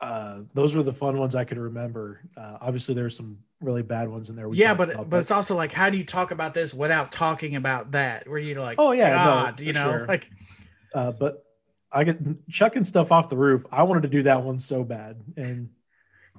uh, 0.00 0.40
those 0.54 0.76
were 0.76 0.82
the 0.82 0.92
fun 0.92 1.18
ones 1.18 1.34
I 1.34 1.44
could 1.44 1.58
remember. 1.58 2.20
Uh, 2.36 2.58
obviously, 2.60 2.94
there's 2.94 3.16
some 3.16 3.38
really 3.60 3.82
bad 3.82 4.08
ones 4.08 4.30
in 4.30 4.36
there. 4.36 4.52
yeah, 4.52 4.74
but 4.74 4.90
about, 4.90 5.10
but 5.10 5.20
it's 5.20 5.30
also 5.30 5.56
like, 5.56 5.72
how 5.72 5.90
do 5.90 5.98
you 5.98 6.04
talk 6.04 6.30
about 6.30 6.54
this 6.54 6.72
without 6.72 7.10
talking 7.10 7.56
about 7.56 7.92
that? 7.92 8.28
Where 8.28 8.38
you're 8.38 8.60
like, 8.60 8.76
oh 8.78 8.92
yeah, 8.92 9.10
God, 9.10 9.58
no, 9.58 9.64
you 9.64 9.72
know, 9.72 9.82
sure. 9.82 10.06
like. 10.08 10.30
Uh, 10.94 11.12
but 11.12 11.44
I 11.90 12.04
get 12.04 12.48
chucking 12.48 12.84
stuff 12.84 13.12
off 13.12 13.28
the 13.28 13.36
roof. 13.36 13.64
I 13.72 13.82
wanted 13.84 14.02
to 14.02 14.08
do 14.08 14.22
that 14.24 14.42
one 14.42 14.58
so 14.58 14.84
bad, 14.84 15.20
and 15.36 15.70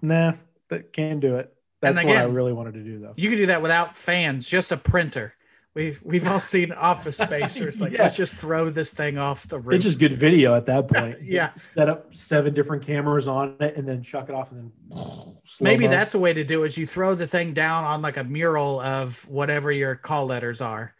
nah, 0.02 0.34
that 0.70 0.94
can't 0.94 1.20
do 1.20 1.36
it. 1.36 1.54
That's 1.82 2.00
again, 2.00 2.10
what 2.10 2.18
I 2.18 2.24
really 2.24 2.54
wanted 2.54 2.74
to 2.76 2.84
do, 2.84 3.00
though. 3.00 3.14
You 3.16 3.30
can 3.30 3.38
do 3.38 3.46
that 3.48 3.62
without 3.62 3.96
fans, 3.96 4.48
just 4.48 4.72
a 4.72 4.78
printer. 4.78 5.34
We've 5.76 6.00
we've 6.04 6.28
all 6.28 6.40
seen 6.40 6.72
Office 6.72 7.18
Space. 7.22 7.58
Where 7.58 7.70
it's 7.70 7.80
like 7.80 7.94
yeah. 7.94 8.04
let's 8.04 8.18
just 8.18 8.36
throw 8.36 8.70
this 8.70 8.94
thing 8.94 9.18
off 9.18 9.48
the 9.48 9.60
roof. 9.60 9.76
It's 9.76 9.84
just 9.84 10.00
good 10.00 10.14
video 10.14 10.56
at 10.56 10.66
that 10.66 10.88
point. 10.88 11.22
yeah, 11.22 11.52
just 11.52 11.74
set 11.74 11.88
up 11.88 12.14
seven 12.16 12.54
different 12.54 12.84
cameras 12.86 13.28
on 13.28 13.56
it 13.60 13.78
and 13.78 13.88
then 13.88 14.02
chuck 14.02 14.30
it 14.30 14.36
off 14.36 14.52
and 14.52 14.72
then. 14.92 15.38
Maybe 15.62 15.88
that's 15.88 16.16
a 16.16 16.20
way 16.20 16.34
to 16.34 16.44
do 16.44 16.64
it. 16.64 16.68
Is 16.68 16.78
you 16.78 16.86
throw 16.86 17.16
the 17.16 17.28
thing 17.28 17.54
down 17.54 17.86
on 17.86 18.02
like 18.02 18.18
a 18.18 18.24
mural 18.24 18.80
of 18.80 19.28
whatever 19.30 19.72
your 19.72 19.96
call 19.96 20.26
letters 20.26 20.60
are, 20.60 20.94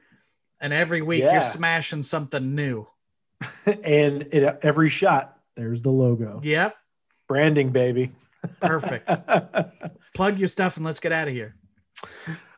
and 0.62 0.72
every 0.72 1.02
week 1.02 1.24
yeah. 1.24 1.34
you're 1.34 1.42
smashing 1.42 2.04
something 2.04 2.56
new. 2.56 2.88
and 3.84 4.24
it, 4.32 4.60
every 4.64 4.90
shot, 4.90 5.38
there's 5.56 5.82
the 5.82 5.90
logo. 5.90 6.42
Yep. 6.44 6.76
Branding, 7.28 7.70
baby. 7.70 8.12
Perfect. 8.60 9.10
Plug 10.16 10.38
your 10.40 10.48
stuff 10.48 10.78
and 10.78 10.86
let's 10.86 11.00
get 11.00 11.12
out 11.12 11.28
of 11.28 11.34
here. 11.34 11.56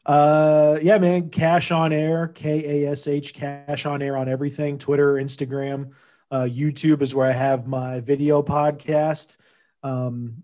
Uh, 0.05 0.79
yeah, 0.81 0.97
man. 0.97 1.29
Cash 1.29 1.71
on 1.71 1.91
air, 1.93 2.27
K 2.27 2.85
A 2.85 2.91
S 2.91 3.07
H, 3.07 3.33
cash 3.33 3.85
on 3.85 4.01
air 4.01 4.17
on 4.17 4.29
everything 4.29 4.77
Twitter, 4.77 5.15
Instagram, 5.15 5.91
uh, 6.31 6.47
YouTube 6.49 7.01
is 7.01 7.13
where 7.13 7.27
I 7.27 7.33
have 7.33 7.67
my 7.67 7.99
video 7.99 8.41
podcast. 8.41 9.37
Um, 9.83 10.43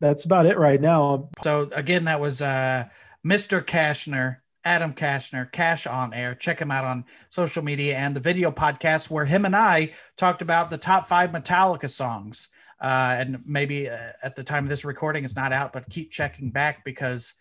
that's 0.00 0.24
about 0.24 0.46
it 0.46 0.58
right 0.58 0.80
now. 0.80 1.30
So, 1.42 1.68
again, 1.72 2.04
that 2.04 2.20
was 2.20 2.40
uh, 2.40 2.84
Mr. 3.26 3.60
Kashner 3.60 4.36
Adam 4.68 4.92
Kashner, 4.92 5.50
Cash 5.50 5.86
on 5.86 6.12
Air. 6.12 6.34
Check 6.34 6.60
him 6.60 6.70
out 6.70 6.84
on 6.84 7.06
social 7.30 7.64
media 7.64 7.96
and 7.96 8.14
the 8.14 8.20
video 8.20 8.50
podcast 8.50 9.08
where 9.08 9.24
him 9.24 9.46
and 9.46 9.56
I 9.56 9.92
talked 10.18 10.42
about 10.42 10.68
the 10.68 10.76
top 10.76 11.08
five 11.08 11.30
Metallica 11.30 11.88
songs. 11.88 12.48
Uh, 12.78 13.16
and 13.18 13.42
maybe 13.46 13.88
uh, 13.88 13.96
at 14.22 14.36
the 14.36 14.44
time 14.44 14.64
of 14.64 14.70
this 14.70 14.84
recording, 14.84 15.24
it's 15.24 15.34
not 15.34 15.54
out, 15.54 15.72
but 15.72 15.88
keep 15.88 16.10
checking 16.10 16.50
back 16.50 16.84
because 16.84 17.32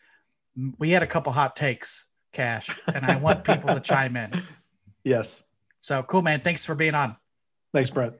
we 0.79 0.91
had 0.91 1.03
a 1.03 1.07
couple 1.07 1.33
hot 1.33 1.57
takes, 1.57 2.05
Cash, 2.31 2.69
and 2.87 3.05
I 3.05 3.17
want 3.17 3.43
people 3.43 3.73
to 3.75 3.81
chime 3.81 4.15
in. 4.15 4.31
Yes. 5.03 5.41
So 5.79 6.03
cool, 6.03 6.21
man. 6.21 6.41
Thanks 6.41 6.65
for 6.65 6.75
being 6.75 6.93
on. 6.93 7.15
Thanks, 7.73 7.89
Brett. 7.89 8.19